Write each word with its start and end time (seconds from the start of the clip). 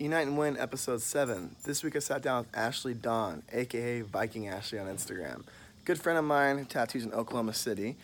Unite 0.00 0.28
and 0.28 0.38
Win, 0.38 0.56
episode 0.56 1.02
7. 1.02 1.56
This 1.64 1.82
week 1.82 1.96
I 1.96 1.98
sat 1.98 2.22
down 2.22 2.44
with 2.44 2.56
Ashley 2.56 2.94
Dawn, 2.94 3.42
aka 3.52 4.02
Viking 4.02 4.46
Ashley 4.46 4.78
on 4.78 4.86
Instagram. 4.86 5.42
Good 5.84 6.00
friend 6.00 6.16
of 6.16 6.24
mine 6.24 6.64
tattoos 6.66 7.04
in 7.04 7.12
Oklahoma 7.12 7.52
City. 7.52 7.96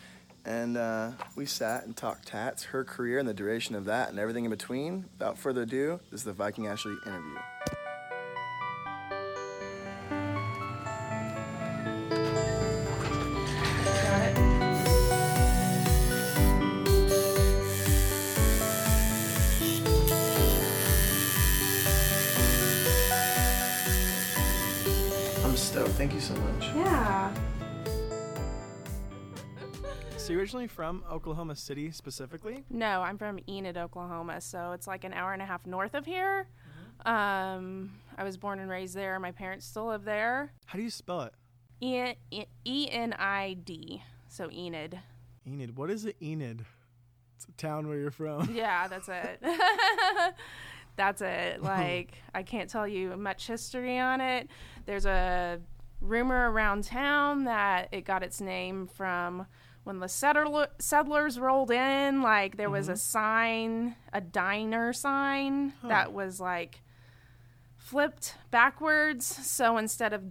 And 0.43 0.75
uh, 0.75 1.11
we 1.37 1.45
sat 1.45 1.85
and 1.85 1.95
talked 1.95 2.27
tats, 2.27 2.65
her 2.65 2.83
career 2.83 3.17
and 3.17 3.27
the 3.27 3.33
duration 3.33 3.75
of 3.75 3.85
that, 3.85 4.09
and 4.09 4.19
everything 4.19 4.43
in 4.43 4.51
between. 4.51 5.05
Without 5.17 5.37
further 5.37 5.61
ado, 5.61 6.01
this 6.11 6.19
is 6.19 6.25
the 6.25 6.33
Viking 6.33 6.67
Ashley 6.67 6.97
interview. 7.05 7.37
Yeah. 26.75 27.33
So 30.17 30.33
you're 30.33 30.41
originally 30.41 30.67
from 30.67 31.03
Oklahoma 31.09 31.55
City 31.55 31.91
specifically? 31.91 32.63
No, 32.69 33.01
I'm 33.01 33.17
from 33.17 33.39
Enid, 33.47 33.77
Oklahoma, 33.77 34.41
so 34.41 34.71
it's 34.71 34.87
like 34.87 35.03
an 35.03 35.13
hour 35.13 35.33
and 35.33 35.41
a 35.41 35.45
half 35.45 35.65
north 35.65 35.93
of 35.93 36.05
here. 36.05 36.47
Um, 37.05 37.91
I 38.17 38.23
was 38.23 38.35
born 38.35 38.59
and 38.59 38.69
raised 38.69 38.95
there. 38.95 39.19
My 39.19 39.31
parents 39.31 39.65
still 39.65 39.85
live 39.85 40.03
there. 40.03 40.51
How 40.65 40.77
do 40.77 40.83
you 40.83 40.89
spell 40.89 41.21
it? 41.21 41.33
E 41.79 42.13
E 42.65 42.89
N 42.89 43.13
I 43.13 43.53
D. 43.63 44.01
So 44.27 44.49
Enid. 44.51 44.99
Enid. 45.47 45.77
What 45.77 45.91
is 45.91 46.05
it, 46.05 46.15
Enid? 46.21 46.65
It's 47.35 47.45
a 47.45 47.51
town 47.53 47.87
where 47.87 47.97
you're 47.97 48.11
from. 48.11 48.49
Yeah, 48.53 48.87
that's 48.87 49.07
it. 49.09 49.43
that's 50.95 51.21
it. 51.21 51.61
Like 51.61 52.15
I 52.33 52.43
can't 52.43 52.69
tell 52.69 52.87
you 52.87 53.15
much 53.15 53.47
history 53.47 53.99
on 53.99 54.21
it. 54.21 54.49
There's 54.85 55.05
a 55.05 55.59
rumor 56.05 56.51
around 56.51 56.83
town 56.85 57.45
that 57.45 57.89
it 57.91 58.05
got 58.05 58.23
its 58.23 58.39
name 58.39 58.87
from 58.87 59.47
when 59.83 59.99
the 59.99 60.07
settler, 60.07 60.67
settlers 60.79 61.39
rolled 61.39 61.71
in. 61.71 62.21
Like 62.21 62.57
there 62.57 62.69
was 62.69 62.89
a 62.89 62.95
sign, 62.95 63.95
a 64.13 64.21
diner 64.21 64.93
sign 64.93 65.73
that 65.83 66.13
was 66.13 66.39
like 66.39 66.81
flipped 67.77 68.35
backwards. 68.51 69.25
So 69.25 69.77
instead 69.77 70.13
of 70.13 70.23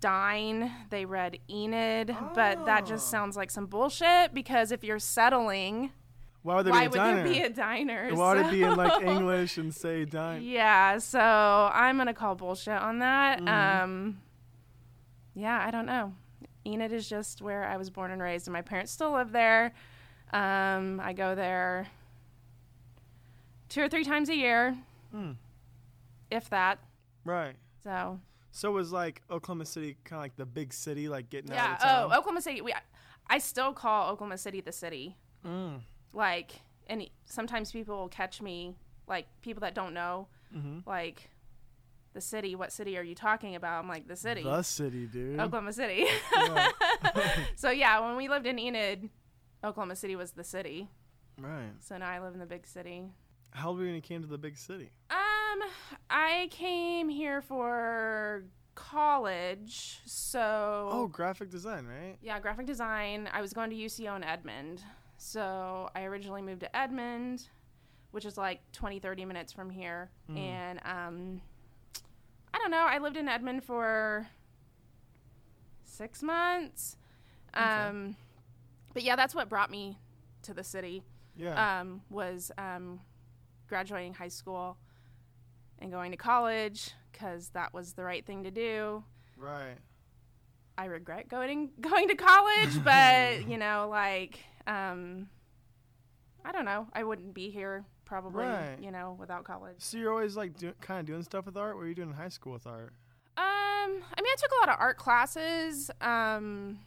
dine, 0.00 0.70
they 0.90 1.04
read 1.04 1.38
Enid. 1.48 2.14
But 2.34 2.66
that 2.66 2.86
just 2.86 3.08
sounds 3.08 3.36
like 3.36 3.50
some 3.50 3.66
bullshit 3.66 4.34
because 4.34 4.72
if 4.72 4.82
you're 4.84 4.98
settling, 4.98 5.90
Why 6.42 6.56
would 6.56 6.66
there 6.66 6.72
why 6.72 6.80
be 6.80 6.86
a 6.86 6.90
would 6.90 6.96
diner? 6.96 7.16
there 7.24 7.32
be 7.32 7.40
a 7.40 7.50
diner? 7.50 8.10
Why 8.14 8.34
would 8.34 8.46
it 8.46 8.50
be 8.50 8.62
in 8.62 8.74
like 8.76 9.02
English 9.02 9.56
and 9.58 9.74
say 9.74 10.04
dine? 10.04 10.42
Yeah, 10.44 10.98
so 10.98 11.20
I'm 11.72 11.96
gonna 11.96 12.14
call 12.14 12.34
bullshit 12.34 12.74
on 12.80 12.98
that. 13.00 13.40
Mm-hmm. 13.40 13.82
Um, 13.84 14.20
yeah, 15.36 15.62
I 15.64 15.70
don't 15.70 15.86
know. 15.86 16.12
Enid 16.66 16.92
is 16.92 17.08
just 17.08 17.40
where 17.42 17.62
I 17.64 17.76
was 17.76 17.90
born 17.90 18.10
and 18.10 18.20
raised, 18.20 18.48
and 18.48 18.52
my 18.52 18.62
parents 18.62 18.90
still 18.90 19.12
live 19.12 19.30
there. 19.30 19.72
Um, 20.32 20.98
I 21.00 21.12
go 21.12 21.34
there 21.36 21.86
two 23.68 23.82
or 23.82 23.88
three 23.88 24.02
times 24.04 24.28
a 24.28 24.34
year, 24.34 24.76
Hmm. 25.12 25.32
if 26.30 26.48
that. 26.50 26.78
Right. 27.24 27.54
So 27.84 28.20
So 28.50 28.72
was 28.72 28.90
like 28.90 29.22
Oklahoma 29.30 29.66
City 29.66 29.96
kind 30.04 30.18
of 30.18 30.22
like 30.24 30.36
the 30.36 30.46
big 30.46 30.72
city, 30.72 31.08
like 31.08 31.30
getting 31.30 31.52
yeah. 31.52 31.64
out 31.64 31.72
of 31.74 31.78
town? 31.82 32.02
Oh, 32.12 32.18
Oklahoma 32.18 32.40
City. 32.42 32.60
We, 32.62 32.74
I 33.28 33.38
still 33.38 33.72
call 33.72 34.10
Oklahoma 34.10 34.38
City 34.38 34.60
the 34.60 34.72
city. 34.72 35.16
Mm. 35.44 35.80
Like, 36.12 36.52
and 36.88 37.08
sometimes 37.26 37.70
people 37.70 37.96
will 37.98 38.08
catch 38.08 38.40
me, 38.40 38.74
like 39.06 39.26
people 39.42 39.60
that 39.60 39.74
don't 39.74 39.94
know, 39.94 40.26
Mm-hmm. 40.56 40.88
like 40.88 41.28
the 42.16 42.20
city. 42.22 42.54
What 42.54 42.72
city 42.72 42.96
are 42.96 43.02
you 43.02 43.14
talking 43.14 43.54
about? 43.54 43.78
I'm 43.78 43.88
like 43.88 44.08
the 44.08 44.16
city. 44.16 44.42
The 44.42 44.62
city, 44.62 45.06
dude. 45.06 45.38
Oklahoma 45.38 45.74
City. 45.74 46.06
Yeah. 46.34 46.68
so 47.56 47.70
yeah, 47.70 48.00
when 48.00 48.16
we 48.16 48.26
lived 48.28 48.46
in 48.46 48.58
Enid, 48.58 49.10
Oklahoma 49.62 49.94
City 49.94 50.16
was 50.16 50.32
the 50.32 50.42
city. 50.42 50.88
Right. 51.38 51.72
So 51.80 51.98
now 51.98 52.08
I 52.08 52.18
live 52.20 52.32
in 52.32 52.40
the 52.40 52.46
big 52.46 52.66
city. 52.66 53.04
How 53.50 53.68
old 53.68 53.76
were 53.76 53.84
you 53.84 53.88
when 53.88 53.96
you 53.96 54.00
came 54.00 54.22
to 54.22 54.26
the 54.26 54.38
big 54.38 54.56
city? 54.56 54.90
Um, 55.10 55.68
I 56.08 56.48
came 56.50 57.10
here 57.10 57.42
for 57.42 58.44
college. 58.74 60.00
So 60.06 60.88
Oh, 60.90 61.06
graphic 61.08 61.50
design, 61.50 61.86
right? 61.86 62.16
yeah, 62.22 62.40
graphic 62.40 62.64
design. 62.64 63.28
I 63.30 63.42
was 63.42 63.52
going 63.52 63.68
to 63.68 63.76
UCO 63.76 64.16
in 64.16 64.24
Edmond. 64.24 64.82
So 65.18 65.90
I 65.94 66.04
originally 66.04 66.40
moved 66.40 66.60
to 66.60 66.74
Edmond, 66.74 67.46
which 68.12 68.24
is 68.24 68.38
like 68.38 68.60
20, 68.72 69.00
30 69.00 69.26
minutes 69.26 69.52
from 69.52 69.68
here. 69.68 70.10
Mm. 70.30 70.38
And 70.38 70.80
um, 70.86 71.40
don't 72.66 72.72
know. 72.72 72.86
I 72.86 72.98
lived 72.98 73.16
in 73.16 73.28
Edmond 73.28 73.62
for 73.62 74.26
six 75.84 76.20
months. 76.20 76.96
Um, 77.54 78.16
but 78.92 79.04
yeah, 79.04 79.14
that's 79.14 79.36
what 79.36 79.48
brought 79.48 79.70
me 79.70 79.98
to 80.42 80.52
the 80.52 80.64
city. 80.64 81.04
Yeah. 81.36 81.80
Um, 81.80 82.02
was 82.10 82.50
um, 82.58 82.98
graduating 83.68 84.14
high 84.14 84.28
school 84.28 84.78
and 85.78 85.92
going 85.92 86.10
to 86.10 86.16
college 86.16 86.90
because 87.12 87.50
that 87.50 87.72
was 87.72 87.92
the 87.92 88.02
right 88.02 88.26
thing 88.26 88.42
to 88.42 88.50
do. 88.50 89.04
right. 89.36 89.76
I 90.78 90.86
regret 90.86 91.28
going 91.28 91.70
going 91.80 92.08
to 92.08 92.16
college, 92.16 92.84
but 92.84 93.48
you 93.48 93.56
know, 93.56 93.86
like 93.90 94.40
um 94.66 95.28
I 96.46 96.52
don't 96.52 96.64
know. 96.64 96.86
I 96.92 97.02
wouldn't 97.02 97.34
be 97.34 97.50
here 97.50 97.84
probably, 98.04 98.44
Right. 98.44 98.76
you 98.80 98.92
know, 98.92 99.16
without 99.18 99.42
college. 99.42 99.74
So 99.78 99.98
you're 99.98 100.12
always 100.12 100.36
like 100.36 100.56
do, 100.56 100.72
kind 100.80 101.00
of 101.00 101.06
doing 101.06 101.24
stuff 101.24 101.44
with 101.44 101.56
art. 101.56 101.74
What 101.74 101.80
were 101.80 101.88
you 101.88 101.94
doing 101.94 102.10
in 102.10 102.14
high 102.14 102.28
school 102.28 102.52
with 102.52 102.66
art? 102.68 102.92
Um 103.36 103.42
I 104.16 104.20
mean, 104.22 104.32
I 104.32 104.34
took 104.38 104.50
a 104.52 104.66
lot 104.66 104.68
of 104.74 104.80
art 104.80 104.96
classes. 104.96 105.90
Um 106.00 106.78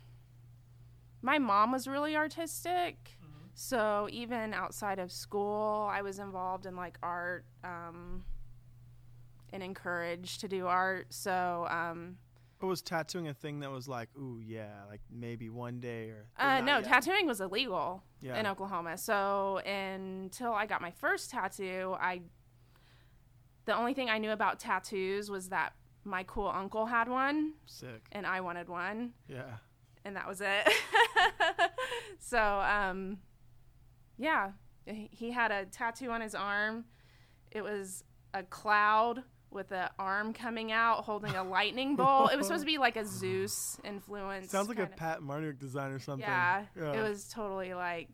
my 1.21 1.37
mom 1.37 1.73
was 1.73 1.87
really 1.87 2.15
artistic. 2.15 3.17
So 3.53 4.07
even 4.09 4.53
outside 4.53 4.99
of 4.99 5.11
school, 5.11 5.89
I 5.91 6.01
was 6.01 6.19
involved 6.19 6.65
in 6.65 6.77
like 6.77 6.97
art 7.03 7.43
um 7.65 8.23
and 9.51 9.61
encouraged 9.61 10.39
to 10.41 10.47
do 10.47 10.67
art. 10.67 11.07
So 11.13 11.67
um 11.69 12.17
Or 12.61 12.67
was 12.67 12.81
tattooing 12.81 13.27
a 13.29 13.33
thing 13.33 13.61
that 13.61 13.71
was 13.71 13.87
like, 13.87 14.09
ooh, 14.17 14.41
yeah, 14.43 14.83
like 14.89 14.99
maybe 15.09 15.49
one 15.49 15.79
day 15.79 16.09
or? 16.09 16.25
or 16.37 16.45
Uh, 16.45 16.59
no, 16.61 16.77
yet? 16.77 16.85
tattooing 16.85 17.25
was 17.25 17.39
illegal 17.39 18.03
Yeah. 18.19 18.37
in 18.37 18.45
Oklahoma. 18.45 18.97
So 18.97 19.59
until 19.59 20.51
I 20.53 20.65
got 20.65 20.81
my 20.81 20.91
first 20.91 21.29
tattoo, 21.31 21.95
I 21.99 22.21
the 23.65 23.75
only 23.75 23.93
thing 23.93 24.09
I 24.09 24.17
knew 24.17 24.31
about 24.31 24.59
tattoos 24.59 25.29
was 25.29 25.49
that 25.49 25.73
my 26.03 26.23
cool 26.23 26.47
uncle 26.47 26.85
had 26.87 27.07
one 27.07 27.53
Sick. 27.65 28.07
and 28.11 28.25
I 28.25 28.41
wanted 28.41 28.67
one, 28.67 29.13
Yeah. 29.27 29.57
and 30.03 30.15
that 30.15 30.27
was 30.27 30.41
it. 30.41 30.67
so 32.19 32.39
um, 32.39 33.19
yeah, 34.17 34.51
he 34.85 35.31
had 35.31 35.51
a 35.51 35.65
tattoo 35.65 36.09
on 36.09 36.19
his 36.21 36.33
arm. 36.35 36.85
It 37.51 37.61
was 37.61 38.03
a 38.33 38.43
cloud 38.43 39.23
with 39.51 39.71
an 39.71 39.89
arm 39.97 40.33
coming 40.33 40.71
out 40.71 41.03
holding 41.05 41.35
a 41.35 41.43
lightning 41.43 41.95
bolt. 41.95 42.31
It 42.31 42.37
was 42.37 42.47
supposed 42.47 42.61
to 42.63 42.65
be 42.67 42.77
like 42.77 42.95
a 42.97 43.05
Zeus 43.05 43.77
influence. 43.83 44.51
Sounds 44.51 44.67
like 44.69 44.79
a 44.79 44.83
of- 44.83 44.95
Pat 44.95 45.21
Marnick 45.21 45.59
design 45.59 45.91
or 45.91 45.99
something. 45.99 46.27
yeah, 46.27 46.65
it 46.75 47.01
was 47.01 47.27
totally 47.29 47.73
like 47.73 48.09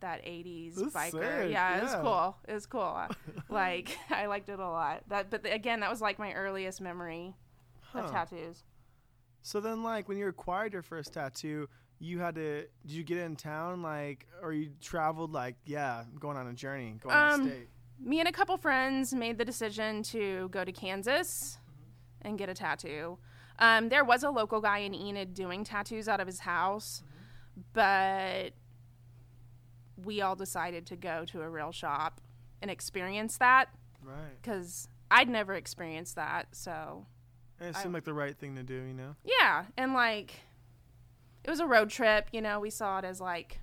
that 0.00 0.22
80s 0.24 0.74
That's 0.76 0.94
biker. 0.94 1.42
sick, 1.44 1.50
Yeah, 1.52 1.78
it 1.78 1.82
was 1.82 1.94
cool. 1.94 2.36
It 2.46 2.52
was 2.52 2.66
cool. 2.66 3.06
like 3.48 3.96
I 4.10 4.26
liked 4.26 4.48
it 4.48 4.58
a 4.60 4.68
lot. 4.68 5.02
That 5.08 5.30
but 5.30 5.50
again, 5.50 5.80
that 5.80 5.90
was 5.90 6.00
like 6.00 6.18
my 6.18 6.32
earliest 6.32 6.80
memory 6.80 7.34
Huh. 7.80 8.00
of 8.00 8.10
tattoos. 8.10 8.62
So 9.42 9.60
then, 9.60 9.84
like, 9.84 10.08
when 10.08 10.18
you 10.18 10.26
acquired 10.26 10.72
your 10.72 10.82
first 10.82 11.12
tattoo, 11.12 11.68
you 12.00 12.18
had 12.18 12.34
to. 12.34 12.62
Did 12.84 12.90
you 12.92 13.04
get 13.04 13.18
in 13.18 13.36
town, 13.36 13.80
like, 13.80 14.26
or 14.42 14.52
you 14.52 14.70
traveled, 14.80 15.32
like, 15.32 15.54
yeah, 15.64 16.02
going 16.18 16.36
on 16.36 16.48
a 16.48 16.52
journey, 16.52 16.96
going 17.00 17.14
Um, 17.16 17.40
of 17.42 17.46
state? 17.46 17.68
Me 17.98 18.20
and 18.20 18.28
a 18.28 18.32
couple 18.32 18.56
friends 18.56 19.14
made 19.14 19.38
the 19.38 19.44
decision 19.44 20.02
to 20.04 20.48
go 20.50 20.64
to 20.64 20.72
Kansas 20.72 21.58
and 22.22 22.38
get 22.38 22.48
a 22.48 22.54
tattoo. 22.54 23.18
Um, 23.58 23.88
there 23.88 24.04
was 24.04 24.22
a 24.22 24.30
local 24.30 24.60
guy 24.60 24.78
in 24.78 24.94
Enid 24.94 25.32
doing 25.34 25.64
tattoos 25.64 26.08
out 26.08 26.20
of 26.20 26.26
his 26.26 26.40
house, 26.40 27.02
but 27.72 28.50
we 30.04 30.20
all 30.20 30.36
decided 30.36 30.86
to 30.86 30.96
go 30.96 31.24
to 31.26 31.40
a 31.40 31.48
real 31.48 31.72
shop 31.72 32.20
and 32.60 32.70
experience 32.70 33.38
that 33.38 33.68
Right. 34.02 34.40
because 34.40 34.88
I'd 35.10 35.28
never 35.28 35.54
experienced 35.54 36.16
that. 36.16 36.48
So 36.54 37.06
And 37.58 37.70
it 37.70 37.76
I- 37.76 37.82
seemed 37.82 37.94
like 37.94 38.04
the 38.04 38.12
right 38.14 38.36
thing 38.36 38.56
to 38.56 38.62
do, 38.62 38.74
you 38.84 38.92
know. 38.94 39.16
yeah, 39.24 39.64
and 39.78 39.94
like 39.94 40.40
it 41.44 41.50
was 41.50 41.60
a 41.60 41.66
road 41.66 41.88
trip. 41.90 42.28
You 42.32 42.42
know, 42.42 42.60
we 42.60 42.68
saw 42.70 42.98
it 42.98 43.04
as 43.06 43.20
like 43.20 43.60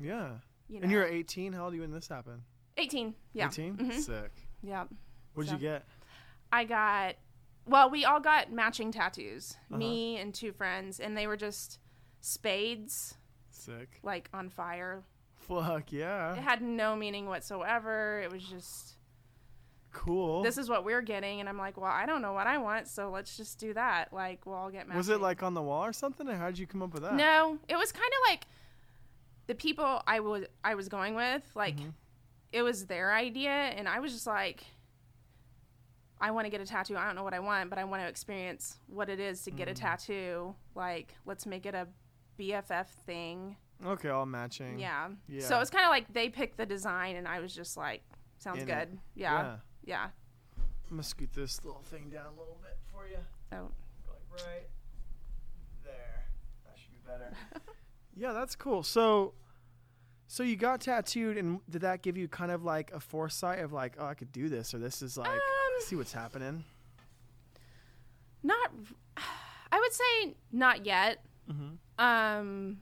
Yeah. 0.00 0.38
you 0.68 0.78
know, 0.80 0.84
And 0.84 0.90
you 0.90 0.96
were 0.98 1.04
18. 1.04 1.52
How 1.52 1.64
old 1.64 1.72
were 1.72 1.76
you 1.76 1.80
when 1.82 1.90
this 1.92 2.08
happened? 2.08 2.42
Eighteen. 2.76 3.14
Yeah, 3.32 3.46
18. 3.48 3.76
Mhm. 3.76 3.92
Sick. 4.00 4.32
yeah. 4.62 4.84
What'd 5.34 5.48
So- 5.50 5.54
you 5.56 5.60
get? 5.60 5.84
I 6.52 6.64
got 6.64 7.16
well, 7.66 7.88
we 7.90 8.04
all 8.04 8.20
got 8.20 8.52
matching 8.52 8.92
tattoos. 8.92 9.56
Uh-huh. 9.70 9.78
Me 9.78 10.16
and 10.18 10.34
two 10.34 10.52
friends, 10.52 11.00
and 11.00 11.16
they 11.16 11.26
were 11.26 11.36
just 11.36 11.78
spades, 12.20 13.16
Sick. 13.50 14.00
like 14.02 14.28
on 14.34 14.50
fire. 14.50 15.02
Fuck 15.36 15.92
yeah. 15.92 16.32
It 16.34 16.38
had 16.42 16.62
no 16.62 16.94
meaning 16.96 17.26
whatsoever. 17.26 18.20
It 18.22 18.30
was 18.32 18.42
just 18.44 18.96
cool. 19.92 20.42
this 20.42 20.58
is 20.58 20.68
what 20.68 20.84
we're 20.84 21.00
getting 21.02 21.38
and 21.38 21.48
i'm 21.48 21.56
like 21.56 21.76
well 21.76 21.88
i 21.88 22.04
don't 22.04 22.20
know 22.20 22.32
what 22.32 22.48
i 22.48 22.58
want 22.58 22.88
so 22.88 23.10
let's 23.10 23.36
just 23.36 23.60
do 23.60 23.72
that 23.74 24.12
like 24.12 24.44
we'll 24.44 24.56
all 24.56 24.68
get 24.68 24.88
matched. 24.88 24.96
was 24.96 25.08
it 25.08 25.20
like 25.20 25.40
on 25.44 25.54
the 25.54 25.62
wall 25.62 25.84
or 25.84 25.92
something? 25.92 26.28
Or 26.28 26.34
how 26.34 26.46
did 26.46 26.58
you 26.58 26.66
come 26.66 26.82
up 26.82 26.92
with 26.92 27.04
that? 27.04 27.14
no 27.14 27.58
it 27.68 27.76
was 27.76 27.92
kind 27.92 28.04
of 28.12 28.28
like 28.28 28.48
the 29.46 29.54
people 29.54 30.02
i 30.04 30.18
was 30.18 30.46
i 30.64 30.74
was 30.74 30.88
going 30.88 31.14
with 31.14 31.44
like 31.54 31.76
Mm-hmm. 31.76 31.90
It 32.54 32.62
was 32.62 32.86
their 32.86 33.12
idea 33.12 33.50
and 33.50 33.88
i 33.88 33.98
was 33.98 34.12
just 34.12 34.26
like 34.26 34.64
i 36.20 36.30
want 36.30 36.44
to 36.46 36.50
get 36.50 36.60
a 36.60 36.66
tattoo 36.66 36.96
i 36.96 37.04
don't 37.04 37.16
know 37.16 37.24
what 37.24 37.34
i 37.34 37.40
want 37.40 37.68
but 37.68 37.78
i 37.78 37.84
want 37.84 38.00
to 38.02 38.08
experience 38.08 38.78
what 38.86 39.08
it 39.08 39.18
is 39.20 39.42
to 39.42 39.50
get 39.50 39.66
Mm. 39.68 39.72
a 39.72 39.74
tattoo 39.74 40.54
like 40.74 41.14
let's 41.26 41.46
make 41.46 41.66
it 41.66 41.74
a 41.74 41.86
bff 42.38 42.86
thing 43.06 43.56
Okay, 43.84 44.08
all 44.08 44.24
matching. 44.24 44.78
yeah, 44.78 45.08
Yeah. 45.28 45.44
so 45.44 45.58
it's 45.60 45.68
kind 45.68 45.84
of 45.84 45.90
like 45.90 46.10
they 46.12 46.28
picked 46.28 46.56
the 46.56 46.64
design 46.64 47.16
and 47.16 47.26
i 47.26 47.40
was 47.40 47.52
just 47.54 47.76
like 47.76 48.02
sounds 48.38 48.60
In 48.62 48.66
good 48.66 48.98
yeah 49.14 49.56
yeah, 49.84 50.04
I'm 50.56 50.96
gonna 50.96 51.02
scoot 51.02 51.32
this 51.34 51.62
little 51.64 51.82
thing 51.82 52.08
down 52.08 52.26
a 52.26 52.38
little 52.40 52.58
bit 52.62 52.78
for 52.90 53.06
you. 53.06 53.18
Oh. 53.52 53.68
Like 54.08 54.46
right 54.46 54.66
there. 55.84 56.24
That 56.64 56.78
should 56.78 56.92
be 56.92 57.00
better. 57.06 57.30
yeah, 58.16 58.32
that's 58.32 58.56
cool. 58.56 58.82
So, 58.82 59.34
so 60.34 60.42
you 60.42 60.56
got 60.56 60.80
tattooed, 60.80 61.36
and 61.38 61.60
did 61.70 61.82
that 61.82 62.02
give 62.02 62.16
you 62.16 62.26
kind 62.26 62.50
of 62.50 62.64
like 62.64 62.90
a 62.92 62.98
foresight 62.98 63.60
of 63.60 63.72
like, 63.72 63.94
oh, 64.00 64.06
I 64.06 64.14
could 64.14 64.32
do 64.32 64.48
this, 64.48 64.74
or 64.74 64.78
this 64.78 65.00
is 65.00 65.16
like, 65.16 65.28
Um, 65.28 65.38
see 65.86 65.94
what's 65.94 66.12
happening? 66.12 66.64
not 68.42 68.70
i 69.16 69.78
would 69.78 69.92
say 69.92 70.34
not 70.52 70.84
yet 70.84 71.24
Mm-hmm. 71.50 72.04
um 72.04 72.78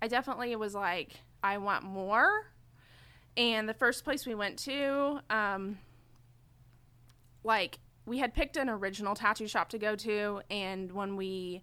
i 0.00 0.06
definitely 0.08 0.54
was 0.56 0.74
like 0.74 1.14
i 1.42 1.58
want 1.58 1.82
more 1.82 2.46
and 3.36 3.68
the 3.68 3.74
first 3.74 4.04
place 4.04 4.24
we 4.26 4.34
went 4.34 4.58
to 4.60 5.20
um 5.28 5.78
like 7.44 7.78
we 8.06 8.18
had 8.18 8.32
picked 8.32 8.56
an 8.56 8.68
original 8.70 9.14
tattoo 9.14 9.46
shop 9.48 9.68
to 9.70 9.78
go 9.78 9.96
to 9.96 10.40
and 10.50 10.92
when 10.92 11.16
we 11.16 11.62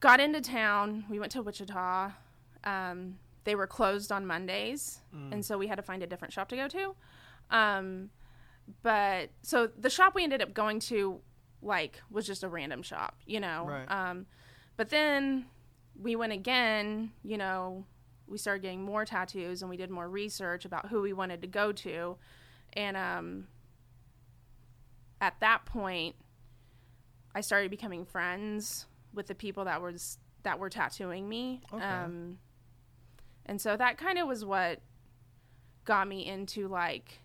got 0.00 0.20
into 0.20 0.40
town 0.40 1.04
we 1.10 1.18
went 1.18 1.32
to 1.32 1.42
wichita 1.42 2.10
um 2.64 3.16
they 3.44 3.54
were 3.54 3.66
closed 3.66 4.12
on 4.12 4.26
mondays 4.26 5.00
and 5.32 5.44
so 5.44 5.56
we 5.56 5.66
had 5.66 5.76
to 5.76 5.82
find 5.82 6.02
a 6.02 6.06
different 6.06 6.32
shop 6.34 6.48
to 6.48 6.56
go 6.56 6.68
to. 6.68 6.94
Um 7.50 8.10
but 8.82 9.30
so 9.42 9.66
the 9.78 9.88
shop 9.90 10.14
we 10.14 10.22
ended 10.22 10.42
up 10.42 10.52
going 10.52 10.78
to 10.80 11.20
like 11.62 12.00
was 12.10 12.26
just 12.26 12.42
a 12.44 12.48
random 12.48 12.82
shop 12.82 13.16
you 13.26 13.40
know? 13.40 13.64
Right. 13.66 13.90
um 13.90 14.26
but 14.76 14.90
then 14.90 15.46
we 16.00 16.14
went 16.16 16.32
again 16.32 17.10
you 17.24 17.38
know 17.38 17.84
we 18.26 18.36
started 18.36 18.60
getting 18.62 18.82
more 18.82 19.04
tattoos 19.06 19.62
and 19.62 19.70
we 19.70 19.76
did 19.78 19.90
more 19.90 20.08
research 20.08 20.66
about 20.66 20.88
who 20.90 21.00
we 21.00 21.12
wanted 21.14 21.40
to 21.40 21.48
go 21.48 21.72
to. 21.72 22.16
And 22.74 22.96
um 22.96 23.46
at 25.20 25.34
that 25.40 25.64
point 25.64 26.14
i 27.34 27.40
started 27.40 27.70
becoming 27.70 28.04
friends 28.04 28.86
with 29.14 29.26
the 29.26 29.34
people 29.34 29.64
that 29.64 29.80
was 29.82 30.18
that 30.42 30.58
were 30.58 30.68
tattooing 30.70 31.28
me. 31.28 31.60
Okay. 31.72 31.84
um 31.84 32.38
and 33.48 33.60
so 33.60 33.76
that 33.76 33.98
kind 33.98 34.18
of 34.18 34.28
was 34.28 34.44
what 34.44 34.80
got 35.84 36.06
me 36.06 36.26
into 36.26 36.68
like 36.68 37.20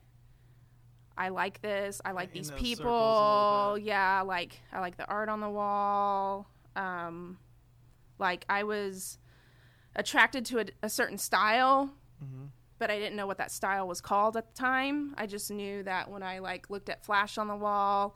I 1.16 1.30
like 1.30 1.62
this. 1.62 2.02
I 2.04 2.12
like 2.12 2.30
In 2.30 2.34
these 2.40 2.50
those 2.50 2.58
circles 2.60 2.80
a 2.80 2.82
people. 2.82 3.78
Yeah, 3.80 4.22
like 4.22 4.60
I 4.72 4.80
like 4.80 4.98
the 4.98 5.06
art 5.06 5.30
on 5.30 5.42
the 5.42 5.50
wall. 5.50 6.48
Um, 6.76 7.38
like 8.18 8.46
I 8.50 8.64
was 8.64 9.20
attracted 9.96 10.44
to 10.46 10.60
a, 10.60 10.66
a 10.82 10.90
certain 10.90 11.18
style, 11.20 11.94
Mm-hmm. 12.24 12.46
but 12.80 12.90
I 12.90 12.98
didn't 12.98 13.16
know 13.18 13.28
what 13.28 13.38
that 13.38 13.52
style 13.52 13.86
was 13.88 14.00
called 14.02 14.38
at 14.38 14.56
the 14.56 14.60
time. 14.60 15.14
I 15.18 15.28
just 15.28 15.52
knew 15.52 15.84
that 15.84 16.10
when 16.10 16.24
I 16.24 16.40
like 16.40 16.70
looked 16.70 16.90
at 16.90 17.04
flash 17.06 17.38
on 17.38 17.48
the 17.48 17.56
wall, 17.56 18.16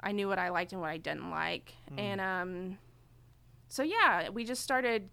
I 0.00 0.10
knew 0.12 0.26
what 0.28 0.38
I 0.40 0.48
liked 0.50 0.72
and 0.72 0.80
what 0.82 0.90
I 0.90 0.96
didn't 0.98 1.30
like. 1.30 1.72
And 1.96 2.20
um, 2.20 2.78
so 3.68 3.82
yeah, 3.84 4.28
we 4.28 4.44
just 4.44 4.62
started 4.62 5.08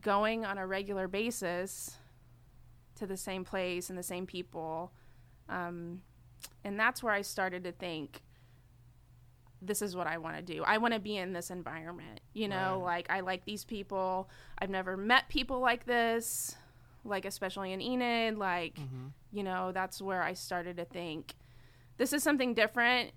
going 0.00 0.44
on 0.44 0.58
a 0.58 0.66
regular 0.66 1.08
basis 1.08 1.96
to 2.96 3.06
the 3.06 3.16
same 3.16 3.44
place 3.44 3.88
and 3.90 3.98
the 3.98 4.02
same 4.02 4.26
people. 4.26 4.92
Um, 5.48 6.02
and 6.64 6.78
that's 6.78 7.02
where 7.02 7.12
I 7.12 7.22
started 7.22 7.64
to 7.64 7.72
think 7.72 8.22
this 9.62 9.80
is 9.82 9.96
what 9.96 10.06
I 10.06 10.18
want 10.18 10.36
to 10.36 10.42
do. 10.42 10.62
I 10.64 10.78
want 10.78 10.94
to 10.94 11.00
be 11.00 11.16
in 11.16 11.32
this 11.32 11.50
environment. 11.50 12.20
You 12.34 12.48
know, 12.48 12.76
Right. 12.84 13.08
like 13.08 13.10
I 13.10 13.20
like 13.20 13.44
these 13.44 13.64
people. 13.64 14.28
I've 14.58 14.70
never 14.70 14.96
met 14.96 15.28
people 15.28 15.60
like 15.60 15.86
this, 15.86 16.54
like 17.04 17.24
especially 17.24 17.72
in 17.72 17.80
Enid. 17.80 18.36
Like, 18.38 18.74
Mm-hmm. 18.74 19.06
you 19.32 19.42
know, 19.42 19.72
that's 19.72 20.00
where 20.02 20.22
I 20.22 20.34
started 20.34 20.76
to 20.76 20.84
think 20.84 21.34
this 21.96 22.12
is 22.12 22.22
something 22.22 22.52
different 22.54 23.12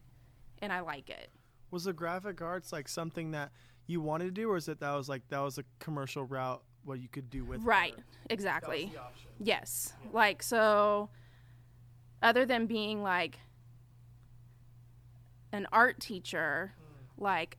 and 0.61 0.71
I 0.71 0.79
like 0.79 1.09
it. 1.09 1.29
Was 1.71 1.83
the 1.83 1.93
graphic 1.93 2.41
arts 2.41 2.71
like 2.71 2.87
something 2.87 3.31
that 3.31 3.51
you 3.85 4.01
wanted 4.01 4.25
to 4.25 4.31
do, 4.31 4.49
or 4.49 4.55
is 4.57 4.67
it 4.67 4.79
that 4.79 4.93
was 4.93 5.09
like 5.09 5.27
that 5.29 5.39
was 5.39 5.57
a 5.57 5.63
commercial 5.79 6.23
route 6.23 6.63
what 6.89 6.99
you 6.99 7.07
could 7.07 7.29
do 7.29 7.45
with? 7.45 7.63
Right. 7.63 7.93
art? 7.95 8.03
Exactly. 8.29 8.77
That 8.77 8.85
was 8.85 8.93
the 8.93 8.99
option. 9.01 9.29
Yes. 9.39 9.93
Like 10.11 10.43
so 10.43 11.09
other 12.21 12.45
than 12.45 12.65
being 12.65 13.01
like 13.01 13.39
an 15.51 15.67
art 15.71 15.99
teacher, 15.99 16.73
like 17.17 17.57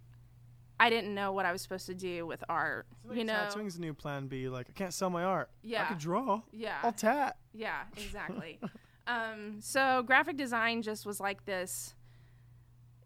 I 0.78 0.88
didn't 0.90 1.14
know 1.14 1.32
what 1.32 1.44
I 1.44 1.52
was 1.52 1.60
supposed 1.62 1.86
to 1.86 1.94
do 1.94 2.26
with 2.26 2.42
art. 2.48 2.86
Like, 3.04 3.18
you 3.18 3.24
know. 3.24 3.34
tattooing's 3.34 3.76
a 3.76 3.80
new 3.82 3.92
plan 3.92 4.28
B. 4.28 4.48
Like, 4.48 4.66
I 4.70 4.72
can't 4.72 4.94
sell 4.94 5.10
my 5.10 5.24
art. 5.24 5.50
Yeah, 5.62 5.80
I 5.80 5.82
Yeah. 5.82 5.88
could 5.88 5.98
draw. 5.98 6.40
Yeah. 6.52 6.78
I'll 6.82 6.92
tat. 6.92 7.36
Yeah, 7.52 7.82
exactly. 7.98 8.58
um, 9.06 9.58
so 9.60 10.02
graphic 10.06 10.36
design 10.38 10.80
just 10.80 11.04
was 11.04 11.20
like 11.20 11.44
this. 11.44 11.94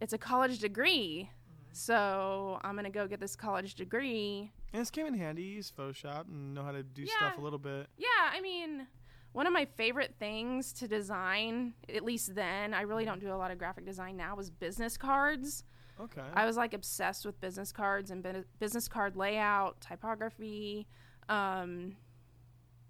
It's 0.01 0.13
a 0.13 0.19
college 0.19 0.61
degree, 0.61 1.31
so 1.73 2.61
I'm 2.63 2.77
gonna 2.77 2.91
go 2.91 3.09
get 3.09 3.19
this 3.21 3.35
college 3.35 3.75
degree. 3.75 4.53
And 4.75 4.81
this 4.81 4.91
came 4.91 5.07
in 5.07 5.15
handy. 5.15 5.43
You 5.45 5.55
use 5.55 5.71
Photoshop 5.71 6.27
and 6.27 6.53
know 6.53 6.65
how 6.65 6.73
to 6.73 6.83
do 6.83 7.03
Yeah. 7.03 7.17
stuff 7.17 7.39
a 7.39 7.41
little 7.41 7.61
bit. 7.61 7.89
Yeah, 7.97 8.09
I 8.33 8.41
mean, 8.41 8.89
one 9.31 9.47
of 9.47 9.53
my 9.53 9.67
favorite 9.67 10.17
things 10.19 10.73
to 10.75 10.89
design, 10.89 11.75
at 11.89 12.03
least 12.05 12.35
then, 12.35 12.75
I 12.75 12.81
really 12.83 13.05
don't 13.05 13.21
do 13.21 13.33
a 13.33 13.37
lot 13.39 13.53
of 13.53 13.59
graphic 13.59 13.85
design 13.87 14.17
now, 14.17 14.35
was 14.35 14.51
business 14.51 14.97
cards. 14.97 15.63
Okay. 16.01 16.25
I 16.35 16.45
was 16.45 16.57
like 16.57 16.75
obsessed 16.75 17.25
with 17.25 17.41
business 17.41 17.71
cards 17.71 18.11
and 18.11 18.45
business 18.59 18.89
card 18.89 19.15
layout, 19.15 19.81
typography. 19.81 20.89
Um, 21.29 21.95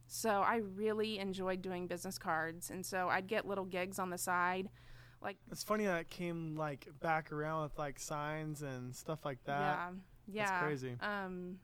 so 0.07 0.41
I 0.41 0.57
really 0.57 1.19
enjoyed 1.19 1.61
doing 1.61 1.87
business 1.87 2.17
cards, 2.17 2.71
and 2.71 2.85
so 2.87 3.11
I'd 3.11 3.27
get 3.27 3.47
little 3.47 3.67
gigs 3.67 3.99
on 3.99 4.09
the 4.09 4.17
side, 4.17 4.71
like 5.21 5.37
it's 5.51 5.63
funny 5.63 5.85
that 5.85 6.01
it 6.01 6.09
came 6.09 6.57
like 6.57 6.89
back 7.01 7.31
around 7.31 7.65
with 7.65 7.79
like 7.79 7.99
signs 7.99 8.63
and 8.63 8.95
stuff 8.97 9.25
like 9.27 9.45
that. 9.45 9.93
yeah, 10.27 10.47
yeah, 10.47 10.61
crazy. 10.63 10.97
Um, 11.01 11.59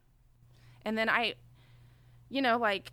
and 0.84 0.96
then 0.96 1.08
I, 1.08 1.34
you 2.28 2.42
know, 2.42 2.58
like 2.58 2.92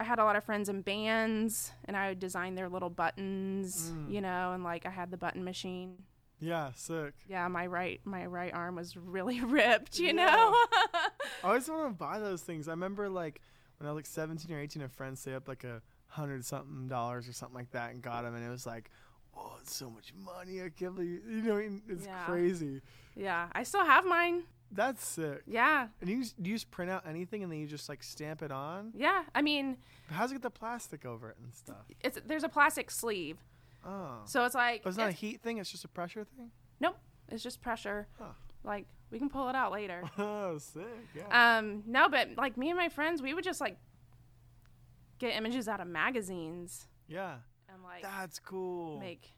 I 0.00 0.04
had 0.04 0.18
a 0.18 0.24
lot 0.24 0.36
of 0.36 0.44
friends 0.44 0.68
in 0.68 0.82
bands, 0.82 1.72
and 1.84 1.96
I 1.96 2.08
would 2.08 2.18
design 2.18 2.54
their 2.54 2.68
little 2.68 2.90
buttons, 2.90 3.90
Mm. 3.94 4.10
you 4.12 4.20
know, 4.20 4.52
and 4.52 4.64
like 4.64 4.84
I 4.86 4.90
had 4.90 5.10
the 5.10 5.16
button 5.16 5.44
machine. 5.44 6.02
Yeah, 6.40 6.72
sick. 6.74 7.14
Yeah, 7.28 7.46
my 7.48 7.66
right 7.68 8.00
my 8.04 8.26
right 8.26 8.52
arm 8.52 8.74
was 8.76 8.96
really 8.96 9.40
ripped, 9.44 9.98
you 9.98 10.08
Yeah. 10.08 10.12
know. 10.12 10.54
I 10.84 11.08
always 11.44 11.68
want 11.70 11.88
to 11.88 11.94
buy 11.96 12.18
those 12.18 12.42
things. 12.42 12.66
I 12.66 12.72
remember 12.72 13.08
like 13.08 13.40
when 13.78 13.88
I 13.88 13.92
was 13.92 13.98
like 13.98 14.06
17 14.06 14.54
or 14.54 14.60
18, 14.60 14.82
a 14.82 14.88
friend 14.88 15.16
saved 15.18 15.36
up 15.36 15.48
like 15.48 15.62
a 15.64 15.82
hundred 16.08 16.44
something 16.44 16.88
dollars 16.88 17.28
or 17.28 17.32
something 17.32 17.54
like 17.54 17.70
that 17.70 17.92
and 17.92 18.02
got 18.02 18.22
them, 18.24 18.34
and 18.34 18.44
it 18.44 18.50
was 18.50 18.66
like, 18.66 18.90
oh, 19.36 19.56
it's 19.60 19.74
so 19.74 19.88
much 19.88 20.12
money. 20.14 20.60
I 20.62 20.68
can't 20.70 20.94
believe 20.96 21.20
you 21.28 21.42
know. 21.42 21.56
It's 21.88 22.06
Yeah. 22.06 22.24
crazy. 22.24 22.80
yeah, 23.14 23.48
I 23.52 23.62
still 23.62 23.84
have 23.84 24.04
mine. 24.04 24.42
That's 24.74 25.04
sick. 25.04 25.42
Yeah, 25.46 25.88
And 26.00 26.08
you 26.08 26.22
just, 26.22 26.42
do 26.42 26.48
you 26.48 26.56
just 26.56 26.70
print 26.70 26.90
out 26.90 27.06
anything 27.06 27.42
and 27.42 27.52
then 27.52 27.58
you 27.60 27.66
just 27.66 27.88
like 27.88 28.02
stamp 28.02 28.40
it 28.42 28.50
on? 28.50 28.92
yeah. 28.96 29.24
I 29.34 29.42
mean, 29.42 29.76
How's 30.10 30.30
it 30.30 30.34
get 30.36 30.42
the 30.42 30.50
plastic 30.50 31.04
over 31.04 31.28
it 31.30 31.36
and 31.42 31.52
stuff? 31.54 31.84
it's 32.00 32.18
there's 32.26 32.44
a 32.44 32.48
plastic 32.48 32.90
sleeve, 32.90 33.38
Oh, 33.84 34.20
so 34.24 34.44
it's 34.44 34.54
like 34.54 34.82
but 34.82 34.90
it's 34.90 34.98
not 34.98 35.08
a 35.08 35.12
heat 35.12 35.40
thing. 35.42 35.58
It's 35.58 35.70
just 35.70 35.84
a 35.84 35.88
pressure 35.88 36.24
thing. 36.24 36.50
nope, 36.80 36.96
it's 37.28 37.42
just 37.42 37.60
pressure. 37.60 38.06
Huh. 38.18 38.32
Like 38.64 38.86
we 39.10 39.18
can 39.18 39.28
pull 39.28 39.48
it 39.50 39.54
out 39.54 39.72
later. 39.72 40.02
Oh, 40.18 40.56
sick. 40.58 40.84
Yeah. 41.14 41.58
um, 41.58 41.82
no, 41.86 42.08
but 42.08 42.28
like 42.36 42.56
me 42.56 42.70
and 42.70 42.78
my 42.78 42.88
friends, 42.88 43.20
we 43.20 43.34
would 43.34 43.44
just 43.44 43.60
like 43.60 43.76
get 45.18 45.36
images 45.36 45.68
out 45.68 45.80
of 45.80 45.86
magazines 45.86 46.86
yeah. 47.08 47.36
and 47.72 47.82
like 47.82 48.02
That's 48.02 48.38
cool. 48.38 48.98
make. 49.00 49.30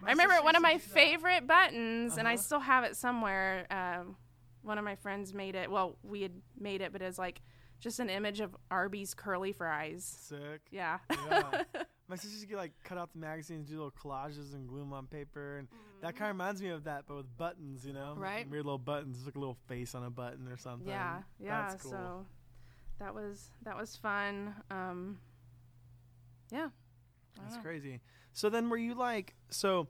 My 0.00 0.08
I 0.08 0.10
remember 0.12 0.34
one 0.42 0.56
of 0.56 0.62
my 0.62 0.72
to 0.74 0.78
do 0.78 0.84
that. 0.84 0.90
favorite 0.94 1.46
buttons, 1.46 2.16
and 2.18 2.26
I 2.26 2.34
Uh-huh. 2.34 2.42
still 2.42 2.60
have 2.60 2.84
it 2.84 2.96
somewhere. 2.96 3.66
Um, 3.70 4.16
one 4.64 4.78
of 4.78 4.84
my 4.84 4.96
friends 4.96 5.32
made 5.34 5.54
it. 5.54 5.70
Well, 5.70 5.98
we 6.02 6.22
had 6.22 6.32
made 6.58 6.80
it, 6.80 6.92
but 6.92 7.02
it's 7.02 7.18
like 7.18 7.40
just 7.80 8.00
an 8.00 8.08
image 8.10 8.40
of 8.40 8.56
Arby's 8.70 9.14
curly 9.14 9.52
fries. 9.52 10.04
Sick. 10.04 10.62
Yeah. 10.70 10.98
Yeah. 11.30 11.62
My 12.08 12.16
sister 12.16 12.30
used 12.30 12.42
to 12.42 12.48
get 12.48 12.58
like 12.58 12.72
cut 12.84 12.98
out 12.98 13.12
the 13.14 13.18
magazines, 13.18 13.68
do 13.68 13.74
little 13.76 13.90
collages 13.90 14.52
and 14.54 14.68
glue 14.68 14.80
them 14.80 14.92
on 14.92 15.06
paper, 15.06 15.56
and 15.58 15.68
that 16.02 16.14
kind 16.16 16.30
of 16.30 16.34
reminds 16.36 16.60
me 16.60 16.68
of 16.68 16.84
that, 16.84 17.04
but 17.08 17.16
with 17.16 17.36
buttons, 17.38 17.86
you 17.86 17.94
know, 17.94 18.12
Mm-hmm. 18.12 18.20
Right. 18.22 18.50
Weird 18.50 18.66
little 18.66 18.78
buttons, 18.78 19.16
It's 19.16 19.26
like 19.26 19.36
a 19.36 19.38
little 19.38 19.56
face 19.68 19.94
on 19.94 20.04
a 20.04 20.10
button 20.10 20.46
or 20.48 20.56
something. 20.58 20.86
yeah. 20.88 21.22
Yeah. 21.40 21.68
That's 21.68 21.82
cool. 21.82 21.92
So 21.92 22.26
that 22.98 23.14
was 23.14 23.50
that 23.62 23.76
was 23.76 23.96
fun. 23.96 24.54
Um, 24.70 25.18
yeah. 26.52 26.68
That's 27.42 27.56
crazy. 27.62 28.00
So 28.32 28.48
then, 28.50 28.68
were 28.68 28.76
you 28.76 28.94
like? 28.94 29.34
So, 29.50 29.88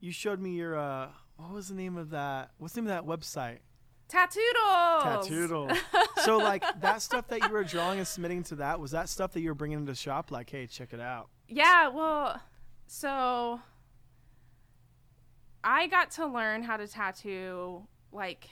you 0.00 0.10
showed 0.12 0.40
me 0.40 0.50
your. 0.50 0.76
uh 0.76 1.08
What 1.36 1.52
was 1.52 1.68
the 1.68 1.74
name 1.74 1.96
of 1.96 2.10
that? 2.10 2.50
What's 2.58 2.74
the 2.74 2.82
name 2.82 2.90
of 2.90 2.96
that 3.06 3.06
website? 3.20 3.58
Tattoodoodles. 4.08 5.02
Tattoodoodle. 5.02 5.78
so 6.24 6.36
like 6.38 6.64
that 6.80 7.02
stuff 7.02 7.26
that 7.28 7.42
you 7.42 7.48
were 7.50 7.64
drawing 7.64 7.98
and 7.98 8.06
submitting 8.06 8.42
to 8.44 8.56
that 8.56 8.78
was 8.78 8.92
that 8.92 9.08
stuff 9.08 9.32
that 9.32 9.40
you 9.40 9.48
were 9.50 9.54
bringing 9.54 9.78
into 9.78 9.94
shop. 9.94 10.30
Like, 10.30 10.50
hey, 10.50 10.66
check 10.66 10.92
it 10.92 11.00
out. 11.00 11.28
Yeah, 11.48 11.88
well, 11.88 12.40
so 12.86 13.60
I 15.64 15.88
got 15.88 16.12
to 16.12 16.26
learn 16.26 16.62
how 16.62 16.76
to 16.76 16.86
tattoo 16.86 17.86
like 18.12 18.48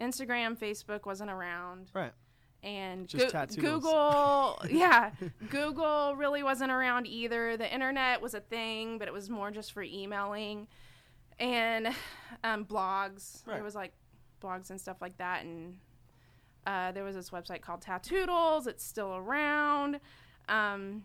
Instagram, 0.00 0.58
Facebook 0.58 1.06
wasn't 1.06 1.30
around. 1.30 1.90
Right. 1.94 2.12
And 2.62 3.08
Goo- 3.10 3.30
Google, 3.56 4.60
yeah, 4.70 5.12
Google 5.48 6.14
really 6.16 6.42
wasn't 6.42 6.70
around 6.70 7.06
either. 7.06 7.56
The 7.56 7.72
internet 7.72 8.20
was 8.20 8.34
a 8.34 8.40
thing, 8.40 8.98
but 8.98 9.08
it 9.08 9.14
was 9.14 9.30
more 9.30 9.50
just 9.50 9.72
for 9.72 9.82
emailing 9.82 10.66
and 11.38 11.88
um, 12.44 12.66
blogs. 12.66 13.46
Right. 13.46 13.54
There 13.54 13.64
was 13.64 13.74
like 13.74 13.92
blogs 14.40 14.70
and 14.70 14.80
stuff 14.80 14.98
like 15.00 15.16
that, 15.18 15.44
and 15.44 15.76
uh, 16.66 16.92
there 16.92 17.04
was 17.04 17.14
this 17.14 17.30
website 17.30 17.60
called 17.60 17.82
Tattoodoodles. 17.82 18.66
It's 18.66 18.84
still 18.84 19.16
around, 19.16 20.00
um, 20.48 21.02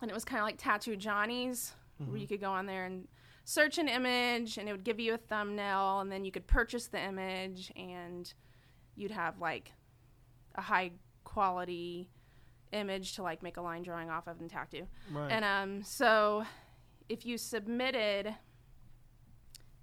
and 0.00 0.10
it 0.10 0.14
was 0.14 0.24
kind 0.24 0.40
of 0.40 0.46
like 0.46 0.58
Tattoo 0.58 0.96
Johnny's, 0.96 1.74
where 1.98 2.16
you 2.16 2.26
could 2.26 2.40
go 2.40 2.50
on 2.50 2.66
there 2.66 2.84
and 2.84 3.06
search 3.44 3.78
an 3.78 3.88
image, 3.88 4.58
and 4.58 4.68
it 4.68 4.72
would 4.72 4.84
give 4.84 4.98
you 4.98 5.14
a 5.14 5.18
thumbnail, 5.18 6.00
and 6.00 6.10
then 6.10 6.24
you 6.24 6.32
could 6.32 6.46
purchase 6.46 6.86
the 6.88 7.00
image, 7.00 7.72
and 7.76 8.32
you'd 8.96 9.10
have 9.10 9.40
like 9.40 9.72
a 10.54 10.62
high 10.62 10.90
quality 11.24 12.08
image 12.72 13.14
to 13.14 13.22
like 13.22 13.42
make 13.42 13.56
a 13.56 13.60
line 13.60 13.82
drawing 13.82 14.10
off 14.10 14.26
of 14.26 14.40
and 14.40 14.50
tattoo. 14.50 14.86
Right. 15.12 15.30
And 15.30 15.44
um, 15.44 15.82
so 15.82 16.44
if 17.08 17.24
you 17.26 17.38
submitted 17.38 18.34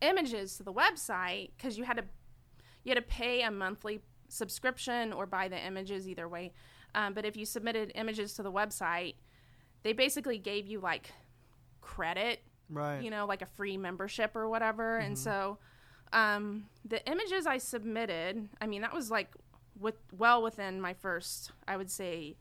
images 0.02 0.58
to 0.58 0.64
the 0.64 0.74
website, 0.74 1.52
because 1.58 1.78
you 1.78 1.84
had 1.84 1.98
to 1.98 2.04
you 2.90 2.96
had 2.96 3.08
to 3.08 3.08
pay 3.14 3.44
a 3.44 3.52
monthly 3.52 4.02
subscription 4.30 5.14
or 5.14 5.28
buy 5.28 5.48
the 5.48 5.64
images 5.64 6.08
either 6.08 6.28
way. 6.28 6.54
Um, 6.96 7.14
but 7.14 7.24
if 7.24 7.38
you 7.38 7.46
submitted 7.46 7.92
images 7.94 8.34
to 8.34 8.44
the 8.44 8.52
website, 8.52 9.14
they 9.84 9.94
basically 9.94 10.40
gave 10.40 10.66
you 10.66 10.80
like 10.80 11.12
credit, 11.82 12.42
right. 12.70 13.02
you 13.02 13.12
know, 13.12 13.26
like 13.28 13.44
a 13.44 13.46
free 13.46 13.78
membership 13.78 14.36
or 14.36 14.50
whatever. 14.50 14.98
And 14.98 15.18
so 15.18 15.60
um, 16.14 16.66
the 16.84 17.08
images 17.08 17.46
I 17.46 17.60
submitted, 17.60 18.50
I 18.60 18.66
mean, 18.66 18.82
that 18.82 18.94
was 18.94 19.12
like 19.12 19.30
with 19.80 19.96
well 20.18 20.42
within 20.42 20.82
my 20.82 20.94
first, 20.94 21.52
I 21.68 21.78
would 21.78 21.92
say, 21.92 22.36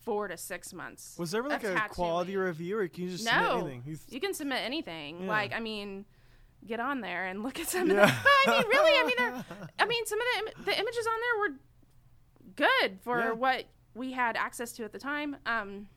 four 0.00 0.28
to 0.28 0.36
six 0.36 0.72
months. 0.72 1.16
was 1.18 1.32
there 1.32 1.42
like 1.42 1.64
a 1.64 1.88
quality 1.90 2.36
review, 2.36 2.78
or 2.78 2.88
can 2.88 3.04
you 3.04 3.10
just 3.10 3.24
No. 3.24 3.30
submit 3.32 3.54
anything? 3.56 3.82
You 3.86 3.96
th- 3.96 4.12
You 4.12 4.20
can 4.20 4.34
submit 4.34 4.60
anything. 4.62 5.22
Yeah. 5.22 5.28
Like, 5.28 5.52
I 5.52 5.60
mean, 5.60 6.06
get 6.64 6.80
on 6.80 7.00
there 7.00 7.26
and 7.26 7.42
look 7.42 7.58
at 7.60 7.68
some 7.68 7.90
of 7.90 7.96
Yeah. 7.96 8.06
the. 8.06 8.12
But 8.46 8.54
I 8.54 8.58
mean, 8.60 8.68
really, 8.68 8.92
I 8.92 9.04
mean, 9.34 9.44
I 9.78 9.84
mean, 9.86 10.06
some 10.06 10.18
of 10.20 10.26
the, 10.32 10.38
im- 10.38 10.64
the 10.64 10.78
images 10.78 11.06
on 11.06 11.20
there 11.20 11.50
were 11.50 11.56
good 12.54 12.98
for 13.02 13.18
Yeah. 13.20 13.32
what 13.32 13.64
we 13.94 14.12
had 14.12 14.36
access 14.36 14.72
to 14.72 14.84
at 14.84 14.92
the 14.92 14.98
time. 14.98 15.36
Um, 15.46 15.88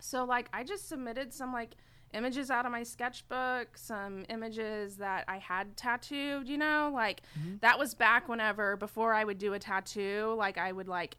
so 0.00 0.24
like, 0.24 0.48
I 0.52 0.64
just 0.64 0.88
submitted 0.88 1.32
some 1.32 1.52
like 1.52 1.74
images 2.12 2.50
out 2.50 2.64
of 2.66 2.72
my 2.72 2.82
sketchbook, 2.82 3.76
some 3.76 4.24
images 4.28 4.96
that 4.98 5.24
I 5.26 5.38
had 5.38 5.76
tattooed. 5.76 6.48
You 6.48 6.58
know, 6.58 6.90
like 6.94 7.22
Mm-hmm. 7.38 7.56
that 7.60 7.78
was 7.78 7.94
back 7.94 8.28
whenever 8.28 8.76
before 8.76 9.14
I 9.14 9.24
would 9.24 9.38
do 9.38 9.54
a 9.54 9.58
tattoo. 9.58 10.34
Like, 10.36 10.58
I 10.58 10.70
would 10.72 10.88
like 10.88 11.16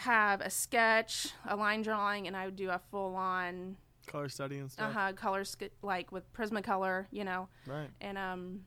have 0.00 0.40
a 0.42 0.50
sketch, 0.50 1.28
a 1.46 1.56
line 1.56 1.82
drawing, 1.82 2.26
and 2.26 2.36
I 2.36 2.44
would 2.44 2.56
do 2.56 2.68
a 2.70 2.78
full 2.90 3.16
on 3.16 3.76
color 4.06 4.28
study 4.28 4.58
and 4.58 4.70
stuff. 4.70 4.90
uh-huh 4.90 5.12
color 5.14 5.44
sk- 5.44 5.70
like 5.82 6.10
with 6.12 6.32
prismacolor 6.32 7.06
you 7.10 7.24
know 7.24 7.48
Right. 7.66 7.88
and 8.00 8.16
um 8.16 8.60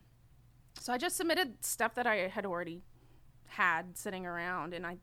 so 0.78 0.92
i 0.92 0.98
just 0.98 1.16
submitted 1.16 1.64
stuff 1.64 1.94
that 1.94 2.06
i 2.06 2.28
had 2.28 2.44
already 2.46 2.82
had 3.48 3.96
sitting 3.98 4.26
around 4.26 4.74
and 4.74 4.86
i 4.86 4.96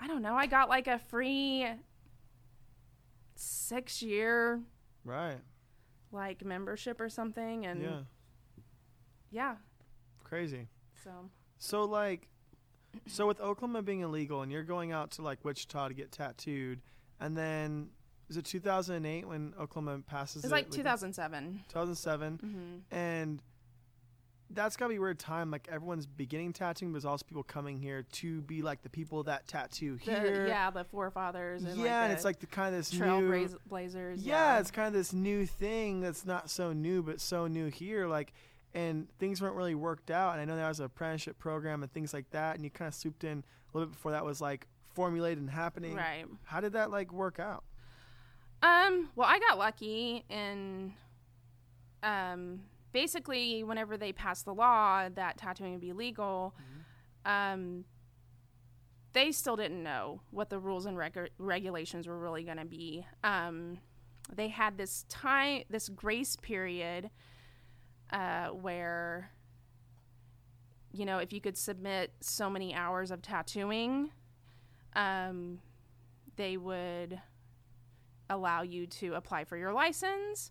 i 0.00 0.06
don't 0.06 0.22
know 0.22 0.34
i 0.34 0.46
got 0.46 0.68
like 0.68 0.86
a 0.88 0.98
free 0.98 1.66
six 3.34 4.02
year 4.02 4.60
Right. 5.04 5.38
like 6.12 6.44
membership 6.44 7.00
or 7.00 7.08
something 7.08 7.66
and 7.66 7.82
yeah. 7.82 8.00
yeah 9.30 9.54
Crazy. 10.24 10.68
so 11.02 11.10
So 11.58 11.84
like, 11.84 12.28
so 13.06 13.26
with 13.26 13.40
Oklahoma 13.40 13.80
being 13.82 14.00
illegal, 14.00 14.42
and 14.42 14.52
you're 14.52 14.62
going 14.62 14.92
out 14.92 15.10
to 15.12 15.22
like 15.22 15.42
Wichita 15.42 15.88
to 15.88 15.94
get 15.94 16.12
tattooed, 16.12 16.82
and 17.18 17.34
then 17.36 17.88
is 18.28 18.36
it 18.36 18.44
2008 18.44 19.26
when 19.26 19.54
Oklahoma 19.58 20.02
passes? 20.06 20.44
it's 20.44 20.46
it 20.46 20.50
like 20.50 20.66
legal? 20.66 20.78
2007 20.78 21.64
2007, 21.68 22.38
hmm 22.90 22.94
and 22.96 23.40
that's 24.50 24.76
gotta 24.78 24.88
be 24.88 24.96
a 24.96 25.00
weird 25.00 25.18
time. 25.18 25.50
Like 25.50 25.68
everyone's 25.70 26.06
beginning 26.06 26.52
tattooing, 26.54 26.90
but 26.92 26.96
there's 26.96 27.04
also 27.04 27.24
people 27.28 27.42
coming 27.42 27.78
here 27.78 28.04
to 28.12 28.40
be 28.42 28.62
like 28.62 28.82
the 28.82 28.88
people 28.88 29.22
that 29.24 29.46
tattoo 29.46 29.96
here. 29.96 30.46
yeah 30.48 30.70
the 30.70 30.84
forefathers 30.84 31.64
and 31.64 31.76
yeah, 31.76 31.82
like 31.82 31.90
and 31.90 32.10
the 32.10 32.14
it's 32.14 32.24
like 32.24 32.40
the 32.40 32.46
kind 32.46 32.74
of 32.74 32.80
this 32.80 32.92
new. 32.92 33.00
trailblazers 33.00 34.16
yeah, 34.18 34.58
it's 34.58 34.70
kind 34.70 34.86
of 34.88 34.94
this 34.94 35.12
new 35.12 35.44
thing 35.44 36.00
that's 36.00 36.24
not 36.24 36.48
so 36.48 36.72
new, 36.72 37.02
but 37.02 37.20
so 37.20 37.46
new 37.46 37.66
here. 37.66 38.06
Like, 38.06 38.32
and 38.74 39.08
things 39.18 39.42
weren't 39.42 39.54
really 39.54 39.74
worked 39.74 40.10
out. 40.10 40.32
And 40.32 40.40
I 40.40 40.44
know 40.46 40.56
there 40.56 40.68
was 40.68 40.80
an 40.80 40.86
apprenticeship 40.86 41.38
program 41.38 41.82
and 41.82 41.92
things 41.92 42.14
like 42.14 42.30
that. 42.30 42.54
And 42.56 42.64
you 42.64 42.70
kind 42.70 42.88
of 42.88 42.94
swooped 42.94 43.24
in 43.24 43.38
a 43.38 43.76
little 43.76 43.88
bit 43.88 43.96
before 43.96 44.12
that 44.12 44.24
was 44.24 44.40
like 44.40 44.66
formulated 44.94 45.38
and 45.38 45.50
happening. 45.50 45.94
right 45.94 46.24
How 46.44 46.60
did 46.60 46.72
that 46.72 46.90
like 46.90 47.12
work 47.12 47.38
out? 47.38 47.64
Um, 48.62 49.10
well, 49.14 49.28
I 49.28 49.38
got 49.38 49.58
lucky 49.58 50.24
in 50.28 50.94
um, 52.02 52.60
basically 52.92 53.62
whenever 53.62 53.96
they 53.96 54.12
passed 54.12 54.44
the 54.44 54.54
law 54.54 55.08
that 55.08 55.36
tattooing 55.38 55.72
would 55.72 55.80
be 55.80 55.92
legal, 55.92 56.54
um, 57.24 57.84
they 59.12 59.32
still 59.32 59.56
didn't 59.56 59.82
know 59.82 60.20
what 60.30 60.50
the 60.50 60.58
rules 60.58 60.86
and 60.86 60.96
regu- 60.96 61.28
regulations 61.38 62.06
were 62.06 62.18
really 62.18 62.42
going 62.42 62.56
to 62.58 62.64
be. 62.64 63.06
Um, 63.22 63.78
they 64.34 64.48
had 64.48 64.76
this 64.76 65.04
time, 65.08 65.62
this 65.70 65.88
grace 65.88 66.36
period 66.36 67.10
uh, 68.12 68.48
where, 68.48 69.30
you 70.92 71.04
know, 71.04 71.18
if 71.18 71.32
you 71.32 71.40
could 71.40 71.56
submit 71.56 72.12
so 72.20 72.50
many 72.50 72.74
hours 72.74 73.10
of 73.10 73.22
tattooing, 73.22 74.10
um, 74.94 75.60
they 76.36 76.56
would 76.56 77.20
allow 78.30 78.62
you 78.62 78.86
to 78.86 79.14
apply 79.14 79.44
for 79.44 79.56
your 79.56 79.72
license. 79.72 80.50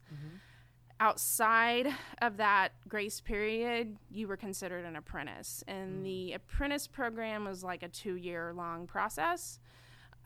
Outside 0.99 1.93
of 2.23 2.37
that 2.37 2.69
grace 2.87 3.21
period, 3.21 3.97
you 4.09 4.27
were 4.27 4.37
considered 4.37 4.83
an 4.83 4.95
apprentice. 4.95 5.63
And 5.67 6.03
the 6.03 6.33
apprentice 6.33 6.87
program 6.87 7.45
was 7.45 7.63
like 7.63 7.83
a 7.83 7.87
two 7.87 8.15
year 8.15 8.51
long 8.55 8.87
process. 8.87 9.59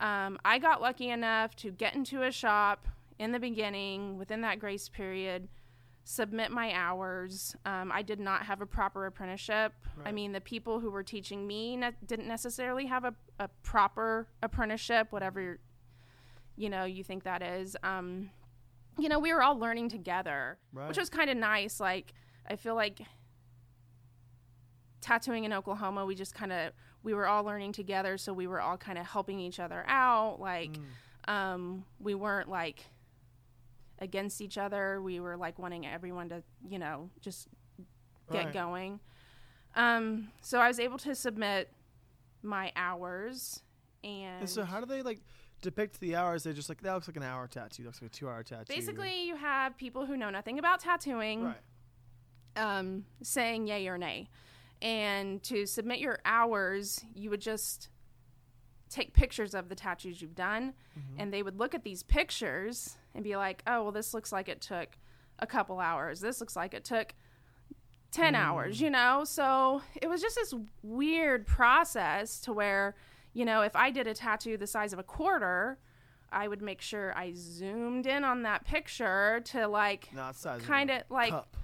Um, 0.00 0.38
I 0.44 0.58
got 0.58 0.80
lucky 0.80 1.10
enough 1.10 1.54
to 1.56 1.70
get 1.70 1.94
into 1.94 2.22
a 2.22 2.30
shop 2.32 2.88
in 3.18 3.32
the 3.32 3.38
beginning 3.38 4.16
within 4.18 4.40
that 4.40 4.58
grace 4.58 4.88
period, 4.88 5.48
submit 6.04 6.50
my 6.50 6.72
hours. 6.72 7.54
Um, 7.66 7.92
I 7.92 8.00
did 8.02 8.18
not 8.18 8.46
have 8.46 8.62
a 8.62 8.66
proper 8.66 9.04
apprenticeship. 9.06 9.74
I 10.06 10.10
mean, 10.10 10.32
the 10.32 10.40
people 10.40 10.80
who 10.80 10.90
were 10.90 11.02
teaching 11.04 11.46
me 11.46 11.76
ne- 11.76 11.92
didn't 12.06 12.26
necessarily 12.26 12.86
have 12.86 13.04
a, 13.04 13.14
a 13.38 13.48
proper 13.62 14.26
apprenticeship, 14.42 15.08
whatever 15.10 15.58
you 16.56 16.68
know 16.70 16.84
you 16.84 17.02
think 17.04 17.24
that 17.24 17.42
is. 17.42 17.76
Um, 17.82 18.30
you 18.98 19.08
know, 19.08 19.18
we 19.18 19.32
were 19.32 19.42
all 19.42 19.58
learning 19.58 19.88
together, 19.88 20.58
Right. 20.72 20.86
which 20.88 20.98
was 20.98 21.08
kind 21.08 21.30
of 21.30 21.36
nice. 21.36 21.80
Like, 21.80 22.12
I 22.46 22.56
feel 22.56 22.74
like 22.74 23.00
tattooing 25.00 25.44
in 25.44 25.52
Oklahoma, 25.52 26.04
we 26.06 26.14
just 26.14 26.34
kind 26.34 26.52
of 26.52 26.72
we 27.02 27.14
were 27.14 27.26
all 27.26 27.42
learning 27.42 27.72
together, 27.72 28.16
so 28.16 28.32
we 28.32 28.46
were 28.46 28.60
all 28.60 28.76
kind 28.76 28.96
of 28.96 29.04
helping 29.06 29.40
each 29.40 29.58
other 29.58 29.84
out. 29.88 30.38
Like, 30.38 30.78
Mm. 31.26 31.32
um, 31.32 31.84
we 31.98 32.14
weren't 32.14 32.48
like 32.48 32.86
against 33.98 34.40
each 34.40 34.56
other. 34.56 35.02
We 35.02 35.18
were 35.18 35.36
like 35.36 35.58
wanting 35.58 35.84
everyone 35.84 36.28
to, 36.28 36.44
you 36.68 36.78
know, 36.78 37.10
just 37.20 37.48
get 38.30 38.44
Right. 38.46 38.52
going. 38.54 39.00
Um, 39.74 40.30
so 40.42 40.60
I 40.60 40.68
was 40.68 40.78
able 40.78 40.98
to 40.98 41.14
submit 41.14 41.72
my 42.42 42.72
hours, 42.76 43.62
and, 44.04 44.40
And 44.42 44.50
so 44.50 44.64
how 44.64 44.78
do 44.80 44.86
they 44.86 45.02
like 45.02 45.20
depict 45.62 45.98
the 46.00 46.14
hours? 46.16 46.42
They're 46.42 46.52
just 46.52 46.68
like 46.68 46.82
that 46.82 46.92
looks 46.92 47.08
like 47.08 47.16
an 47.16 47.22
hour 47.22 47.46
tattoo. 47.48 47.82
That 47.84 47.88
looks 47.88 48.02
like 48.02 48.10
a 48.10 48.14
two 48.14 48.28
hour 48.28 48.42
tattoo. 48.42 48.64
basically 48.74 49.24
you 49.26 49.36
have 49.36 49.76
people 49.78 50.04
who 50.04 50.16
know 50.16 50.28
nothing 50.30 50.58
about 50.58 50.80
tattooing. 50.80 51.44
Right. 51.44 51.56
um, 52.56 53.04
saying 53.22 53.66
yay 53.68 53.88
or 53.88 53.96
nay. 53.96 54.28
And 54.82 55.42
to 55.44 55.64
submit 55.64 56.00
your 56.00 56.18
hours, 56.24 57.04
you 57.14 57.30
would 57.30 57.40
just 57.40 57.88
take 58.90 59.14
pictures 59.14 59.54
of 59.54 59.68
the 59.70 59.74
tattoos 59.74 60.20
you've 60.20 60.34
done, 60.34 60.74
Mm-hmm. 60.98 61.20
and 61.20 61.32
they 61.32 61.42
would 61.42 61.58
look 61.58 61.74
at 61.74 61.82
these 61.84 62.02
pictures 62.02 62.98
and 63.14 63.24
be 63.24 63.34
like, 63.36 63.62
oh, 63.66 63.84
well, 63.84 63.92
this 63.92 64.12
looks 64.12 64.30
like 64.32 64.48
it 64.50 64.60
took 64.60 64.88
a 65.38 65.46
couple 65.46 65.78
hours. 65.80 66.20
This 66.20 66.40
looks 66.40 66.54
like 66.56 66.74
it 66.74 66.84
took 66.84 67.14
10 68.10 68.34
hours, 68.34 68.78
you 68.82 68.90
know? 68.90 69.24
So 69.24 69.80
it 70.02 70.08
was 70.08 70.20
just 70.20 70.34
this 70.36 70.52
weird 70.82 71.46
process 71.46 72.40
to 72.40 72.52
where, 72.52 72.94
you 73.32 73.44
know, 73.44 73.62
if 73.62 73.74
I 73.76 73.90
did 73.90 74.06
a 74.06 74.14
tattoo 74.14 74.56
the 74.56 74.66
size 74.66 74.92
of 74.92 74.98
a 74.98 75.02
quarter, 75.02 75.78
I 76.30 76.48
would 76.48 76.62
make 76.62 76.80
sure 76.80 77.16
I 77.16 77.32
zoomed 77.34 78.06
in 78.06 78.24
on 78.24 78.42
that 78.42 78.64
picture 78.64 79.40
to 79.46 79.66
like 79.68 80.08
Not 80.14 80.36
size. 80.36 80.58
of 80.60 80.64
a 80.64 80.66
kind 80.68 80.90
of 80.90 81.02
like 81.10 81.30
cup. 81.30 81.56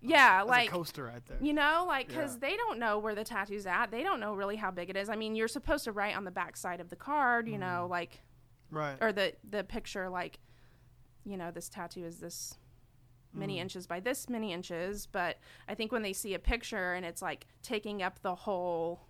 yeah, 0.00 0.38
That's 0.38 0.48
like 0.48 0.68
a 0.68 0.72
coaster 0.72 1.04
right 1.04 1.24
there. 1.26 1.38
you 1.40 1.52
know, 1.52 1.84
like 1.86 2.08
because 2.08 2.34
Yeah. 2.34 2.48
they 2.50 2.56
don't 2.56 2.78
know 2.78 2.98
where 2.98 3.14
the 3.14 3.24
tattoo's 3.24 3.66
at. 3.66 3.90
They 3.90 4.02
don't 4.02 4.20
know 4.20 4.34
really 4.34 4.56
how 4.56 4.70
big 4.70 4.90
it 4.90 4.96
is. 4.96 5.08
I 5.08 5.16
mean, 5.16 5.34
you're 5.36 5.48
supposed 5.48 5.84
to 5.84 5.92
write 5.92 6.16
on 6.16 6.24
the 6.24 6.30
back 6.30 6.56
side 6.56 6.80
of 6.80 6.90
the 6.90 6.96
card, 6.96 7.48
you 7.48 7.58
know, 7.58 7.86
like 7.90 8.20
right. 8.70 8.96
or 9.00 9.12
the 9.12 9.34
the 9.48 9.62
picture, 9.64 10.08
like 10.08 10.38
you 11.24 11.36
know, 11.36 11.50
this 11.50 11.68
tattoo 11.68 12.04
is 12.04 12.18
this 12.20 12.56
many 13.32 13.56
Mm. 13.56 13.62
inches 13.62 13.86
by 13.86 14.00
this 14.00 14.28
many 14.28 14.52
inches. 14.52 15.06
But 15.06 15.38
I 15.68 15.74
think 15.74 15.92
when 15.92 16.02
they 16.02 16.12
see 16.12 16.34
a 16.34 16.38
picture 16.38 16.94
and 16.94 17.04
it's 17.04 17.20
like 17.22 17.46
taking 17.62 18.02
up 18.02 18.20
the 18.22 18.34
whole, 18.34 19.00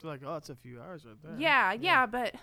They're 0.00 0.10
like, 0.10 0.20
oh, 0.24 0.36
it's 0.36 0.50
a 0.50 0.54
few 0.54 0.80
hours 0.80 1.04
right 1.04 1.16
there. 1.22 1.34
yeah, 1.38 1.72
yeah, 1.72 2.06
but 2.06 2.34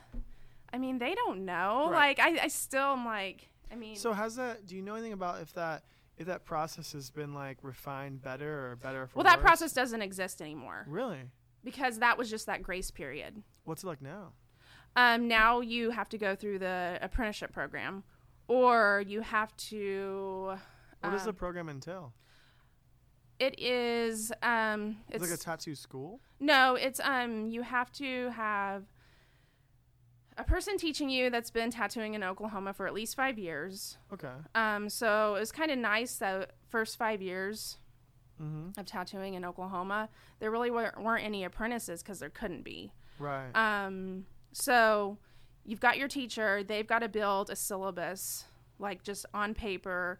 I 0.73 0.77
mean, 0.77 0.97
they 0.99 1.13
don't 1.15 1.45
know. 1.45 1.89
Right. 1.91 2.17
Like 2.17 2.19
I, 2.19 2.45
I 2.45 2.47
still 2.47 2.93
am 2.93 3.05
like, 3.05 3.47
I 3.71 3.75
mean, 3.75 3.95
So 3.95 4.13
has 4.13 4.35
that? 4.35 4.65
Do 4.65 4.75
you 4.75 4.81
know 4.81 4.95
anything 4.95 5.13
about 5.13 5.41
if 5.41 5.53
that 5.53 5.83
if 6.17 6.27
that 6.27 6.45
process 6.45 6.93
has 6.93 7.09
been 7.09 7.33
like 7.33 7.57
refined 7.61 8.21
better 8.21 8.71
or 8.71 8.75
better 8.75 9.07
for 9.07 9.17
well, 9.17 9.23
that 9.23 9.37
worse? 9.39 9.43
process 9.45 9.73
doesn't 9.73 10.01
exist 10.01 10.41
anymore 10.41 10.85
Really? 10.87 11.19
because 11.63 11.99
that 11.99 12.17
was 12.17 12.29
just 12.29 12.45
that 12.45 12.61
grace 12.61 12.91
period. 12.91 13.41
What's 13.63 13.83
it 13.83 13.87
like 13.87 14.01
now? 14.01 14.33
Um, 14.95 15.27
now 15.27 15.61
you 15.61 15.91
have 15.91 16.09
to 16.09 16.17
go 16.17 16.35
through 16.35 16.59
the 16.59 16.99
apprenticeship 17.01 17.53
program, 17.53 18.03
or 18.47 19.03
you 19.07 19.21
have 19.21 19.55
to. 19.57 20.53
What 21.01 21.11
does 21.11 21.23
the 21.23 21.29
um, 21.29 21.35
program 21.35 21.69
entail? 21.69 22.13
It 23.41 23.59
is. 23.59 24.31
Um, 24.43 24.97
It's, 25.09 25.15
it's 25.23 25.31
like 25.31 25.39
a 25.39 25.41
tattoo 25.43 25.75
school. 25.75 26.19
no. 26.39 26.75
It's 26.75 26.99
um. 27.03 27.47
You 27.47 27.61
have 27.63 27.91
to 27.93 28.29
have 28.29 28.83
a 30.37 30.43
person 30.43 30.77
teaching 30.77 31.09
you 31.09 31.29
that's 31.29 31.51
been 31.51 31.71
tattooing 31.71 32.13
in 32.13 32.23
Oklahoma 32.23 32.73
for 32.73 32.87
at 32.87 32.93
least 32.93 33.15
five 33.15 33.37
years. 33.37 33.97
Okay. 34.13 34.31
Um, 34.55 34.89
so 34.89 35.35
it 35.35 35.39
was 35.39 35.51
kind 35.51 35.71
of 35.71 35.77
nice 35.77 36.15
that 36.17 36.51
first 36.69 36.97
five 36.97 37.21
years 37.21 37.77
Mm-hmm. 38.41 38.79
of 38.79 38.87
tattooing 38.87 39.35
in 39.35 39.45
Oklahoma, 39.45 40.09
there 40.39 40.49
really 40.49 40.71
weren't, 40.71 40.99
weren't 40.99 41.23
any 41.23 41.43
apprentices 41.43 42.01
because 42.01 42.17
there 42.17 42.31
couldn't 42.31 42.63
be. 42.63 42.91
Right. 43.19 43.51
Um, 43.53 44.25
so 44.51 45.19
you've 45.63 45.79
got 45.79 45.99
your 45.99 46.07
teacher, 46.07 46.63
they've 46.63 46.87
got 46.87 46.99
to 46.99 47.07
build 47.09 47.51
a 47.51 47.55
syllabus, 47.55 48.45
like 48.79 49.03
just 49.03 49.27
on 49.31 49.53
paper. 49.53 50.19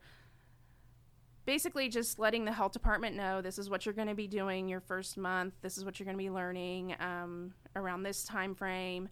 Basically, 1.46 1.90
just 1.90 2.20
letting 2.20 2.46
the 2.46 2.52
health 2.52 2.72
department 2.72 3.16
know 3.16 3.42
this 3.42 3.58
is 3.58 3.70
what 3.70 3.86
you're 3.86 3.96
going 3.96 4.08
to 4.08 4.16
be 4.16 4.28
doing 4.28 4.68
your 4.68 4.80
first 4.80 5.18
month. 5.18 5.54
This 5.62 5.78
is 5.78 5.84
what 5.86 6.00
you're 6.00 6.06
going 6.06 6.18
to 6.18 6.24
be 6.24 6.30
learning 6.30 6.96
um, 7.00 7.54
around 7.76 8.04
this 8.04 8.24
time 8.24 8.54
frame. 8.54 9.10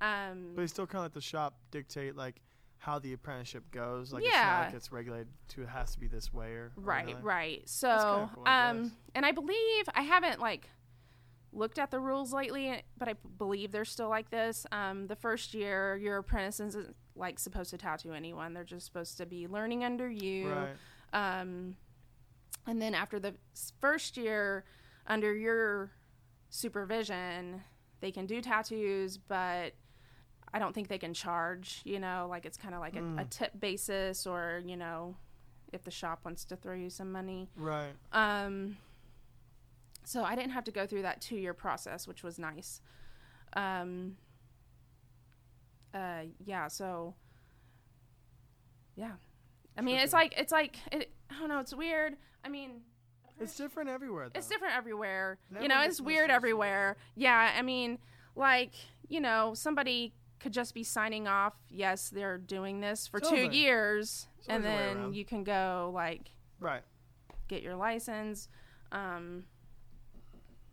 Um, 0.00 0.52
but 0.54 0.62
they 0.62 0.66
still 0.66 0.86
kind 0.86 1.00
of 1.00 1.04
let 1.06 1.14
the 1.14 1.20
shop 1.20 1.56
dictate 1.70 2.16
like 2.16 2.40
how 2.78 2.98
the 2.98 3.12
apprenticeship 3.12 3.64
goes. 3.70 4.12
Like 4.12 4.24
it's 4.24 4.34
Yeah. 4.34 4.46
not 4.46 4.64
like 4.66 4.74
it's 4.74 4.92
regulated 4.92 5.28
to 5.48 5.62
it 5.62 5.68
has 5.68 5.92
to 5.94 6.00
be 6.00 6.06
this 6.06 6.32
way 6.32 6.52
or 6.52 6.72
or 6.76 6.82
right, 6.82 7.08
another. 7.08 7.22
right. 7.24 7.68
So, 7.68 8.30
cool, 8.34 8.44
um, 8.46 8.92
and 9.14 9.24
I 9.24 9.32
believe 9.32 9.88
I 9.94 10.02
haven't 10.02 10.40
like 10.40 10.68
looked 11.52 11.78
at 11.78 11.90
the 11.90 12.00
rules 12.00 12.32
lately, 12.32 12.82
but 12.98 13.08
I 13.08 13.14
believe 13.38 13.72
they're 13.72 13.84
still 13.84 14.08
like 14.08 14.30
this. 14.30 14.66
Um, 14.72 15.06
the 15.06 15.16
first 15.16 15.54
year, 15.54 15.96
your 15.96 16.18
apprentice 16.18 16.60
isn't 16.60 16.94
like 17.16 17.38
supposed 17.38 17.70
to 17.70 17.78
tattoo 17.78 18.12
anyone; 18.12 18.52
they're 18.52 18.64
just 18.64 18.86
supposed 18.86 19.16
to 19.18 19.26
be 19.26 19.46
learning 19.48 19.82
under 19.84 20.08
you. 20.10 20.50
Right. 20.50 20.76
Um, 21.14 21.76
and 22.66 22.82
then 22.82 22.92
after 22.94 23.18
the 23.18 23.34
first 23.80 24.16
year, 24.18 24.64
under 25.06 25.34
your 25.34 25.90
supervision, 26.50 27.62
they 28.00 28.10
can 28.10 28.26
do 28.26 28.40
tattoos, 28.42 29.16
but 29.16 29.72
I 30.52 30.58
don't 30.58 30.74
think 30.74 30.88
they 30.88 30.98
can 30.98 31.14
charge. 31.14 31.80
You 31.84 32.00
know, 32.00 32.26
like 32.28 32.44
it's 32.44 32.56
kind 32.58 32.74
of 32.74 32.80
like 32.80 32.96
a, 32.96 32.98
a 33.00 33.02
Mm. 33.24 33.30
tip 33.30 33.58
basis, 33.60 34.26
or 34.26 34.60
you 34.66 34.76
know, 34.76 35.16
if 35.72 35.84
the 35.84 35.90
shop 35.90 36.20
wants 36.24 36.44
to 36.46 36.56
throw 36.56 36.74
you 36.74 36.90
some 36.90 37.10
money. 37.12 37.48
Right. 37.56 37.92
Um, 38.12 38.76
so 40.04 40.22
I 40.24 40.34
didn't 40.34 40.50
have 40.52 40.64
to 40.64 40.70
go 40.70 40.86
through 40.86 41.02
that 41.02 41.20
two 41.20 41.36
year 41.36 41.54
process, 41.54 42.06
which 42.06 42.22
was 42.22 42.38
nice. 42.38 42.80
Um, 43.54 44.16
uh, 45.94 46.22
yeah, 46.44 46.68
so 46.68 47.14
yeah, 48.96 49.12
I 49.76 49.80
mean, 49.80 49.96
it's 49.98 50.12
like 50.12 50.34
it's 50.36 50.52
like 50.52 50.76
it, 50.92 51.10
I 51.30 51.38
don't 51.38 51.48
know, 51.48 51.58
it's 51.58 51.74
weird. 51.74 52.16
I 52.44 52.48
mean, 52.48 52.82
It's 53.40 53.56
different 53.56 53.90
everywhere. 53.90 54.28
Though. 54.28 54.38
it's 54.38 54.48
different 54.48 54.74
everywhere. 54.76 55.38
Never 55.50 55.62
you 55.62 55.68
know, 55.68 55.82
it's 55.82 56.00
weird 56.00 56.30
everywhere. 56.30 56.96
Yeah, 57.16 57.52
I 57.56 57.62
mean, 57.62 57.98
like 58.36 58.72
you 59.08 59.20
know, 59.20 59.52
somebody 59.54 60.14
could 60.40 60.52
just 60.52 60.74
be 60.74 60.84
signing 60.84 61.26
off. 61.26 61.54
Yes, 61.68 62.10
they're 62.10 62.38
doing 62.38 62.80
this 62.80 63.06
for 63.06 63.18
two 63.20 63.48
years, 63.50 64.28
and 64.48 64.64
always 64.64 64.80
a 64.80 64.84
way 64.86 64.94
then 64.94 65.12
you 65.14 65.24
can 65.24 65.42
go 65.44 65.90
like 65.94 66.30
Right. 66.60 66.82
get 67.48 67.62
your 67.62 67.74
license. 67.76 68.48
Um, 68.92 69.44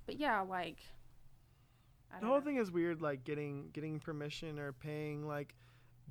but 0.06 0.18
yeah, 0.20 0.42
like 0.42 0.78
I 2.16 2.20
The 2.20 2.26
whole 2.28 2.36
know. 2.40 2.42
thing 2.46 2.58
is 2.58 2.70
weird, 2.72 3.02
like 3.02 3.24
getting 3.24 3.70
getting 3.74 4.00
permission 4.00 4.60
or 4.60 4.74
paying 4.74 5.28
like 5.28 5.56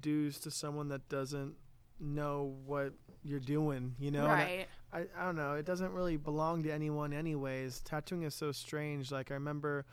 dues 0.00 0.38
to 0.40 0.50
someone 0.50 0.88
that 0.88 1.08
doesn't 1.08 1.54
know 2.00 2.56
what 2.66 2.92
you're 3.22 3.40
doing. 3.40 3.94
You 3.98 4.10
know, 4.10 4.24
And 4.24 4.32
I- 4.32 4.34
right? 4.34 4.66
I, 4.92 5.06
I 5.16 5.24
don't 5.26 5.36
know. 5.36 5.54
It 5.54 5.64
doesn't 5.66 5.92
really 5.92 6.16
belong 6.16 6.64
to 6.64 6.70
anyone, 6.72 7.12
anyways. 7.12 7.80
Tattooing 7.80 8.22
is 8.24 8.34
so 8.34 8.50
strange. 8.50 9.12
Like 9.12 9.30
I 9.30 9.34
remember 9.34 9.86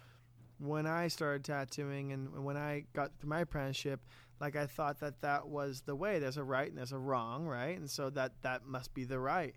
when 0.59 0.87
I 0.87 1.07
started 1.07 1.43
tattooing 1.43 2.13
and 2.13 2.43
when 2.43 2.57
I 2.57 2.85
got 2.93 3.11
through 3.19 3.29
my 3.29 3.41
apprenticeship, 3.41 3.99
like 4.39 4.55
I 4.55 4.65
thought 4.65 4.99
that 5.01 5.21
that 5.21 5.47
was 5.47 5.81
the 5.81 5.95
way. 5.95 6.17
There's 6.17 6.37
a 6.37 6.43
right 6.43 6.67
and 6.67 6.77
there's 6.77 6.93
a 6.93 6.97
wrong, 6.97 7.45
right? 7.45 7.77
And 7.77 7.87
so 7.89 8.09
that 8.11 8.41
that 8.41 8.65
must 8.65 8.93
be 8.95 9.03
the 9.03 9.19
right, 9.19 9.53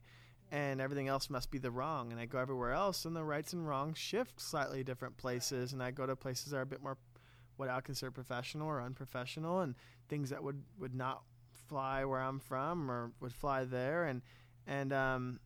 and 0.50 0.78
everything 0.80 1.08
else 1.08 1.30
must 1.30 1.50
be 1.50 1.58
the 1.58 1.70
wrong. 1.70 2.12
And 2.12 2.20
I 2.20 2.26
go 2.26 2.38
everywhere 2.38 2.72
else, 2.72 3.06
and 3.06 3.16
the 3.16 3.24
rights 3.24 3.52
and 3.54 3.66
wrongs 3.66 3.96
shift 3.96 4.40
slightly 4.40 4.82
different 4.84 5.16
places. 5.16 5.72
And 5.72 5.82
I 5.82 5.90
go 5.90 6.06
to 6.06 6.16
places 6.16 6.50
that 6.52 6.58
are 6.58 6.62
a 6.62 6.66
bit 6.66 6.82
more 6.82 6.98
what 7.56 7.68
I 7.70 7.76
would 7.76 7.84
consider 7.84 8.10
professional 8.10 8.66
or 8.68 8.82
unprofessional, 8.82 9.60
and 9.60 9.74
things 10.10 10.28
that 10.30 10.42
would 10.42 10.62
would 10.78 10.94
not 10.94 11.22
fly 11.70 12.04
where 12.04 12.20
I'm 12.20 12.40
from 12.40 12.90
or 12.90 13.12
would 13.20 13.32
fly 13.32 13.64
there, 13.64 14.04
and 14.04 14.22
and 14.66 14.92
um, 14.92 15.40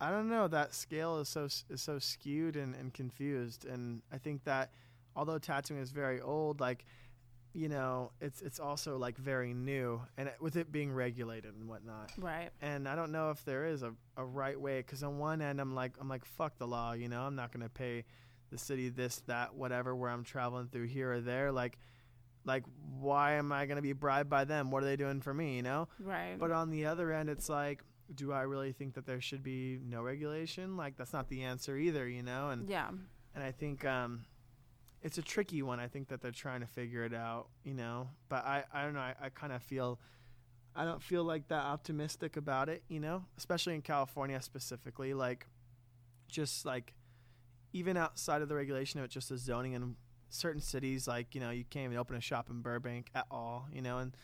I 0.00 0.10
don't 0.10 0.28
know. 0.28 0.48
That 0.48 0.74
scale 0.74 1.18
is 1.20 1.28
so 1.28 1.44
is 1.44 1.82
so 1.82 1.98
skewed 1.98 2.56
and, 2.56 2.74
and 2.74 2.92
confused, 2.92 3.66
and 3.66 4.02
I 4.10 4.18
think 4.18 4.44
that 4.44 4.70
although 5.14 5.38
tattooing 5.38 5.80
is 5.80 5.90
very 5.92 6.20
old, 6.20 6.58
like 6.58 6.84
you 7.52 7.68
know, 7.68 8.12
it's 8.20 8.40
it's 8.40 8.58
also 8.58 8.96
like 8.96 9.18
very 9.18 9.52
new, 9.52 10.00
and 10.16 10.28
it, 10.28 10.36
with 10.40 10.56
it 10.56 10.72
being 10.72 10.90
regulated 10.90 11.54
and 11.54 11.68
whatnot. 11.68 12.10
Right. 12.18 12.48
And 12.62 12.88
I 12.88 12.96
don't 12.96 13.12
know 13.12 13.30
if 13.30 13.44
there 13.44 13.66
is 13.66 13.82
a, 13.82 13.92
a 14.16 14.24
right 14.24 14.58
way, 14.58 14.78
because 14.78 15.02
on 15.02 15.18
one 15.18 15.42
end 15.42 15.60
I'm 15.60 15.74
like 15.74 15.92
I'm 16.00 16.08
like 16.08 16.24
fuck 16.24 16.56
the 16.56 16.66
law, 16.66 16.94
you 16.94 17.08
know, 17.08 17.22
I'm 17.22 17.36
not 17.36 17.52
gonna 17.52 17.68
pay 17.68 18.04
the 18.50 18.58
city 18.58 18.88
this 18.88 19.22
that 19.26 19.54
whatever 19.54 19.94
where 19.94 20.10
I'm 20.10 20.24
traveling 20.24 20.68
through 20.68 20.86
here 20.86 21.12
or 21.12 21.20
there, 21.20 21.52
like. 21.52 21.78
Like, 22.44 22.64
why 22.98 23.34
am 23.34 23.52
I 23.52 23.66
going 23.66 23.76
to 23.76 23.82
be 23.82 23.92
bribed 23.92 24.28
by 24.28 24.44
them? 24.44 24.70
What 24.70 24.82
are 24.82 24.86
they 24.86 24.96
doing 24.96 25.20
for 25.20 25.32
me? 25.32 25.56
You 25.56 25.62
know. 25.62 25.88
Right. 26.00 26.36
But 26.38 26.50
on 26.50 26.70
the 26.70 26.86
other 26.86 27.12
end, 27.12 27.28
it's 27.28 27.48
like, 27.48 27.82
do 28.14 28.32
I 28.32 28.42
really 28.42 28.72
think 28.72 28.94
that 28.94 29.06
there 29.06 29.20
should 29.20 29.42
be 29.42 29.78
no 29.84 30.02
regulation? 30.02 30.76
Like, 30.76 30.96
that's 30.96 31.12
not 31.12 31.28
the 31.28 31.42
answer 31.42 31.76
either, 31.76 32.08
you 32.08 32.22
know. 32.22 32.50
And 32.50 32.68
yeah. 32.68 32.88
and 33.34 33.44
I 33.44 33.52
think 33.52 33.84
um, 33.84 34.24
it's 35.02 35.18
a 35.18 35.22
tricky 35.22 35.62
one. 35.62 35.80
I 35.80 35.88
think 35.88 36.08
that 36.08 36.20
they're 36.20 36.30
trying 36.30 36.60
to 36.60 36.66
figure 36.66 37.04
it 37.04 37.14
out, 37.14 37.48
you 37.64 37.74
know. 37.74 38.08
But 38.28 38.44
I, 38.44 38.64
I 38.72 38.82
don't 38.82 38.94
know. 38.94 39.00
I, 39.00 39.14
I 39.22 39.28
kind 39.30 39.52
of 39.52 39.62
feel, 39.62 40.00
I 40.74 40.84
don't 40.84 41.02
feel 41.02 41.24
like 41.24 41.48
that 41.48 41.64
optimistic 41.64 42.36
about 42.36 42.68
it, 42.68 42.82
you 42.88 43.00
know. 43.00 43.24
Especially 43.38 43.74
in 43.74 43.82
California 43.82 44.40
specifically, 44.42 45.14
like, 45.14 45.46
just 46.28 46.66
like, 46.66 46.94
even 47.72 47.96
outside 47.96 48.42
of 48.42 48.48
the 48.48 48.54
regulation 48.54 49.00
of 49.00 49.04
it, 49.06 49.10
just 49.10 49.30
the 49.30 49.38
zoning 49.38 49.72
in 49.72 49.96
certain 50.32 50.60
cities, 50.60 51.06
like 51.06 51.34
you 51.34 51.40
know, 51.40 51.50
you 51.50 51.64
can't 51.64 51.84
even 51.86 51.96
open 51.98 52.16
a 52.16 52.20
shop 52.20 52.48
in 52.50 52.60
Burbank 52.62 53.08
at 53.14 53.26
all, 53.30 53.68
you 53.72 53.82
know, 53.82 53.98
and 53.98 54.16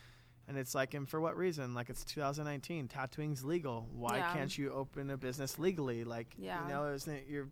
and 0.47 0.57
it's 0.57 0.73
like, 0.73 0.95
and 0.95 1.07
for 1.07 1.21
what 1.21 1.37
reason? 1.37 1.75
Like, 1.75 1.91
it's 1.91 2.03
2019, 2.05 2.87
tattooing's 2.87 3.43
legal. 3.45 3.87
Why 3.93 4.17
Yeah. 4.17 4.33
can't 4.33 4.57
you 4.57 4.71
open 4.73 5.11
a 5.11 5.17
business 5.17 5.59
legally? 5.59 6.03
Like, 6.03 6.33
Yeah. 6.39 6.63
you 6.63 6.69
know, 6.69 6.91
isn't 6.91 7.13
it 7.13 7.27
you're 7.27 7.49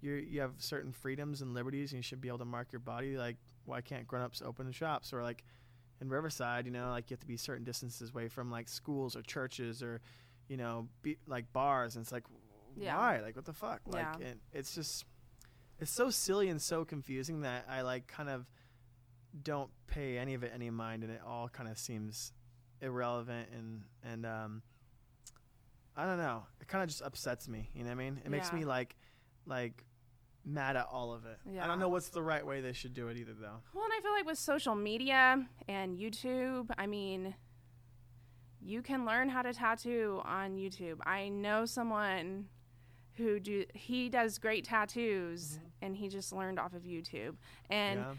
you 0.00 0.12
you 0.12 0.40
have 0.42 0.52
certain 0.58 0.92
freedoms 0.92 1.40
and 1.42 1.54
liberties, 1.54 1.92
and 1.92 1.98
you 1.98 2.02
should 2.02 2.20
be 2.20 2.28
able 2.28 2.38
to 2.38 2.44
mark 2.44 2.70
your 2.72 2.80
body. 2.80 3.16
Like, 3.16 3.36
why 3.64 3.80
can't 3.80 4.06
grown-ups 4.06 4.42
open 4.42 4.70
shops 4.72 5.12
or 5.12 5.22
like 5.22 5.42
in 6.00 6.08
Riverside? 6.10 6.66
You 6.66 6.72
know, 6.72 6.90
like 6.90 7.10
you 7.10 7.14
have 7.14 7.20
to 7.20 7.26
be 7.26 7.36
certain 7.38 7.64
distances 7.64 8.10
away 8.10 8.28
from 8.28 8.50
like 8.50 8.68
schools 8.68 9.16
or 9.16 9.22
churches 9.22 9.82
or 9.82 10.00
you 10.48 10.56
know, 10.56 10.88
be, 11.02 11.18
like 11.26 11.50
bars, 11.52 11.96
and 11.96 12.02
it's 12.02 12.12
like, 12.12 12.24
Yeah. 12.76 12.96
why? 12.96 13.20
Like, 13.20 13.36
what 13.36 13.44
the 13.44 13.52
fuck? 13.52 13.80
Like, 13.86 14.18
it, 14.20 14.38
it's 14.52 14.74
just 14.74 15.04
it's 15.78 15.90
so 15.90 16.10
silly 16.10 16.48
and 16.48 16.60
so 16.60 16.84
confusing 16.84 17.42
that 17.42 17.64
I 17.68 17.82
like 17.82 18.06
kind 18.06 18.28
of 18.28 18.46
don't 19.42 19.70
pay 19.86 20.18
any 20.18 20.34
of 20.34 20.42
it 20.42 20.52
any 20.54 20.70
mind, 20.70 21.02
and 21.04 21.12
it 21.12 21.20
all 21.26 21.48
kind 21.48 21.68
of 21.68 21.78
seems 21.78 22.32
irrelevant 22.80 23.48
and 23.56 23.82
and 24.02 24.26
um. 24.26 24.62
I 25.96 26.04
don't 26.06 26.18
know. 26.18 26.44
It 26.60 26.68
kind 26.68 26.84
of 26.84 26.88
just 26.88 27.02
upsets 27.02 27.48
me. 27.48 27.70
You 27.74 27.82
know 27.82 27.88
what 27.88 27.94
I 27.94 27.96
mean? 27.96 28.20
It 28.24 28.30
makes 28.30 28.50
Yeah. 28.52 28.58
me 28.60 28.64
like, 28.64 28.94
like, 29.46 29.84
mad 30.44 30.76
at 30.76 30.86
all 30.92 31.12
of 31.12 31.26
it. 31.26 31.38
Yeah. 31.44 31.64
I 31.64 31.66
don't 31.66 31.80
know 31.80 31.88
what's 31.88 32.10
the 32.10 32.22
right 32.22 32.46
way 32.46 32.60
they 32.60 32.72
should 32.72 32.94
do 32.94 33.08
it 33.08 33.16
either, 33.16 33.32
though. 33.34 33.56
Well, 33.74 33.82
and 33.84 33.92
I 33.92 34.00
feel 34.00 34.12
like 34.12 34.24
with 34.24 34.38
social 34.38 34.76
media 34.76 35.44
and 35.66 35.98
YouTube, 35.98 36.70
I 36.78 36.86
mean, 36.86 37.34
you 38.60 38.80
can 38.80 39.04
learn 39.06 39.28
how 39.28 39.42
to 39.42 39.52
tattoo 39.52 40.20
on 40.24 40.54
YouTube. 40.54 40.98
I 41.04 41.30
know 41.30 41.64
someone 41.64 42.46
who 43.18 43.38
do 43.38 43.64
he 43.74 44.08
does 44.08 44.38
great 44.38 44.64
tattoos 44.64 45.56
mm-hmm. 45.56 45.66
and 45.82 45.96
he 45.96 46.08
just 46.08 46.32
learned 46.32 46.58
off 46.58 46.72
of 46.72 46.82
YouTube. 46.82 47.34
And 47.68 48.00
yeah. 48.00 48.14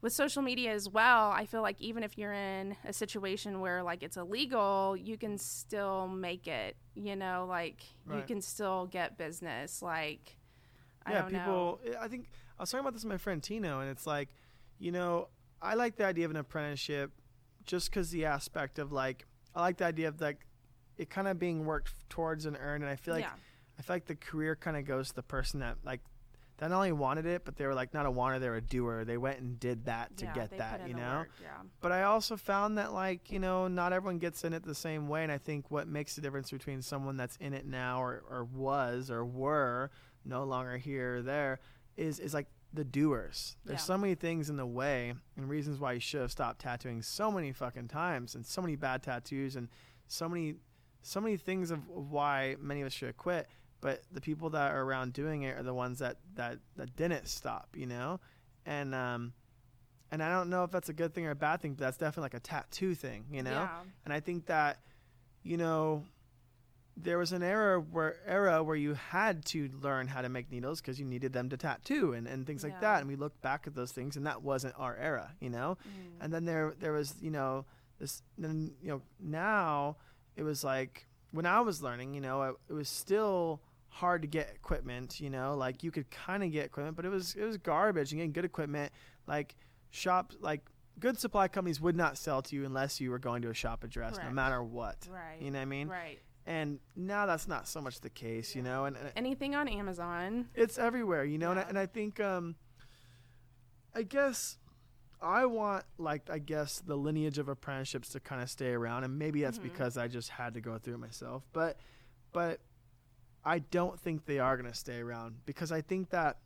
with 0.00 0.12
social 0.12 0.42
media 0.42 0.72
as 0.72 0.88
well, 0.88 1.30
I 1.30 1.44
feel 1.44 1.62
like 1.62 1.80
even 1.80 2.02
if 2.02 2.16
you're 2.16 2.32
in 2.32 2.76
a 2.84 2.92
situation 2.92 3.60
where 3.60 3.82
like 3.82 4.02
it's 4.02 4.16
illegal, 4.16 4.96
you 4.96 5.18
can 5.18 5.36
still 5.36 6.08
make 6.08 6.46
it, 6.46 6.76
you 6.94 7.16
know, 7.16 7.46
like 7.48 7.82
you 8.10 8.22
can 8.26 8.40
still 8.40 8.86
get 8.86 9.18
business 9.18 9.82
like 9.82 10.36
I 11.06 11.12
yeah, 11.12 11.22
don't 11.22 11.32
know. 11.32 11.78
people. 11.82 11.96
I 12.00 12.08
think 12.08 12.28
I 12.58 12.62
was 12.62 12.70
talking 12.70 12.80
about 12.80 12.94
this 12.94 13.04
with 13.04 13.12
my 13.12 13.18
friend 13.18 13.42
Tino, 13.42 13.80
and 13.80 13.90
it's 13.90 14.06
like, 14.06 14.28
you 14.78 14.92
know, 14.92 15.28
I 15.60 15.74
like 15.74 15.96
the 15.96 16.04
idea 16.04 16.24
of 16.24 16.30
an 16.30 16.36
apprenticeship, 16.36 17.10
just 17.64 17.90
because 17.90 18.10
the 18.10 18.24
aspect 18.24 18.78
of 18.78 18.92
like, 18.92 19.26
I 19.54 19.60
like 19.60 19.78
the 19.78 19.86
idea 19.86 20.08
of 20.08 20.20
like, 20.20 20.46
it 20.96 21.10
kind 21.10 21.28
of 21.28 21.38
being 21.38 21.66
worked 21.66 21.92
towards 22.08 22.46
and 22.46 22.56
earned, 22.58 22.84
and 22.84 22.90
I 22.90 22.96
feel 22.96 23.14
like 23.14 23.24
yeah. 23.24 23.32
I 23.78 23.82
feel 23.82 23.96
like 23.96 24.06
the 24.06 24.14
career 24.14 24.56
kind 24.56 24.76
of 24.76 24.84
goes 24.84 25.08
to 25.08 25.14
the 25.14 25.22
person 25.22 25.60
that 25.60 25.76
like 25.84 26.00
that 26.58 26.70
not 26.70 26.76
only 26.76 26.92
wanted 26.92 27.26
it, 27.26 27.44
but 27.44 27.56
they 27.56 27.66
were 27.66 27.74
like 27.74 27.92
not 27.92 28.06
a 28.06 28.10
wanter, 28.10 28.38
they 28.38 28.48
were 28.48 28.56
a 28.56 28.62
doer. 28.62 29.04
They 29.04 29.16
went 29.16 29.40
and 29.40 29.58
did 29.58 29.86
that 29.86 30.16
to 30.18 30.24
yeah, 30.26 30.34
get 30.34 30.56
that, 30.58 30.86
you 30.88 30.94
know. 30.94 31.18
work, 31.18 31.30
yeah. 31.42 31.48
But 31.80 31.90
I 31.90 32.04
also 32.04 32.36
found 32.36 32.78
that 32.78 32.92
like 32.92 33.32
you 33.32 33.40
know 33.40 33.66
not 33.66 33.92
everyone 33.92 34.18
gets 34.18 34.44
in 34.44 34.52
it 34.52 34.62
the 34.62 34.74
same 34.74 35.08
way, 35.08 35.24
and 35.24 35.32
I 35.32 35.38
think 35.38 35.70
what 35.70 35.88
makes 35.88 36.14
the 36.14 36.20
difference 36.22 36.50
between 36.52 36.80
someone 36.80 37.16
that's 37.16 37.36
in 37.36 37.54
it 37.54 37.66
now 37.66 38.00
or, 38.00 38.22
or 38.30 38.44
was 38.44 39.10
or 39.10 39.24
were 39.24 39.90
no 40.24 40.44
longer 40.44 40.76
here 40.76 41.16
or 41.16 41.22
there 41.22 41.58
is 41.96 42.20
is 42.20 42.32
like 42.34 42.46
the 42.72 42.84
doers. 42.84 43.56
There's 43.64 43.80
Yeah. 43.80 43.84
so 43.84 43.98
many 43.98 44.14
things 44.14 44.48
in 44.50 44.56
the 44.56 44.66
way 44.66 45.14
and 45.36 45.48
reasons 45.48 45.78
why 45.80 45.92
you 45.92 46.00
should 46.00 46.20
have 46.22 46.30
stopped 46.32 46.60
tattooing 46.60 47.02
so 47.02 47.30
many 47.30 47.52
fucking 47.52 47.88
times 47.88 48.34
and 48.34 48.44
so 48.46 48.60
many 48.62 48.74
bad 48.76 49.02
tattoos 49.02 49.54
and 49.56 49.68
so 50.08 50.28
many 50.28 50.54
so 51.02 51.20
many 51.20 51.36
things 51.36 51.70
of 51.70 51.80
of 51.90 52.10
why 52.10 52.56
many 52.60 52.80
of 52.80 52.86
us 52.86 52.92
should 52.92 53.06
have 53.08 53.16
quit. 53.16 53.48
But 53.84 54.00
the 54.10 54.22
people 54.22 54.48
that 54.48 54.72
are 54.72 54.80
around 54.80 55.12
doing 55.12 55.42
it 55.42 55.58
are 55.58 55.62
the 55.62 55.74
ones 55.74 55.98
that 55.98 56.16
that 56.36 56.56
that 56.76 56.96
didn't 56.96 57.28
stop, 57.28 57.68
you 57.76 57.84
know, 57.84 58.18
and 58.64 58.94
um 58.94 59.34
and 60.10 60.22
I 60.22 60.30
don't 60.30 60.48
know 60.48 60.64
if 60.64 60.70
that's 60.70 60.88
a 60.88 60.94
good 60.94 61.12
thing 61.12 61.26
or 61.26 61.32
a 61.32 61.34
bad 61.34 61.60
thing, 61.60 61.74
but 61.74 61.80
that's 61.80 61.98
definitely 61.98 62.22
like 62.22 62.34
a 62.34 62.40
tattoo 62.40 62.94
thing, 62.94 63.26
you 63.30 63.42
know. 63.42 63.50
Yeah. 63.50 63.80
And 64.06 64.14
I 64.14 64.20
think 64.20 64.46
that, 64.46 64.78
you 65.42 65.58
know, 65.58 66.02
there 66.96 67.18
was 67.18 67.32
an 67.32 67.42
era 67.42 67.78
where 67.78 68.16
era 68.26 68.62
where 68.62 68.74
you 68.74 68.94
had 68.94 69.44
to 69.46 69.68
learn 69.82 70.06
how 70.06 70.22
to 70.22 70.30
make 70.30 70.50
needles 70.50 70.80
because 70.80 70.98
you 70.98 71.04
needed 71.04 71.34
them 71.34 71.50
to 71.50 71.58
tattoo 71.58 72.14
and, 72.14 72.26
and 72.26 72.46
things 72.46 72.64
like 72.64 72.80
that. 72.80 73.00
And 73.00 73.08
we 73.08 73.16
look 73.16 73.38
back 73.42 73.66
at 73.66 73.74
those 73.74 73.92
things, 73.92 74.16
and 74.16 74.26
that 74.26 74.42
wasn't 74.42 74.74
our 74.78 74.96
era, 74.96 75.32
you 75.40 75.50
know. 75.50 75.76
Mm. 75.86 76.24
And 76.24 76.32
then 76.32 76.46
there 76.46 76.72
there 76.80 76.92
was 76.92 77.16
you 77.20 77.30
know 77.30 77.66
this 77.98 78.22
then 78.38 78.72
you 78.80 78.88
know 78.88 79.02
now 79.20 79.96
it 80.36 80.42
was 80.42 80.64
like 80.64 81.06
when 81.34 81.44
I 81.44 81.60
was 81.60 81.82
learning, 81.82 82.14
you 82.14 82.20
know, 82.20 82.42
it, 82.44 82.54
it 82.70 82.72
was 82.72 82.88
still 82.88 83.60
hard 83.94 84.22
to 84.22 84.28
get 84.28 84.50
equipment, 84.54 85.20
you 85.20 85.30
know, 85.30 85.54
like 85.56 85.82
you 85.84 85.90
could 85.92 86.10
kind 86.10 86.42
of 86.42 86.50
get 86.50 86.66
equipment, 86.66 86.96
but 86.96 87.04
it 87.04 87.10
was 87.10 87.34
it 87.36 87.44
was 87.44 87.56
garbage 87.56 88.10
and 88.12 88.18
getting 88.18 88.32
good 88.32 88.44
equipment 88.44 88.92
like 89.26 89.54
shops 89.90 90.36
like 90.40 90.62
good 90.98 91.18
supply 91.18 91.46
companies 91.48 91.80
would 91.80 91.96
not 91.96 92.18
sell 92.18 92.42
to 92.42 92.56
you 92.56 92.64
unless 92.64 93.00
you 93.00 93.10
were 93.10 93.18
going 93.18 93.40
to 93.42 93.50
a 93.50 93.54
shop 93.54 93.84
address 93.84 94.16
no 94.22 94.30
matter 94.30 94.62
what. 94.62 94.96
Right. 95.10 95.40
You 95.40 95.50
know 95.52 95.58
what 95.58 95.62
I 95.62 95.66
mean? 95.66 95.88
Right. 95.88 96.18
And 96.46 96.78
now 96.96 97.24
that's 97.26 97.46
not 97.48 97.66
so 97.68 97.80
much 97.80 98.00
the 98.00 98.10
case, 98.10 98.54
you 98.54 98.62
know, 98.62 98.84
and, 98.84 98.96
and 98.96 99.10
Anything 99.16 99.54
on 99.54 99.66
Amazon. 99.68 100.48
it's 100.54 100.76
everywhere, 100.76 101.24
you 101.24 101.38
know, 101.38 101.52
and, 101.52 101.60
I, 101.60 101.62
and 101.62 101.78
I 101.78 101.86
think, 101.86 102.20
um, 102.20 102.56
I 103.94 104.02
guess 104.02 104.58
I 105.22 105.46
want 105.46 105.84
like 105.98 106.28
I 106.28 106.38
guess 106.38 106.82
the 106.84 106.96
lineage 106.96 107.38
of 107.38 107.48
apprenticeships 107.48 108.08
to 108.10 108.20
kind 108.20 108.42
of 108.42 108.50
stay 108.50 108.72
around, 108.72 109.04
and 109.04 109.18
maybe 109.18 109.40
that's 109.42 109.58
Mhm. 109.58 109.62
because 109.64 109.96
I 109.96 110.08
just 110.08 110.28
had 110.30 110.54
to 110.54 110.60
go 110.60 110.76
through 110.78 110.94
it 110.94 110.98
myself, 110.98 111.44
but 111.52 111.78
but 112.32 112.60
I 113.44 113.58
don't 113.58 113.98
think 114.00 114.24
they 114.26 114.38
are 114.38 114.56
going 114.56 114.70
to 114.70 114.76
stay 114.76 115.00
around 115.00 115.36
because 115.46 115.70
I 115.72 115.80
think 115.82 116.10
that 116.10 116.38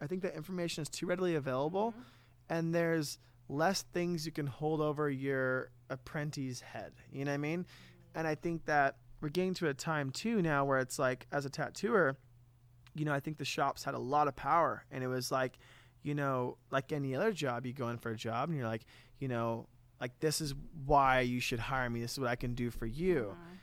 I 0.00 0.06
think 0.06 0.22
that 0.22 0.34
information 0.34 0.82
is 0.82 0.88
too 0.88 1.06
readily 1.06 1.34
available, 1.36 1.92
Mhm. 1.92 2.02
and 2.48 2.74
there's 2.74 3.18
less 3.48 3.82
things 3.82 4.26
you 4.26 4.32
can 4.32 4.46
hold 4.46 4.80
over 4.80 5.08
your 5.08 5.70
apprentice's 5.88 6.60
head. 6.60 6.92
You 7.12 7.24
know 7.24 7.30
what 7.30 7.34
I 7.34 7.38
mean? 7.38 7.66
And 8.14 8.26
I 8.26 8.34
think 8.34 8.64
that 8.66 8.96
we're 9.20 9.28
getting 9.30 9.54
to 9.54 9.68
a 9.68 9.74
time 9.74 10.10
too 10.10 10.42
now 10.42 10.64
where 10.64 10.78
it's 10.78 10.98
like 10.98 11.26
as 11.32 11.44
a 11.46 11.50
tattooer, 11.50 12.16
you 12.94 13.04
know, 13.04 13.12
I 13.14 13.20
think 13.20 13.38
the 13.38 13.44
shops 13.44 13.84
had 13.84 13.94
a 13.94 13.98
lot 13.98 14.28
of 14.28 14.36
power 14.36 14.84
and 14.90 15.02
it 15.04 15.08
was 15.08 15.30
like, 15.32 15.58
you 16.02 16.14
know, 16.14 16.58
like 16.70 16.92
any 16.92 17.14
other 17.14 17.32
job, 17.32 17.64
you 17.66 17.72
go 17.72 17.88
in 17.88 17.98
for 17.98 18.10
a 18.10 18.16
job 18.16 18.48
and 18.48 18.58
you're 18.58 18.68
like, 18.68 18.84
you 19.18 19.28
know, 19.28 19.68
like 20.00 20.18
this 20.20 20.40
is 20.40 20.54
why 20.84 21.20
you 21.20 21.40
should 21.40 21.60
hire 21.60 21.88
me. 21.88 22.00
This 22.00 22.12
is 22.12 22.18
what 22.20 22.28
I 22.28 22.36
can 22.36 22.54
do 22.54 22.70
for 22.70 22.86
you. 22.86 23.36
Mhm. 23.36 23.53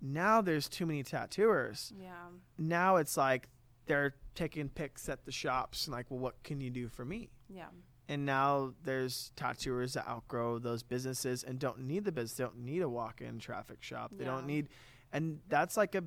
Now 0.00 0.40
there's 0.40 0.68
too 0.68 0.86
many 0.86 1.02
tattooers. 1.02 1.92
Yeah. 2.00 2.12
Now 2.56 2.96
it's 2.96 3.16
like 3.16 3.48
they're 3.86 4.14
taking 4.34 4.68
pics 4.68 5.08
at 5.08 5.24
the 5.24 5.32
shops 5.32 5.86
and 5.86 5.94
like, 5.94 6.06
well, 6.10 6.20
what 6.20 6.42
can 6.44 6.60
you 6.60 6.70
do 6.70 6.88
for 6.88 7.04
me? 7.04 7.30
Yeah. 7.48 7.66
and 8.10 8.24
now 8.24 8.72
there's 8.84 9.32
tattooers 9.36 9.92
that 9.94 10.06
outgrow 10.08 10.58
those 10.58 10.82
businesses 10.82 11.42
and 11.44 11.58
don't 11.58 11.80
need 11.80 12.04
the 12.04 12.12
business. 12.12 12.34
They 12.38 12.44
don't 12.44 12.58
need 12.64 12.80
a 12.82 12.88
walk-in 12.88 13.38
traffic 13.38 13.82
shop. 13.82 14.12
They 14.16 14.24
don't 14.24 14.46
need, 14.46 14.68
and 15.12 15.40
that's 15.48 15.76
like 15.76 15.94
a, 15.94 16.04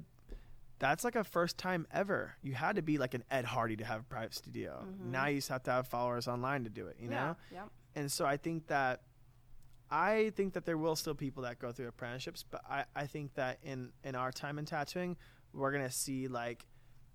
that's 0.79 1.03
like 1.03 1.15
a 1.15 1.23
first 1.23 1.57
time 1.59 1.85
ever. 1.91 2.35
You 2.41 2.53
had 2.55 2.75
to 2.77 2.81
be 2.81 2.97
like 2.97 3.13
an 3.13 3.23
Ed 3.29 3.45
Hardy 3.45 3.75
to 3.77 3.85
have 3.85 4.01
a 4.01 4.03
private 4.03 4.33
studio. 4.33 4.83
Mhm. 4.87 5.11
Now 5.11 5.27
you 5.27 5.37
just 5.37 5.49
have 5.49 5.61
to 5.63 5.71
have 5.71 5.87
followers 5.87 6.27
online 6.27 6.63
to 6.63 6.69
do 6.71 6.87
it. 6.87 6.97
You 6.99 7.09
know, 7.09 7.35
Yeah. 7.51 7.65
and 7.95 8.11
so 8.11 8.25
I 8.25 8.37
think 8.37 8.65
that, 8.67 9.01
I 9.91 10.31
think 10.35 10.53
that 10.53 10.65
there 10.65 10.77
will 10.77 10.95
still 10.95 11.15
people 11.15 11.43
that 11.43 11.59
go 11.59 11.71
through 11.71 11.87
apprenticeships, 11.87 12.43
but 12.49 12.61
I 12.69 12.85
I 12.95 13.07
think 13.07 13.33
that 13.35 13.59
in 13.61 13.91
in 14.03 14.15
our 14.15 14.31
time 14.31 14.57
in 14.57 14.65
tattooing, 14.65 15.17
we're 15.53 15.71
gonna 15.71 15.91
see 15.91 16.27
like 16.27 16.65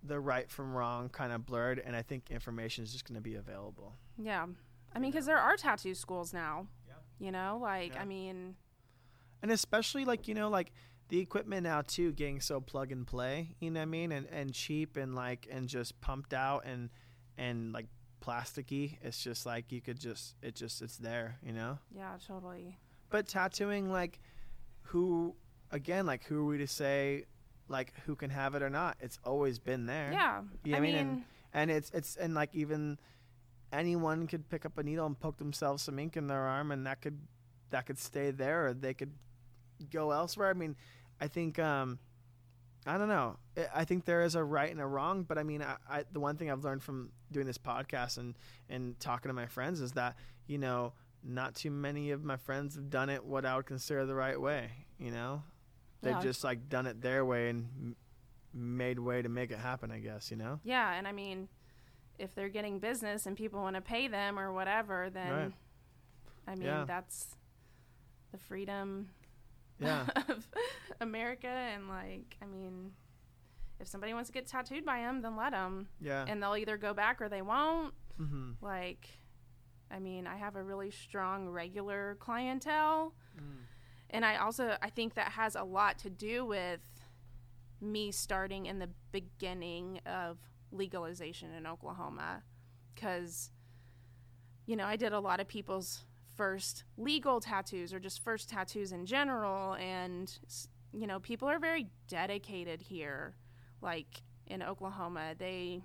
the 0.03 0.21
right 0.21 0.51
from 0.51 0.75
wrong 0.75 1.09
kind 1.09 1.33
of 1.33 1.47
blurred, 1.47 1.83
and 1.85 1.97
I 1.97 2.03
think 2.03 2.31
information 2.31 2.85
is 2.85 2.93
just 2.93 3.07
gonna 3.07 3.21
be 3.21 3.35
available. 3.37 3.95
Yeah. 4.19 4.47
I 4.95 4.99
mean, 4.99 5.11
because 5.11 5.27
there 5.27 5.39
are 5.39 5.57
tattoo 5.57 5.95
schools 5.95 6.33
now. 6.33 6.69
Yeah. 6.87 6.95
You 7.19 7.33
know, 7.33 7.59
like 7.61 7.95
Yeah. 7.95 8.03
I 8.03 8.05
mean, 8.05 8.57
and 9.43 9.51
especially 9.51 10.05
like 10.05 10.29
you 10.29 10.35
know 10.35 10.49
like 10.49 10.73
the 11.09 11.19
equipment 11.19 11.63
now 11.65 11.83
too 11.83 12.13
getting 12.13 12.41
so 12.41 12.61
plug 12.61 12.91
and 12.91 13.07
play 13.07 13.55
you 13.61 13.71
know 13.71 13.79
what 13.79 13.83
i 13.83 13.87
mean 13.87 14.11
and 14.11 14.27
and 14.27 14.53
cheap 14.53 14.97
and 14.97 15.15
like 15.15 15.47
and 15.51 15.69
just 15.69 16.01
pumped 16.01 16.35
out 16.35 16.65
and 16.67 16.91
and 17.39 17.73
like 17.73 17.87
plasticky 18.25 18.97
it's 19.03 19.23
just 19.23 19.47
like 19.47 19.71
you 19.73 19.81
could 19.81 19.99
just 20.01 20.35
it 20.43 20.55
just 20.55 20.83
it's 20.83 20.97
there 20.99 21.37
you 21.45 21.53
know 21.53 21.79
yeah, 21.95 22.13
totally. 22.27 22.79
but 23.11 23.27
tattooing 23.29 23.91
like 23.91 24.19
who 24.83 25.35
again 25.71 26.07
like 26.07 26.25
who 26.25 26.41
are 26.41 26.45
we 26.45 26.59
to 26.59 26.67
say 26.67 27.25
like 27.69 27.93
who 28.07 28.15
can 28.17 28.31
have 28.31 28.55
it 28.55 28.63
or 28.63 28.71
not 28.71 28.97
it's 29.01 29.19
always 29.25 29.59
been 29.59 29.87
there 29.87 30.11
Yeah. 30.13 30.43
You 30.65 30.73
know 30.73 30.79
I 30.79 30.81
mean? 30.81 30.95
mean, 30.97 31.07
And- 31.09 31.25
and 31.55 31.71
it's 31.71 31.91
it's 31.95 32.17
and 32.17 32.35
like 32.35 32.55
even 32.55 32.99
anyone 33.73 34.27
could 34.27 34.49
pick 34.49 34.65
up 34.67 34.77
a 34.79 34.83
needle 34.83 35.07
and 35.07 35.19
poke 35.19 35.39
themselves 35.39 35.83
some 35.83 35.99
ink 35.99 36.17
in 36.17 36.27
their 36.27 36.43
arm 36.43 36.71
and 36.71 36.87
that 36.87 37.01
could 37.01 37.19
that 37.71 37.87
could 37.87 37.99
stay 37.99 38.31
there 38.31 38.67
or 38.67 38.75
they 38.75 38.93
could 38.95 39.13
go 39.91 40.11
elsewhere 40.13 40.51
i 40.51 40.53
mean 40.53 40.77
i 41.21 41.27
think 41.29 41.59
um 41.59 41.99
i 42.87 42.97
don't 42.99 43.09
know 43.09 43.37
I- 43.57 43.81
i 43.81 43.85
think 43.85 44.05
there 44.05 44.23
is 44.23 44.35
a 44.35 44.43
right 44.45 44.71
and 44.71 44.81
a 44.81 44.87
wrong 44.87 45.23
but 45.25 45.39
i 45.39 45.43
mean 45.43 45.63
I, 45.63 45.77
I 45.89 46.05
the 46.13 46.21
one 46.21 46.37
thing 46.37 46.51
i've 46.51 46.65
learned 46.65 46.83
from 46.83 47.11
doing 47.33 47.47
this 47.47 47.59
podcast 47.59 48.19
and 48.19 48.35
and 48.69 48.99
talking 49.01 49.29
to 49.29 49.33
my 49.35 49.47
friends 49.47 49.81
is 49.81 49.93
that 49.93 50.17
you 50.47 50.59
know 50.59 50.93
not 51.25 51.55
too 51.55 51.71
many 51.71 52.13
of 52.13 52.23
my 52.25 52.37
friends 52.37 52.77
have 52.77 52.89
done 52.91 53.09
it 53.11 53.25
what 53.25 53.45
i 53.45 53.57
would 53.57 53.67
consider 53.67 54.07
the 54.07 54.15
right 54.15 54.41
way 54.41 54.71
you 54.99 55.11
know 55.11 55.43
they've 56.03 56.15
Yeah. 56.15 56.23
just 56.23 56.45
like 56.45 56.69
done 56.69 56.87
it 56.87 57.01
their 57.03 57.25
way 57.25 57.49
and 57.51 57.97
made 58.55 58.99
way 58.99 59.21
to 59.23 59.29
make 59.29 59.51
it 59.51 59.59
happen 59.59 59.91
i 59.91 59.99
guess 59.99 60.31
you 60.31 60.37
know 60.37 60.61
yeah, 60.65 60.93
and 60.95 61.07
I 61.07 61.13
mean, 61.13 61.49
if 62.19 62.35
they're 62.35 62.49
getting 62.49 62.79
business 62.79 63.27
and 63.27 63.37
people 63.37 63.61
want 63.61 63.77
to 63.77 63.83
pay 63.83 64.09
them 64.09 64.39
or 64.39 64.51
whatever, 64.53 65.11
then 65.13 65.31
Right. 65.33 65.53
I 66.49 66.55
mean, 66.55 66.65
Yeah. 66.67 66.85
that's 66.87 67.37
the 68.33 68.39
freedom 68.39 69.11
yeah 69.79 70.07
of 70.29 70.47
America. 71.01 71.49
And 71.49 71.89
like, 71.89 72.37
I 72.43 72.47
mean, 72.47 72.93
if 73.81 73.87
somebody 73.89 74.15
wants 74.15 74.29
to 74.29 74.33
get 74.33 74.47
tattooed 74.47 74.85
by 74.85 74.99
him, 74.99 75.23
then 75.23 75.37
let 75.37 75.53
them, 75.53 75.89
Yeah. 76.01 76.25
and 76.27 76.43
they'll 76.43 76.57
either 76.57 76.77
go 76.77 76.95
back 76.95 77.21
or 77.21 77.29
they 77.29 77.43
won't. 77.43 77.95
mm-hmm. 78.21 78.53
Like, 78.61 79.07
I 79.91 79.99
mean, 79.99 80.27
I 80.27 80.37
have 80.37 80.57
a 80.57 80.63
really 80.63 80.91
strong 80.91 81.49
regular 81.49 82.17
clientele. 82.21 83.15
And 84.11 84.25
I 84.25 84.37
also 84.37 84.77
I 84.81 84.89
think 84.91 85.15
that 85.15 85.33
has 85.33 85.57
a 85.57 85.63
lot 85.65 85.99
to 86.01 86.11
do 86.11 86.45
with 86.47 86.81
me 87.81 88.11
starting 88.13 88.67
in 88.67 88.79
the 88.79 88.89
beginning 89.13 90.01
of 90.07 90.39
legalization 90.73 91.53
in 91.53 91.67
Oklahoma 91.67 92.43
cuz 92.97 93.51
you 94.65 94.75
know, 94.77 94.87
I 94.87 94.97
did 94.97 95.13
a 95.13 95.21
lot 95.21 95.39
of 95.41 95.47
people's 95.47 96.05
first 96.37 96.85
legal 96.97 97.41
tattoos 97.41 97.93
or 97.93 97.99
just 97.99 98.23
first 98.23 98.49
tattoos 98.49 98.93
in 98.93 99.07
general 99.07 99.75
and 99.75 100.39
you 100.93 101.07
know, 101.07 101.19
people 101.21 101.49
are 101.49 101.59
very 101.59 101.89
dedicated 102.09 102.81
here 102.81 103.35
like 103.83 104.23
in 104.47 104.63
Oklahoma. 104.63 105.35
They 105.37 105.83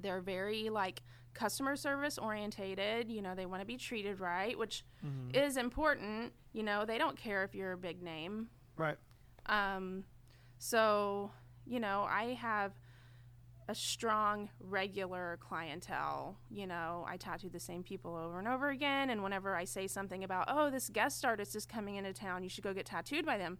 they're 0.00 0.20
very 0.20 0.68
like 0.68 1.02
customer 1.32 1.76
service 1.76 2.18
orientated. 2.18 3.10
You 3.10 3.22
know, 3.22 3.34
they 3.34 3.46
want 3.46 3.62
to 3.62 3.66
be 3.66 3.76
treated 3.76 4.20
right, 4.20 4.58
which 4.58 4.84
Mhm. 5.04 5.34
is 5.34 5.56
important. 5.56 6.32
You 6.52 6.62
know, 6.62 6.84
they 6.84 6.98
don't 6.98 7.16
care 7.16 7.44
if 7.44 7.54
you're 7.54 7.72
a 7.72 7.76
big 7.78 8.02
name. 8.02 8.50
Right. 8.76 8.98
Um, 9.46 10.04
so, 10.58 11.32
you 11.66 11.80
know, 11.80 12.02
I 12.02 12.34
have 12.34 12.72
a 13.68 13.74
strong 13.74 14.50
regular 14.60 15.38
clientele. 15.40 16.36
You 16.50 16.66
know, 16.66 17.04
I 17.08 17.16
tattoo 17.16 17.48
the 17.48 17.60
same 17.60 17.82
people 17.82 18.14
over 18.14 18.38
and 18.38 18.46
over 18.46 18.68
again. 18.68 19.10
And 19.10 19.22
whenever 19.22 19.56
I 19.56 19.64
say 19.64 19.86
something 19.86 20.22
about, 20.24 20.46
oh, 20.48 20.70
this 20.70 20.88
guest 20.90 21.24
artist 21.24 21.56
is 21.56 21.64
coming 21.66 21.96
into 21.96 22.12
town, 22.12 22.42
you 22.42 22.48
should 22.48 22.64
go 22.64 22.74
get 22.74 22.86
tattooed 22.86 23.24
by 23.24 23.38
them, 23.38 23.58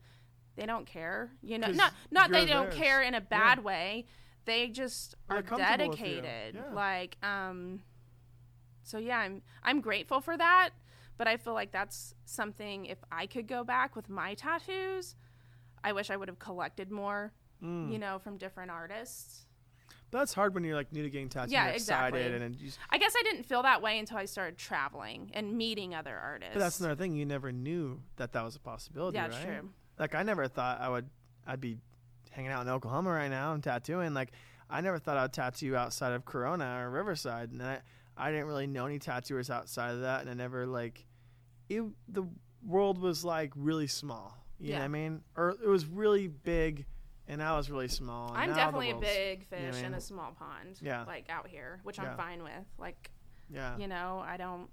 they 0.56 0.66
don't 0.66 0.86
care. 0.86 1.30
You 1.42 1.58
know, 1.58 1.68
not 1.68 1.92
not 2.10 2.30
they 2.30 2.44
don't 2.46 2.70
theirs. 2.70 2.74
care 2.74 3.02
in 3.02 3.14
a 3.14 3.20
bad 3.20 3.64
way. 3.64 4.06
They 4.44 4.68
just 4.68 5.14
They're 5.28 5.38
are 5.38 5.42
you. 5.42 5.56
dedicated. 5.56 6.54
Yeah. 6.56 6.74
Like, 6.74 7.16
um, 7.22 7.80
so 8.82 8.98
yeah, 8.98 9.18
I'm 9.18 9.42
I'm 9.62 9.80
grateful 9.80 10.20
for 10.20 10.36
that. 10.36 10.70
But 11.16 11.28
I 11.28 11.36
feel 11.36 11.54
like 11.54 11.70
that's 11.70 12.14
something. 12.24 12.86
If 12.86 12.98
I 13.10 13.26
could 13.26 13.46
go 13.46 13.64
back 13.64 13.96
with 13.96 14.08
my 14.08 14.34
tattoos, 14.34 15.14
I 15.82 15.92
wish 15.92 16.10
I 16.10 16.16
would 16.16 16.28
have 16.28 16.38
collected 16.38 16.90
more. 16.90 17.32
Mm. 17.62 17.90
You 17.90 17.98
know, 17.98 18.18
from 18.18 18.36
different 18.36 18.70
artists. 18.70 19.43
That's 20.18 20.32
hard 20.34 20.54
when 20.54 20.64
you're 20.64 20.74
like 20.76 20.92
new 20.92 21.02
to 21.02 21.10
getting 21.10 21.28
tattooed. 21.28 21.52
Yeah, 21.52 21.66
exactly. 21.68 22.22
and 22.22 22.40
then 22.42 22.56
just, 22.56 22.78
I 22.90 22.98
guess 22.98 23.14
I 23.18 23.22
didn't 23.22 23.44
feel 23.44 23.62
that 23.62 23.82
way 23.82 23.98
until 23.98 24.16
I 24.18 24.24
started 24.24 24.56
traveling 24.58 25.30
and 25.34 25.56
meeting 25.56 25.94
other 25.94 26.16
artists. 26.16 26.54
but 26.54 26.60
that's 26.60 26.80
another 26.80 26.96
thing. 26.96 27.14
You 27.14 27.26
never 27.26 27.52
knew 27.52 28.00
that 28.16 28.32
that 28.32 28.44
was 28.44 28.56
a 28.56 28.60
possibility, 28.60 29.16
yeah, 29.16 29.28
right? 29.28 29.44
true. 29.44 29.70
Like 29.98 30.14
I 30.14 30.22
never 30.22 30.48
thought 30.48 30.80
I 30.80 30.88
would. 30.88 31.08
I'd 31.46 31.60
be 31.60 31.78
hanging 32.30 32.50
out 32.50 32.62
in 32.62 32.68
Oklahoma 32.68 33.10
right 33.10 33.28
now 33.28 33.52
and 33.52 33.62
tattooing. 33.62 34.14
Like 34.14 34.32
I 34.70 34.80
never 34.80 34.98
thought 34.98 35.16
I'd 35.16 35.32
tattoo 35.32 35.76
outside 35.76 36.12
of 36.12 36.24
Corona 36.24 36.80
or 36.84 36.90
Riverside, 36.90 37.50
and 37.52 37.62
I 37.62 37.80
I 38.16 38.30
didn't 38.30 38.46
really 38.46 38.66
know 38.66 38.86
any 38.86 38.98
tattooers 38.98 39.50
outside 39.50 39.92
of 39.94 40.00
that, 40.02 40.22
and 40.22 40.30
I 40.30 40.34
never 40.34 40.66
like 40.66 41.04
it. 41.68 41.82
The 42.08 42.24
world 42.66 42.98
was 42.98 43.24
like 43.24 43.52
really 43.56 43.86
small. 43.86 44.38
You 44.58 44.68
know 44.70 44.74
Yeah. 44.74 44.78
what 44.80 44.84
I 44.84 44.88
mean? 44.88 45.20
Or 45.36 45.50
it 45.50 45.66
was 45.68 45.84
really 45.86 46.28
big, 46.28 46.86
and 47.28 47.42
I 47.42 47.56
was 47.56 47.70
really 47.70 47.88
small. 47.88 48.32
I'm 48.34 48.54
definitely 48.54 48.90
a 48.90 48.96
big 48.96 49.46
know 49.50 49.58
what 49.58 49.68
I 49.68 49.70
fish 49.72 49.82
in 49.84 49.94
a 49.94 50.00
small 50.00 50.32
pond. 50.38 50.78
Yeah. 50.80 51.04
Like 51.04 51.28
out 51.30 51.48
here, 51.48 51.80
which 51.82 51.98
Yeah. 51.98 52.10
I'm 52.10 52.16
fine 52.16 52.42
with. 52.42 52.52
Like, 52.78 53.10
Yeah. 53.48 53.76
you 53.78 53.88
know, 53.88 54.22
I 54.26 54.36
don't. 54.36 54.68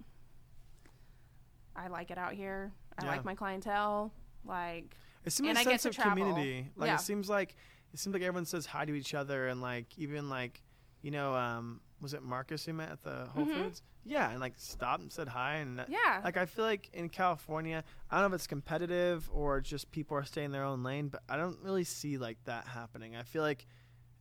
I 1.74 1.88
like 1.88 2.10
it 2.10 2.18
out 2.18 2.32
here. 2.34 2.72
I 2.98 3.04
Yeah. 3.04 3.10
like 3.10 3.24
my 3.24 3.34
clientele. 3.34 4.12
Like, 4.44 4.96
It 5.24 5.30
seems 5.32 5.48
And 5.50 5.58
a 5.58 5.60
I 5.60 5.64
get 5.64 5.80
sense 5.80 5.86
of 5.86 5.94
travel. 5.94 6.10
community. 6.24 6.70
Like 6.76 6.88
Yeah. 6.88 6.94
it 6.96 7.00
seems 7.00 7.28
like 7.30 7.56
it 7.92 7.98
seems 7.98 8.12
like 8.14 8.22
everyone 8.22 8.44
says 8.46 8.66
hi 8.66 8.84
to 8.84 8.94
each 8.94 9.14
other 9.14 9.48
and 9.48 9.60
like 9.60 9.96
even 9.98 10.28
like 10.30 10.62
you 11.02 11.10
know 11.10 11.34
um 11.34 11.80
was 12.02 12.12
it 12.12 12.22
Marcus 12.22 12.66
who 12.66 12.74
met 12.74 12.90
at 12.90 13.02
the 13.02 13.26
Whole 13.34 13.46
Mhm. 13.46 13.54
Foods? 13.54 13.82
Yeah, 14.04 14.30
and 14.30 14.40
like 14.40 14.54
stopped 14.58 15.02
and 15.02 15.10
said 15.12 15.28
hi 15.28 15.54
and 15.54 15.84
yeah. 15.88 16.20
like 16.24 16.36
I 16.36 16.44
feel 16.44 16.64
like 16.64 16.90
in 16.92 17.08
California, 17.08 17.82
I 18.10 18.16
don't 18.20 18.22
know 18.28 18.34
if 18.34 18.40
it's 18.40 18.46
competitive 18.48 19.30
or 19.32 19.60
just 19.60 19.90
people 19.92 20.16
are 20.18 20.24
staying 20.24 20.46
in 20.46 20.52
their 20.52 20.64
own 20.64 20.82
lane, 20.82 21.08
but 21.08 21.22
I 21.28 21.36
don't 21.36 21.58
really 21.60 21.84
see 21.84 22.18
like 22.18 22.42
that 22.44 22.66
happening. 22.66 23.14
I 23.16 23.22
feel 23.22 23.42
like 23.42 23.64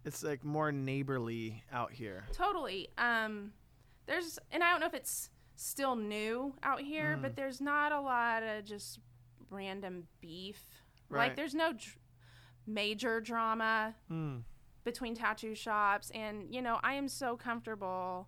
it's 0.05 0.23
like 0.23 0.43
more 0.45 0.71
neighborly 0.71 1.63
out 1.71 1.91
here. 1.91 2.25
Totally. 2.31 2.89
Um, 2.97 3.53
there's, 4.05 4.37
and 4.51 4.63
I 4.63 4.69
don't 4.71 4.79
know 4.79 4.87
if 4.87 4.93
it's 4.93 5.29
still 5.55 5.95
new 5.95 6.55
out 6.63 6.81
here, 6.81 7.15
Mm. 7.17 7.21
but 7.23 7.35
there's 7.35 7.59
not 7.61 7.91
a 7.91 7.99
lot 8.01 8.41
of 8.43 8.63
just 8.65 8.99
random 9.49 10.07
beef. 10.19 10.63
Right. 11.09 11.27
Like, 11.29 11.35
there's 11.35 11.53
no 11.55 11.73
dr- 11.73 11.97
major 12.67 13.19
drama 13.21 13.95
Mm. 14.09 14.43
Between 14.83 15.15
tattoo 15.15 15.55
shops, 15.55 16.09
and 16.13 16.53
you 16.53 16.61
know, 16.61 16.79
I 16.83 16.93
am 16.93 17.07
so 17.07 17.35
comfortable. 17.37 18.27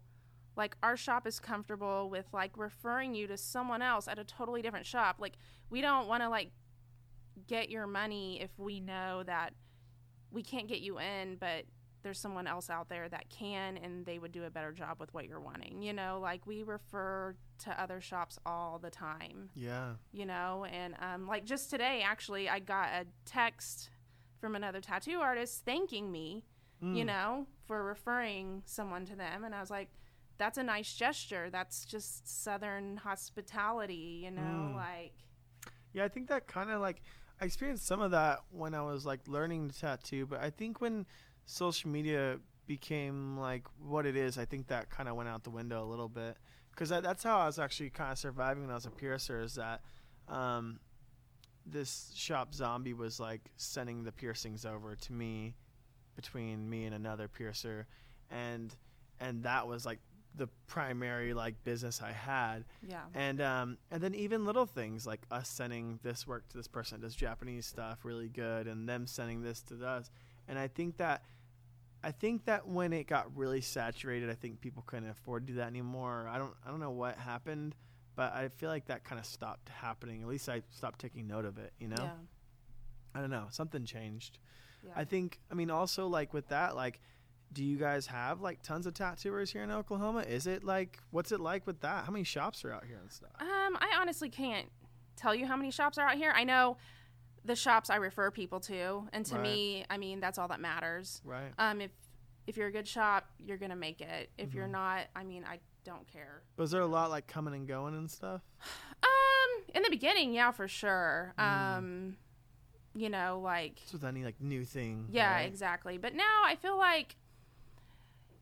Like, 0.56 0.76
our 0.84 0.96
shop 0.96 1.26
is 1.26 1.40
comfortable 1.40 2.10
with 2.10 2.28
like 2.32 2.52
referring 2.58 3.16
you 3.16 3.26
to 3.28 3.38
someone 3.38 3.82
else 3.82 4.08
at 4.08 4.20
a 4.20 4.24
totally 4.24 4.62
different 4.62 4.86
shop. 4.86 5.16
Like, 5.20 5.34
we 5.70 5.82
don't 5.82 6.08
want 6.08 6.22
to 6.22 6.30
like 6.30 6.52
get 7.48 7.70
your 7.70 7.88
money 7.88 8.40
if 8.42 8.52
we 8.60 8.80
know 8.80 9.24
that 9.24 9.54
we 10.32 10.44
can't 10.44 10.68
get 10.68 10.82
you 10.82 11.00
in, 11.00 11.38
but 11.40 11.66
there's 12.04 12.20
someone 12.20 12.48
else 12.48 12.70
out 12.70 12.90
there 12.90 13.08
that 13.08 13.30
can 13.30 13.78
and 13.78 14.06
they 14.06 14.20
would 14.20 14.32
do 14.34 14.44
a 14.44 14.50
better 14.50 14.72
job 14.74 15.00
with 15.00 15.14
what 15.14 15.26
you're 15.26 15.40
wanting. 15.40 15.82
You 15.82 15.94
know, 15.94 16.20
like 16.22 16.46
we 16.46 16.62
refer 16.62 17.34
to 17.64 17.82
other 17.82 18.02
shops 18.02 18.38
all 18.46 18.78
the 18.78 18.90
time, 18.92 19.50
Yeah. 19.56 19.94
you 20.12 20.26
know, 20.26 20.66
and 20.72 20.96
um, 21.02 21.28
like 21.28 21.46
just 21.46 21.70
today, 21.70 22.04
actually, 22.06 22.50
I 22.50 22.60
got 22.60 22.90
a 22.90 23.06
text 23.26 23.90
from 24.44 24.56
another 24.58 24.82
tattoo 24.82 25.20
artist 25.22 25.64
thanking 25.64 26.12
me, 26.12 26.44
you 26.82 27.06
Mm. 27.06 27.08
know, 27.08 27.48
for 27.66 27.82
referring 27.82 28.62
someone 28.66 29.06
to 29.06 29.16
them. 29.16 29.46
And 29.46 29.56
I 29.56 29.62
was 29.62 29.72
like, 29.72 29.88
that's 30.38 30.58
a 30.58 30.64
nice 30.64 30.94
gesture. 30.94 31.50
That's 31.50 31.86
just 31.86 32.28
Southern 32.44 32.98
hospitality, 32.98 34.22
you 34.26 34.32
know, 34.32 34.42
Mm. 34.42 34.76
like, 34.76 35.14
Yeah, 35.94 36.04
I 36.04 36.10
think 36.10 36.28
that 36.28 36.46
kind 36.48 36.70
of 36.72 36.82
like 36.82 37.02
I 37.40 37.46
experienced 37.46 37.86
some 37.86 38.02
of 38.02 38.12
that 38.12 38.40
when 38.52 38.74
I 38.76 38.82
was 38.82 39.06
like 39.06 39.26
learning 39.30 39.70
to 39.70 39.80
tattoo, 39.80 40.26
but 40.26 40.42
I 40.42 40.50
think 40.50 40.82
when 40.82 41.06
social 41.46 41.90
media 41.90 42.40
became 42.68 43.38
like 43.38 43.66
what 43.80 44.06
it 44.06 44.18
is, 44.18 44.38
I 44.38 44.44
think 44.44 44.68
that 44.68 44.90
kind 44.90 45.08
of 45.08 45.16
went 45.16 45.30
out 45.30 45.44
the 45.46 45.52
window 45.52 45.82
a 45.84 45.88
little 45.88 46.10
bit 46.10 46.36
because 46.72 46.90
that's 46.90 47.24
how 47.24 47.40
I 47.40 47.46
was 47.46 47.60
actually 47.60 47.92
kind 47.92 48.12
of 48.12 48.18
surviving 48.18 48.64
when 48.64 48.72
I 48.72 48.76
was 48.76 48.86
a 48.88 48.92
piercer. 48.92 49.40
Is 49.40 49.56
that 49.56 49.82
um, 50.28 50.80
this 51.66 52.12
shop 52.16 52.54
zombie 52.54 52.94
was 52.94 53.20
like 53.20 53.42
sending 53.58 54.04
the 54.04 54.12
piercings 54.12 54.66
over 54.66 54.96
to 54.96 55.14
me 55.14 55.56
between 56.16 56.70
me 56.70 56.86
and 56.86 56.94
another 56.94 57.28
piercer, 57.28 57.88
and 58.30 58.76
and 59.20 59.44
that 59.44 59.68
was 59.68 59.86
like 59.86 60.00
the 60.36 60.48
primary 60.68 61.34
like 61.34 61.64
business 61.64 62.02
I 62.02 62.12
had 62.12 62.66
yeah. 62.88 63.02
and 63.14 63.40
um, 63.40 63.78
and 63.92 64.02
then 64.02 64.16
even 64.16 64.46
little 64.46 64.66
things 64.66 65.06
like 65.06 65.22
us 65.30 65.48
sending 65.48 66.00
this 66.02 66.26
work 66.26 66.50
to 66.50 66.58
this 66.58 66.68
person 66.68 67.00
that 67.00 67.08
does 67.08 67.16
Japanese 67.16 67.66
stuff 67.66 68.00
really 68.04 68.30
good, 68.30 68.68
and 68.68 68.88
them 68.88 69.08
sending 69.08 69.42
this 69.42 69.62
to 69.64 69.86
us. 69.86 70.10
And 70.48 70.58
I 70.58 70.68
think 70.68 70.98
that 70.98 71.24
I 72.04 72.12
think 72.12 72.46
that 72.46 72.68
when 72.68 72.92
it 72.92 73.08
got 73.08 73.36
really 73.36 73.62
saturated, 73.62 74.30
I 74.30 74.34
think 74.34 74.60
people 74.60 74.84
couldn't 74.86 75.10
afford 75.10 75.48
to 75.48 75.54
do 75.54 75.58
that 75.60 75.68
anymore. 75.68 76.28
I 76.30 76.38
don't 76.38 76.54
I 76.66 76.70
don't 76.70 76.80
know 76.80 76.92
what 76.92 77.18
happened, 77.18 77.76
but 78.16 78.34
I 78.34 78.50
feel 78.50 78.70
like 78.70 78.86
that 78.88 79.04
kind 79.04 79.20
of 79.20 79.26
stopped 79.26 79.70
happening. 79.70 80.22
At 80.22 80.28
least 80.28 80.48
I 80.50 80.62
stopped 80.72 81.00
taking 81.00 81.28
note 81.28 81.46
of 81.46 81.58
it. 81.58 81.74
You 81.80 81.88
know, 81.90 81.96
Yeah. 82.00 82.12
I 83.16 83.20
don't 83.22 83.30
know, 83.30 83.48
something 83.52 83.86
changed. 83.86 84.40
Yeah. 84.86 84.92
I 84.96 85.04
think 85.06 85.40
I 85.52 85.54
mean 85.56 85.70
also 85.70 86.08
like 86.08 86.34
with 86.34 86.48
that 86.50 86.76
like. 86.76 87.00
Do 87.52 87.64
you 87.64 87.78
guys 87.78 88.08
have 88.08 88.42
like 88.42 88.64
tons 88.64 88.88
of 88.88 88.96
tattooers 88.96 89.52
here 89.52 89.62
in 89.62 89.70
Oklahoma? 89.70 90.22
Is 90.22 90.48
it 90.48 90.64
like 90.64 90.98
what's 91.12 91.32
it 91.32 91.40
like 91.40 91.68
with 91.68 91.82
that? 91.82 92.04
How 92.06 92.12
many 92.12 92.24
shops 92.24 92.66
are 92.66 92.72
out 92.72 92.84
here 92.84 92.98
and 93.00 93.12
stuff? 93.12 93.30
Um, 93.40 93.78
I 93.80 93.96
honestly 94.02 94.28
can't 94.28 94.68
tell 95.16 95.36
you 95.36 95.46
how 95.46 95.56
many 95.56 95.70
shops 95.70 96.00
are 96.00 96.08
out 96.10 96.16
here. 96.16 96.34
I 96.36 96.46
know 96.46 96.78
the 97.46 97.56
shops 97.56 97.92
I 97.92 97.98
refer 97.98 98.32
people 98.32 98.60
to, 98.62 99.08
and 99.14 99.24
to 99.28 99.36
Right. 99.36 99.44
me, 99.44 99.86
I 99.88 99.98
mean 99.98 100.20
that's 100.20 100.40
all 100.40 100.48
that 100.48 100.62
matters. 100.62 101.22
Right. 101.24 101.54
Um, 101.60 101.80
if 101.80 101.92
if 102.48 102.58
you're 102.58 102.70
a 102.70 102.72
good 102.72 102.88
shop, 102.88 103.30
you're 103.38 103.58
gonna 103.58 103.76
make 103.76 104.02
it. 104.02 104.32
If 104.40 104.56
you're 104.56 104.66
Mhm. 104.68 104.72
not, 104.72 105.02
I 105.16 105.24
mean, 105.24 105.46
I 105.46 105.60
don't 105.84 106.08
care. 106.12 106.42
Was 106.58 106.72
there 106.72 106.82
a 106.82 106.88
lot 106.88 107.10
like 107.10 107.28
coming 107.28 107.54
and 107.54 107.68
going 107.68 107.96
and 107.96 108.10
stuff? 108.10 108.42
Um, 109.04 109.64
in 109.76 109.84
the 109.84 109.90
beginning, 109.90 110.34
yeah, 110.34 110.52
for 110.52 110.68
sure. 110.68 111.34
Mm. 111.38 111.78
Um, 111.78 112.18
you 112.96 113.10
know, 113.10 113.40
like 113.44 113.76
Just 113.82 113.94
with 113.94 114.06
any 114.06 114.24
like 114.24 114.40
new 114.40 114.64
thing. 114.66 115.08
yeah, 115.12 115.34
right? 115.34 115.42
exactly. 115.42 115.98
But 115.98 116.14
now 116.16 116.44
I 116.46 116.56
feel 116.56 116.78
like 116.78 117.16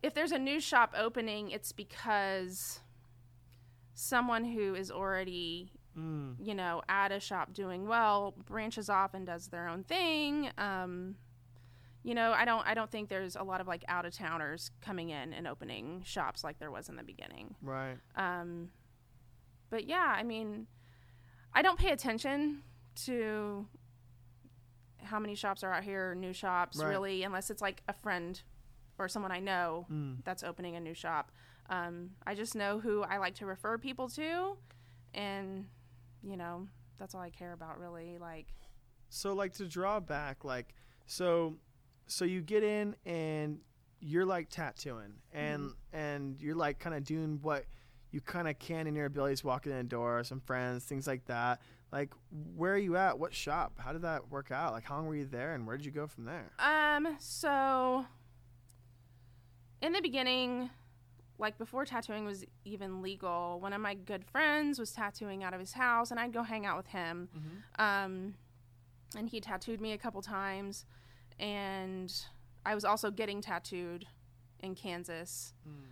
if 0.02 0.14
there's 0.14 0.32
a 0.32 0.38
new 0.38 0.60
shop 0.60 0.94
opening, 0.96 1.50
it's 1.50 1.72
because 1.72 2.80
someone 3.94 4.44
who 4.44 4.74
is 4.74 4.90
already 4.90 5.72
Mm, 5.98 6.36
you 6.40 6.54
know, 6.54 6.80
at 6.88 7.12
a 7.12 7.20
shop 7.20 7.52
doing 7.52 7.86
well, 7.86 8.32
branches 8.46 8.88
off 8.88 9.12
and 9.12 9.26
does 9.26 9.48
their 9.48 9.68
own 9.68 9.84
thing. 9.84 10.48
Um, 10.56 11.16
you 12.04 12.14
know, 12.14 12.32
I 12.32 12.44
don't 12.44 12.66
I 12.66 12.74
don't 12.74 12.90
think 12.90 13.08
there's 13.08 13.36
a 13.36 13.42
lot 13.42 13.60
of 13.60 13.66
like 13.68 13.84
out 13.88 14.04
of 14.06 14.12
towners 14.14 14.70
coming 14.80 15.10
in 15.10 15.32
and 15.32 15.46
opening 15.46 16.02
shops 16.04 16.42
like 16.42 16.58
there 16.58 16.70
was 16.70 16.88
in 16.88 16.96
the 16.96 17.02
beginning. 17.04 17.54
right. 17.62 17.96
Um, 18.16 18.70
but 19.70 19.84
yeah, 19.86 20.14
I 20.16 20.22
mean, 20.22 20.66
I 21.54 21.62
don't 21.62 21.78
pay 21.78 21.90
attention 21.92 22.62
to 23.06 23.66
how 25.04 25.18
many 25.18 25.34
shops 25.34 25.64
are 25.64 25.72
out 25.72 25.82
here, 25.82 26.14
new 26.14 26.32
shops, 26.32 26.78
Right. 26.78 26.88
really, 26.88 27.22
unless 27.24 27.50
it's 27.50 27.62
like 27.62 27.82
a 27.88 27.92
friend 27.92 28.40
or 28.98 29.08
someone 29.08 29.32
I 29.32 29.40
know 29.40 29.86
Mm. 29.90 30.22
that's 30.24 30.42
opening 30.42 30.76
a 30.76 30.80
new 30.80 30.94
shop. 30.94 31.32
Um, 31.68 32.10
I 32.26 32.34
just 32.34 32.54
know 32.54 32.78
who 32.80 33.02
I 33.02 33.16
like 33.18 33.34
to 33.36 33.46
refer 33.46 33.78
people 33.78 34.08
to, 34.10 34.56
and 35.14 35.68
you 36.22 36.36
know 36.36 36.68
that's 36.98 37.14
all 37.14 37.20
I 37.20 37.30
care 37.30 37.52
about 37.52 37.78
really. 37.80 38.18
Like, 38.18 38.46
So 39.08 39.32
like 39.32 39.54
to 39.54 39.66
draw 39.66 39.98
back, 40.00 40.44
like 40.44 40.74
so, 41.06 41.56
so 42.12 42.24
you 42.24 42.40
get 42.42 42.62
in 42.62 42.94
and 43.06 43.58
you're 44.00 44.26
like 44.26 44.48
tattooing, 44.48 45.14
and 45.32 45.62
Mm-hmm. 45.62 45.96
and 45.96 46.40
you're 46.40 46.56
like 46.56 46.78
kind 46.78 46.94
of 46.96 47.04
doing 47.04 47.38
what 47.42 47.64
you 48.10 48.20
kind 48.20 48.48
of 48.48 48.58
can 48.58 48.86
in 48.86 48.94
your 48.94 49.06
abilities, 49.06 49.42
walking 49.44 49.72
in 49.72 49.78
the 49.78 49.84
door, 49.84 50.22
some 50.24 50.40
friends, 50.40 50.84
things 50.84 51.06
like 51.06 51.24
that. 51.26 51.60
Like, 51.92 52.12
where 52.56 52.74
are 52.74 52.78
you 52.78 52.96
at? 52.96 53.18
What 53.18 53.32
shop? 53.34 53.74
How 53.78 53.92
did 53.92 54.02
that 54.02 54.30
work 54.30 54.50
out? 54.50 54.72
Like, 54.72 54.84
how 54.84 54.96
long 54.96 55.06
were 55.06 55.14
you 55.14 55.24
there, 55.26 55.54
and 55.54 55.66
where 55.66 55.76
did 55.76 55.86
you 55.86 55.92
go 55.92 56.06
from 56.06 56.24
there? 56.24 56.50
um, 56.58 57.16
so 57.18 58.04
in 59.80 59.92
the 59.92 60.00
beginning, 60.00 60.70
like 61.38 61.58
before 61.58 61.84
tattooing 61.84 62.24
was 62.24 62.44
even 62.64 63.02
legal, 63.02 63.58
one 63.60 63.72
of 63.72 63.80
my 63.80 63.94
good 63.94 64.24
friends 64.24 64.78
was 64.78 64.92
tattooing 64.92 65.42
out 65.44 65.54
of 65.54 65.60
his 65.60 65.72
house, 65.72 66.10
and 66.10 66.20
I'd 66.20 66.32
go 66.32 66.42
hang 66.42 66.66
out 66.66 66.76
with 66.76 66.86
him. 66.88 67.28
Mm-hmm. 67.36 67.82
Um, 67.84 68.34
and 69.16 69.28
he 69.28 69.40
tattooed 69.40 69.80
me 69.80 69.92
a 69.92 69.98
couple 69.98 70.22
times, 70.22 70.86
and 71.38 72.12
I 72.64 72.74
was 72.74 72.84
also 72.84 73.10
getting 73.10 73.40
tattooed 73.40 74.06
in 74.60 74.74
Kansas 74.74 75.54
Mm. 75.68 75.82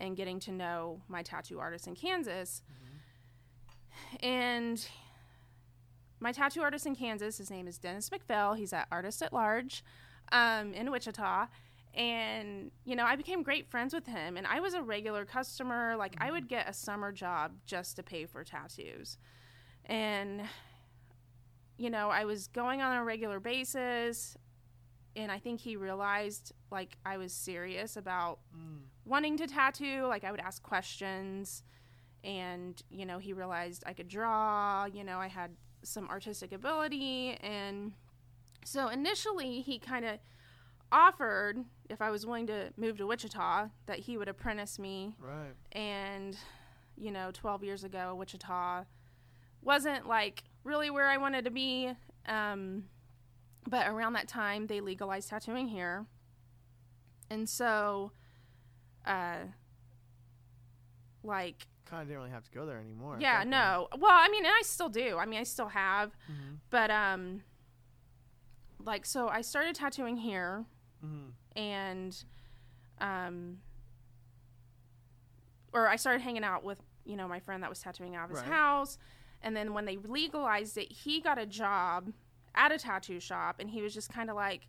and 0.00 0.16
getting 0.16 0.38
to 0.40 0.52
know 0.52 1.02
my 1.08 1.22
tattoo 1.22 1.58
artist 1.58 1.86
in 1.86 1.94
Kansas. 1.94 2.62
Mm-hmm. 2.70 4.26
And 4.26 4.88
my 6.20 6.32
tattoo 6.32 6.62
artist 6.62 6.86
in 6.86 6.94
Kansas, 6.94 7.38
his 7.38 7.50
name 7.50 7.66
is 7.66 7.78
Dennis 7.78 8.10
McPhail. 8.10 8.56
He's 8.56 8.72
at 8.72 8.86
Artist 8.92 9.22
at 9.22 9.32
Large 9.32 9.84
um, 10.30 10.72
in 10.72 10.90
Wichita. 10.90 11.46
And, 11.94 12.70
you 12.84 12.96
know, 12.96 13.04
I 13.04 13.16
became 13.16 13.42
great 13.42 13.68
friends 13.68 13.92
with 13.92 14.06
him. 14.06 14.36
And 14.36 14.46
I 14.46 14.60
was 14.60 14.72
a 14.74 14.82
regular 14.82 15.24
customer. 15.26 15.94
Like, 15.96 16.14
I 16.18 16.30
would 16.30 16.48
get 16.48 16.68
a 16.68 16.72
summer 16.72 17.12
job 17.12 17.52
just 17.66 17.96
to 17.96 18.02
pay 18.02 18.24
for 18.24 18.44
tattoos. 18.44 19.18
And, 19.84 20.42
you 21.76 21.90
know, 21.90 22.08
I 22.08 22.24
was 22.24 22.46
going 22.46 22.80
on 22.80 22.96
a 22.96 23.04
regular 23.04 23.40
basis. 23.40 24.36
And 25.14 25.30
I 25.30 25.38
think 25.38 25.60
he 25.60 25.76
realized, 25.76 26.52
like, 26.70 26.96
I 27.04 27.18
was 27.18 27.32
serious 27.32 27.96
about 27.96 28.38
Mm. 28.56 28.82
wanting 29.04 29.36
to 29.38 29.46
tattoo. 29.46 30.06
Like 30.06 30.24
I 30.24 30.30
would 30.30 30.40
ask 30.40 30.62
questions, 30.62 31.62
and 32.24 32.80
you 32.90 33.04
know 33.04 33.18
he 33.18 33.32
realized 33.32 33.82
I 33.86 33.92
could 33.92 34.08
draw. 34.08 34.84
You 34.86 35.04
know 35.04 35.18
I 35.18 35.26
had 35.28 35.56
some 35.82 36.08
artistic 36.08 36.52
ability, 36.52 37.32
and 37.40 37.92
so 38.64 38.88
initially 38.88 39.60
he 39.60 39.78
kind 39.78 40.04
of 40.04 40.18
offered 40.90 41.64
if 41.88 42.00
I 42.02 42.10
was 42.10 42.24
willing 42.26 42.46
to 42.46 42.72
move 42.76 42.96
to 42.98 43.06
Wichita 43.06 43.68
that 43.86 43.98
he 44.00 44.16
would 44.18 44.28
apprentice 44.28 44.78
me. 44.78 45.14
Right. 45.18 45.54
And 45.72 46.36
you 46.96 47.10
know, 47.10 47.30
12 47.32 47.64
years 47.64 47.84
ago, 47.84 48.14
Wichita 48.14 48.84
wasn't 49.62 50.06
like 50.06 50.44
really 50.64 50.90
where 50.90 51.08
I 51.08 51.16
wanted 51.16 51.44
to 51.46 51.50
be. 51.50 51.90
Um, 52.26 52.84
but 53.68 53.86
around 53.88 54.12
that 54.14 54.28
time, 54.28 54.66
they 54.66 54.80
legalized 54.80 55.28
tattooing 55.30 55.68
here, 55.68 56.06
and 57.30 57.48
so 57.48 58.12
uh 59.06 59.38
like 61.24 61.66
Kind 61.84 62.02
of 62.02 62.08
didn't 62.08 62.20
really 62.20 62.30
have 62.32 62.44
to 62.44 62.50
go 62.50 62.64
there 62.66 62.78
anymore. 62.78 63.18
yeah 63.20 63.44
no 63.44 63.88
well 63.98 64.10
i 64.12 64.28
mean 64.28 64.44
and 64.44 64.52
i 64.58 64.62
still 64.62 64.88
do 64.88 65.18
i 65.18 65.26
mean 65.26 65.40
i 65.40 65.42
still 65.44 65.68
have 65.68 66.10
point. 66.26 66.38
Mhm. 66.38 66.58
but 66.70 66.90
um 66.90 67.42
like 68.84 69.04
so 69.06 69.28
i 69.28 69.40
started 69.40 69.74
tattooing 69.74 70.16
here 70.16 70.64
Mhm. 71.04 71.32
and 71.56 72.24
um 73.00 73.58
or 75.72 75.88
i 75.88 75.96
started 75.96 76.22
hanging 76.22 76.44
out 76.44 76.64
with 76.64 76.80
you 77.04 77.16
know 77.16 77.26
my 77.28 77.40
friend 77.40 77.62
that 77.62 77.70
was 77.70 77.80
tattooing 77.80 78.14
out 78.16 78.24
of 78.24 78.30
his 78.30 78.40
Right. 78.40 78.50
house 78.52 78.98
and 79.42 79.56
then 79.56 79.74
when 79.74 79.84
they 79.84 79.96
legalized 79.96 80.76
it 80.78 80.90
he 80.92 81.20
got 81.20 81.38
a 81.38 81.46
job 81.46 82.12
at 82.54 82.72
a 82.72 82.78
tattoo 82.78 83.18
shop 83.20 83.56
and 83.58 83.70
he 83.70 83.80
was 83.82 83.94
just 83.94 84.10
kind 84.12 84.28
of 84.30 84.36
like 84.36 84.66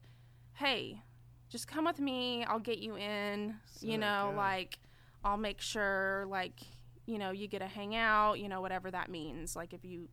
hey 0.53 1.01
just 1.49 1.67
come 1.67 1.85
with 1.85 1.99
me 1.99 2.43
i'll 2.45 2.59
get 2.59 2.79
you 2.79 2.95
in 2.97 3.55
you 3.81 3.97
know 3.97 4.33
like 4.37 4.79
i'll 5.23 5.37
make 5.37 5.59
sure 5.61 6.25
like 6.29 6.59
you 7.05 7.17
know 7.17 7.31
you 7.31 7.47
get 7.47 7.59
to 7.59 7.67
hang 7.67 7.95
out 7.95 8.33
you 8.39 8.47
know 8.47 8.61
whatever 8.61 8.89
that 8.91 9.09
means 9.09 9.55
like 9.55 9.73
if 9.73 9.83
you 9.83 10.07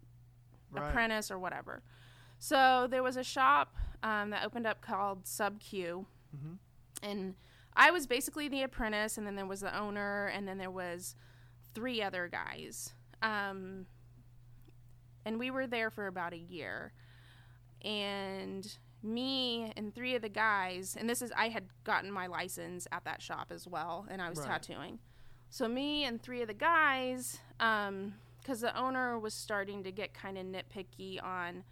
Right. 0.72 0.88
apprentice 0.88 1.30
or 1.32 1.38
whatever 1.38 1.82
so 2.38 2.86
there 2.88 3.02
was 3.02 3.16
a 3.16 3.24
shop 3.24 3.74
um, 4.04 4.30
that 4.30 4.44
opened 4.44 4.66
up 4.66 4.80
called 4.80 5.26
sub 5.26 5.58
q 5.60 6.06
Mhm. 6.36 6.58
and 7.02 7.34
I 7.74 7.90
was 7.92 8.06
basically 8.08 8.48
the 8.48 8.62
apprentice, 8.62 9.16
and 9.16 9.24
then 9.24 9.36
there 9.36 9.46
was 9.46 9.60
the 9.60 9.76
owner, 9.78 10.26
and 10.26 10.46
then 10.46 10.58
there 10.58 10.72
was 10.72 11.14
three 11.72 12.02
other 12.02 12.26
guys. 12.26 12.92
Um, 13.22 13.86
and 15.24 15.38
we 15.38 15.50
were 15.52 15.66
there 15.68 15.88
for 15.90 16.06
about 16.08 16.32
a 16.32 16.38
year. 16.38 16.92
And 17.84 18.76
me 19.02 19.72
and 19.76 19.94
three 19.94 20.14
of 20.14 20.22
the 20.22 20.28
guys, 20.28 20.96
and 20.98 21.08
this 21.08 21.22
is 21.22 21.32
I 21.36 21.48
had 21.48 21.64
gotten 21.84 22.10
my 22.12 22.26
license 22.26 22.86
at 22.92 23.04
that 23.04 23.22
shop 23.22 23.48
as 23.50 23.66
well, 23.66 24.06
and 24.10 24.20
I 24.20 24.28
was 24.28 24.38
Right. 24.40 24.48
tattooing. 24.48 24.98
So 25.48 25.66
me 25.66 26.04
and 26.04 26.22
three 26.22 26.42
of 26.42 26.48
the 26.48 26.54
guys, 26.54 27.38
um, 27.58 28.14
because 28.40 28.60
the 28.60 28.76
owner 28.78 29.18
was 29.18 29.34
starting 29.34 29.82
to 29.84 29.92
get 29.92 30.14
kind 30.14 30.36
of 30.38 30.46
nitpicky 30.46 31.22
on 31.22 31.64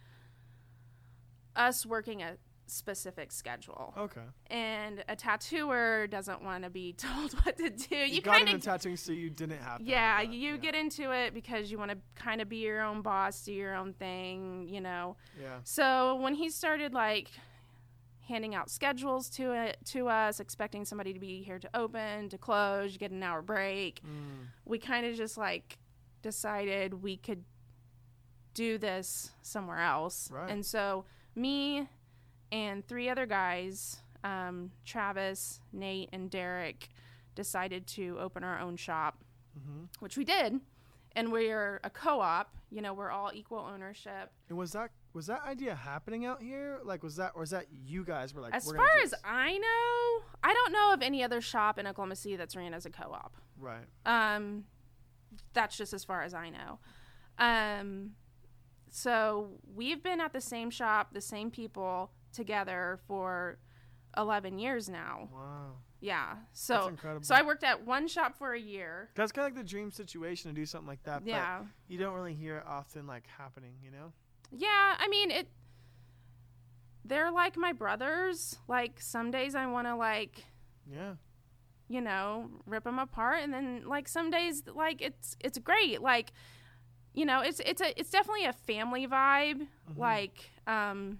us 1.56 1.84
working 1.86 2.22
a 2.22 2.36
specific 2.70 3.32
schedule 3.32 3.94
Okay. 3.96 4.20
and 4.48 5.02
a 5.08 5.16
tattooer 5.16 6.06
doesn't 6.06 6.42
want 6.42 6.64
to 6.64 6.70
be 6.70 6.92
told 6.96 7.32
what 7.44 7.56
to 7.58 7.70
do. 7.70 7.96
You, 7.96 8.04
You, 8.16 8.20
got 8.20 8.40
into 8.42 8.58
tattooing, 8.58 8.96
so 8.96 9.12
you 9.12 9.30
didn't 9.30 9.58
have. 9.58 9.78
To 9.78 9.84
yeah, 9.84 10.20
have 10.20 10.32
you 10.32 10.52
yeah. 10.52 10.56
get 10.58 10.74
into 10.74 11.10
it 11.12 11.34
because 11.34 11.70
you 11.70 11.78
want 11.78 11.90
to 11.90 11.98
kind 12.14 12.40
of 12.40 12.48
be 12.48 12.58
your 12.58 12.82
own 12.82 13.02
boss, 13.02 13.42
do 13.44 13.52
your 13.52 13.74
own 13.74 13.92
thing, 13.94 14.68
you 14.68 14.80
know. 14.80 15.16
Yeah. 15.40 15.58
So 15.64 16.16
when 16.16 16.34
he 16.34 16.50
started 16.50 16.94
like 16.94 17.30
handing 18.28 18.54
out 18.54 18.68
schedules 18.68 19.30
to 19.30 19.52
it 19.52 19.78
to 19.86 20.08
us, 20.08 20.38
expecting 20.38 20.84
somebody 20.84 21.14
to 21.14 21.18
be 21.18 21.42
here 21.42 21.58
to 21.58 21.70
open, 21.74 22.28
to 22.28 22.36
close, 22.38 22.92
you 22.92 22.98
get 22.98 23.10
an 23.10 23.22
hour 23.22 23.40
break, 23.42 24.02
Mm. 24.02 24.48
we 24.66 24.78
kind 24.78 25.06
of 25.06 25.16
just 25.16 25.38
like 25.38 25.78
decided 26.20 27.02
we 27.02 27.16
could 27.16 27.44
do 28.54 28.76
this 28.76 29.30
somewhere 29.42 29.78
else. 29.78 30.30
Right. 30.30 30.50
And 30.50 30.66
so 30.66 31.04
me 31.34 31.88
and 32.50 32.86
three 32.86 33.08
other 33.08 33.26
guys, 33.26 33.98
um, 34.24 34.70
Travis, 34.84 35.60
Nate, 35.72 36.08
and 36.12 36.30
Derek, 36.30 36.88
decided 37.34 37.86
to 37.88 38.16
open 38.20 38.42
our 38.44 38.58
own 38.58 38.76
shop, 38.76 39.22
hmm 39.54 39.84
which 40.00 40.16
we 40.16 40.24
did. 40.24 40.60
And 41.16 41.32
we're 41.32 41.80
a 41.82 41.90
co-op. 41.90 42.54
You 42.70 42.82
know, 42.82 42.92
we're 42.94 43.10
all 43.10 43.30
equal 43.34 43.58
ownership. 43.58 44.30
And 44.48 44.58
was 44.58 44.72
that 44.72 44.90
was 45.14 45.26
that 45.26 45.42
idea 45.42 45.74
happening 45.74 46.26
out 46.26 46.42
here? 46.42 46.78
Like, 46.84 47.02
was 47.02 47.16
that 47.16 47.32
or 47.34 47.40
was 47.40 47.50
that 47.50 47.66
you 47.70 48.04
guys 48.04 48.34
were 48.34 48.42
like? 48.42 48.54
as 48.54 48.70
far 48.70 48.86
as? 49.02 49.14
I 49.24 49.56
know, 49.56 50.24
I 50.44 50.52
don't 50.54 50.72
know 50.72 50.92
of 50.92 51.02
any 51.02 51.24
other 51.24 51.40
shop 51.40 51.78
in 51.78 51.86
Oklahoma 51.86 52.14
City 52.14 52.36
that's 52.36 52.54
ran 52.54 52.74
as 52.74 52.86
a 52.86 52.90
co-op. 52.90 53.36
right. 53.58 53.84
Um, 54.04 54.64
that's 55.54 55.76
just 55.76 55.92
as 55.92 56.04
far 56.04 56.22
as 56.22 56.34
I 56.34 56.50
know. 56.50 56.78
Um, 57.38 58.12
so 58.90 59.58
we've 59.74 60.02
been 60.02 60.20
at 60.20 60.32
the 60.32 60.40
same 60.40 60.70
shop, 60.70 61.12
the 61.12 61.20
same 61.20 61.50
people 61.50 62.10
together 62.38 62.98
for 63.06 63.58
11 64.16 64.58
years 64.58 64.88
now. 64.88 65.28
Wow. 65.32 65.72
Yeah. 66.00 66.36
That's 66.36 66.60
So 66.62 66.86
incredible. 66.86 67.24
so 67.24 67.34
I 67.34 67.42
worked 67.42 67.64
at 67.64 67.84
one 67.84 68.06
shop 68.08 68.38
for 68.38 68.52
a 68.54 68.60
year. 68.60 69.10
That's 69.16 69.32
kind 69.32 69.46
of 69.48 69.54
like 69.56 69.62
the 69.64 69.68
dream 69.68 69.90
situation 69.90 70.50
to 70.50 70.54
do 70.54 70.64
something 70.64 70.86
like 70.88 71.02
that. 71.02 71.22
Yeah. 71.26 71.58
But 71.60 71.68
you 71.88 71.98
don't 71.98 72.14
really 72.14 72.34
hear 72.34 72.58
it 72.58 72.64
often 72.66 73.06
like 73.06 73.24
happening. 73.26 73.74
You 73.82 73.90
know. 73.90 74.12
Yeah, 74.52 74.94
I 74.98 75.08
mean 75.08 75.30
it 75.32 75.48
they're 77.04 77.30
like 77.30 77.56
my 77.56 77.72
brothers. 77.72 78.58
Like 78.68 79.00
some 79.00 79.30
days 79.30 79.54
I 79.54 79.66
want 79.66 79.86
to 79.88 79.96
like 79.96 80.44
Yeah. 80.90 81.14
you 81.88 82.00
know, 82.00 82.50
rip 82.66 82.84
them 82.84 82.98
apart 82.98 83.38
and 83.42 83.52
then 83.52 83.82
like 83.86 84.06
some 84.08 84.30
days 84.30 84.62
like 84.72 85.02
it's 85.02 85.36
it's 85.40 85.58
great. 85.58 86.00
Like 86.00 86.32
you 87.14 87.24
know, 87.26 87.40
it's 87.40 87.60
it's 87.66 87.80
a 87.80 87.98
it's 87.98 88.10
definitely 88.10 88.44
a 88.44 88.52
family 88.52 89.06
vibe. 89.08 89.66
Mhm. 89.90 89.98
Like 89.98 90.50
um 90.66 91.18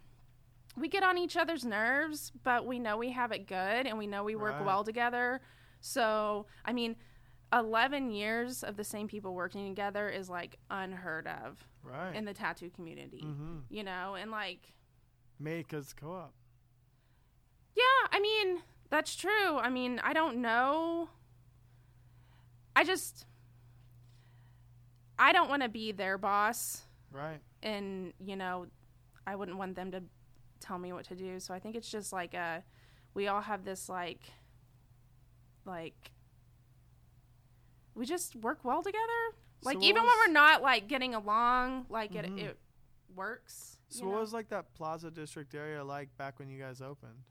we 0.81 0.89
get 0.89 1.03
on 1.03 1.19
each 1.19 1.37
other's 1.37 1.65
nerves, 1.65 2.33
but 2.45 2.67
we 2.67 2.79
know 2.79 2.97
we 2.97 3.11
have 3.13 3.33
it 3.33 3.47
good 3.47 3.87
and 3.87 3.99
we 3.99 4.07
know 4.07 4.25
we 4.25 4.37
work 4.37 4.55
Right. 4.57 4.65
well 4.65 4.85
together. 4.85 5.41
So, 5.81 6.47
I 6.65 6.73
mean, 6.73 6.97
11 7.53 8.11
years 8.11 8.63
of 8.63 8.77
the 8.77 8.85
same 8.85 9.09
people 9.09 9.35
working 9.35 9.69
together 9.69 10.09
is 10.09 10.29
like 10.29 10.59
unheard 10.71 11.27
of 11.27 11.65
Right. 11.83 12.15
in 12.15 12.25
the 12.25 12.35
tattoo 12.35 12.71
community. 12.71 13.23
mm-hmm. 13.25 13.59
You 13.71 13.85
know, 13.85 14.15
and 14.15 14.31
like 14.31 14.75
make 15.39 15.73
us 15.73 15.93
co-op. 15.95 16.33
Yeah, 17.75 18.09
I 18.11 18.21
mean, 18.21 18.63
that's 18.91 19.15
true. 19.15 19.57
I 19.59 19.71
mean, 19.71 20.01
I 20.03 20.13
don't 20.13 20.39
know. 20.39 21.09
I 22.77 22.85
just 22.85 23.25
I 25.19 25.33
don't 25.33 25.49
want 25.49 25.63
to 25.63 25.69
be 25.69 25.93
their 25.93 26.17
boss 26.19 26.83
Right. 27.11 27.41
and, 27.63 28.13
you 28.21 28.37
know, 28.37 28.67
I 29.27 29.35
wouldn't 29.37 29.59
want 29.59 29.75
them 29.75 29.91
to 29.93 30.03
tell 30.61 30.79
me 30.79 30.93
what 30.93 31.05
to 31.07 31.15
do. 31.15 31.39
So 31.41 31.55
I 31.55 31.59
think 31.59 31.77
it's 31.77 31.91
just 31.91 32.13
like 32.13 32.35
a 32.35 32.63
we 33.15 33.29
all 33.29 33.41
have 33.41 33.65
this 33.65 33.89
like 33.89 34.21
like 35.65 36.11
we 37.95 38.07
just 38.07 38.37
work 38.37 38.65
well 38.65 38.83
together. 38.83 39.03
Like 39.63 39.77
what 39.77 39.85
even 39.85 40.03
was- 40.03 40.13
when 40.19 40.29
we're 40.29 40.33
not 40.35 40.63
like 40.63 40.89
getting 40.89 41.15
along, 41.15 41.87
like 41.89 42.13
Mhm. 42.13 42.39
it 42.39 42.45
it 42.45 42.59
works. 43.15 43.79
So 43.89 44.05
what 44.07 44.15
know? 44.17 44.21
was 44.21 44.33
like 44.33 44.49
that 44.51 44.75
Plaza 44.75 45.11
District 45.11 45.55
area 45.55 45.83
like 45.83 46.15
back 46.17 46.39
when 46.39 46.49
you 46.49 46.59
guys 46.61 46.81
opened? 46.83 47.23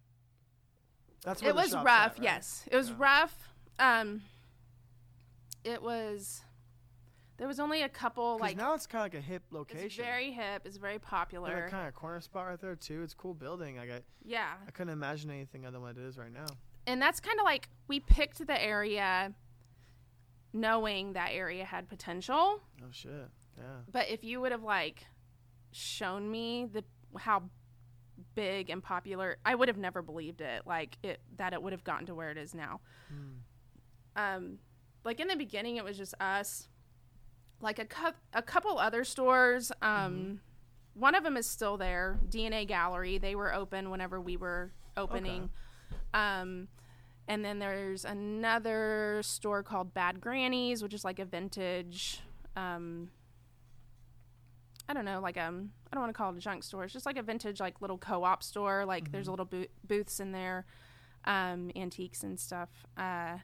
That's 1.23 1.41
it 1.41 1.53
was 1.55 1.73
rough 1.73 1.85
at, 1.87 2.13
right? 2.19 2.23
yes 2.23 2.63
it 2.71 2.75
was 2.75 2.89
Yeah. 2.89 2.95
rough 2.99 3.49
um 3.79 4.21
it 5.63 5.81
was 5.81 6.41
there 7.37 7.47
was 7.47 7.59
only 7.59 7.83
a 7.83 7.89
couple 7.89 8.37
like 8.39 8.57
now 8.57 8.73
it's 8.73 8.87
kind 8.87 9.05
of 9.05 9.13
like 9.13 9.23
a 9.23 9.25
hip 9.25 9.43
location. 9.51 9.85
it's 9.85 9.95
very 9.95 10.31
hip 10.31 10.63
it's 10.65 10.77
very 10.77 10.99
popular 10.99 11.65
a 11.65 11.69
kind 11.69 11.87
of 11.87 11.93
corner 11.93 12.19
spot 12.21 12.47
right 12.47 12.59
there 12.61 12.75
too. 12.75 13.03
It's 13.03 13.13
a 13.13 13.15
cool 13.15 13.33
building. 13.33 13.77
Like 13.77 13.91
I, 13.91 13.99
yeah 14.25 14.53
I 14.67 14.71
couldn't 14.71 14.93
imagine 14.93 15.29
anything 15.29 15.65
other 15.65 15.73
than 15.73 15.81
what 15.81 15.97
it 15.97 16.03
is 16.03 16.17
right 16.17 16.33
now. 16.33 16.47
and 16.85 17.01
that's 17.01 17.19
kind 17.19 17.39
of 17.39 17.45
like 17.45 17.69
we 17.87 17.99
picked 17.99 18.45
the 18.45 18.61
area 18.61 19.33
knowing 20.53 21.13
that 21.13 21.29
area 21.33 21.65
had 21.65 21.87
potential. 21.89 22.61
Oh 22.81 22.91
shit. 22.91 23.29
Yeah. 23.57 23.63
But 23.91 24.09
if 24.09 24.23
you 24.23 24.41
would 24.41 24.51
have 24.51 24.63
like 24.63 25.05
shown 25.71 26.29
me 26.29 26.67
the 26.71 26.83
how 27.17 27.43
big 28.35 28.69
and 28.69 28.81
popular, 28.83 29.37
I 29.45 29.55
would 29.55 29.67
have 29.67 29.77
never 29.77 30.01
believed 30.01 30.41
it. 30.41 30.63
Like 30.65 30.97
it 31.03 31.19
that 31.37 31.53
it 31.53 31.61
would 31.61 31.73
have 31.73 31.83
gotten 31.83 32.05
to 32.07 32.15
where 32.15 32.31
it 32.31 32.37
is 32.37 32.53
now. 32.53 32.81
Mm. 33.13 33.37
Um, 34.15 34.59
like 35.03 35.19
in 35.19 35.27
the 35.27 35.35
beginning, 35.35 35.75
it 35.77 35.83
was 35.83 35.97
just 35.97 36.13
us. 36.19 36.67
Like 37.61 37.79
a 37.79 37.85
cou- 37.85 38.13
a 38.33 38.41
couple 38.41 38.77
other 38.77 39.03
stores. 39.03 39.71
Um, 39.81 40.41
one 40.93 41.15
of 41.15 41.23
them 41.23 41.37
is 41.37 41.47
still 41.47 41.77
there. 41.77 42.19
DNA 42.29 42.67
Gallery. 42.67 43.17
They 43.17 43.35
were 43.35 43.53
open 43.53 43.89
whenever 43.89 44.19
we 44.21 44.37
were 44.37 44.71
opening. 44.95 45.49
Um, 46.13 46.67
and 47.27 47.43
then 47.43 47.59
there's 47.59 48.05
another 48.05 49.19
store 49.23 49.61
called 49.63 49.93
Bad 49.93 50.21
Granny's, 50.21 50.81
which 50.81 50.93
is 50.93 51.03
like 51.03 51.19
a 51.19 51.25
vintage. 51.25 52.21
Um, 52.55 53.09
I 54.89 54.93
don't 54.93 55.03
know, 55.05 55.19
like 55.19 55.37
um, 55.37 55.71
I 55.91 55.95
don't 55.95 56.03
want 56.03 56.13
to 56.13 56.17
call 56.17 56.31
it 56.31 56.37
a 56.37 56.39
junk 56.39 56.63
store. 56.63 56.85
It's 56.85 56.93
just 56.93 57.05
like 57.05 57.17
a 57.17 57.21
vintage, 57.23 57.59
like 57.59 57.81
little 57.81 57.97
co-op 57.97 58.41
store. 58.41 58.85
Like 58.85 59.11
there's 59.11 59.27
a 59.27 59.31
little 59.31 59.45
bo- 59.45 59.65
booths 59.85 60.19
in 60.21 60.31
there, 60.31 60.65
um, 61.25 61.71
antiques 61.75 62.23
and 62.23 62.39
stuff. 62.39 62.69
Uh, 62.95 63.39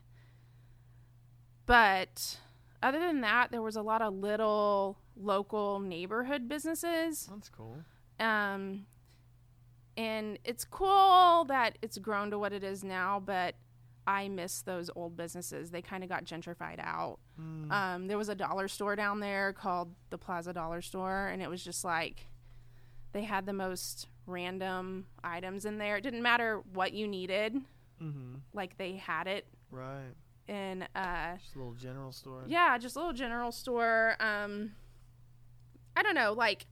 but 1.65 2.37
other 2.83 2.99
than 2.99 3.21
that, 3.21 3.51
there 3.51 3.61
was 3.61 3.75
a 3.75 3.81
lot 3.81 4.01
of 4.01 4.13
little 4.13 4.97
local 5.15 5.79
neighborhood 5.79 6.47
businesses. 6.47 7.27
That's 7.31 7.49
cool. 7.49 7.77
Um, 8.19 8.85
and 9.97 10.37
it's 10.43 10.65
cool 10.65 11.45
that 11.45 11.77
it's 11.81 11.97
grown 11.97 12.31
to 12.31 12.37
what 12.37 12.53
it 12.53 12.63
is 12.63 12.83
now, 12.83 13.21
but 13.23 13.55
I 14.05 14.27
miss 14.27 14.61
those 14.61 14.89
old 14.95 15.15
businesses. 15.15 15.71
They 15.71 15.81
kind 15.81 16.03
of 16.03 16.09
got 16.09 16.25
gentrified 16.25 16.79
out. 16.79 17.19
Mm. 17.39 17.71
Um, 17.71 18.07
there 18.07 18.17
was 18.17 18.29
a 18.29 18.35
dollar 18.35 18.67
store 18.67 18.95
down 18.95 19.19
there 19.19 19.53
called 19.53 19.93
the 20.09 20.17
Plaza 20.17 20.51
Dollar 20.53 20.81
Store, 20.81 21.27
and 21.27 21.41
it 21.41 21.49
was 21.49 21.63
just 21.63 21.83
like 21.83 22.27
they 23.13 23.23
had 23.23 23.45
the 23.45 23.53
most 23.53 24.07
random 24.25 25.05
items 25.23 25.65
in 25.65 25.77
there. 25.77 25.97
It 25.97 26.01
didn't 26.01 26.21
matter 26.21 26.61
what 26.73 26.93
you 26.93 27.07
needed, 27.07 27.55
mm-hmm. 28.01 28.35
like 28.53 28.77
they 28.77 28.97
had 28.97 29.27
it 29.27 29.47
Right. 29.73 30.13
In 30.47 30.83
uh 30.95 31.37
Just 31.37 31.55
a 31.55 31.57
little 31.59 31.73
general 31.73 32.11
store. 32.11 32.43
yeah, 32.47 32.77
just 32.77 32.95
a 32.95 32.99
little 32.99 33.13
general 33.13 33.51
store. 33.51 34.15
Um, 34.19 34.71
I 35.95 36.03
don't 36.03 36.15
know, 36.15 36.33
like 36.33 36.65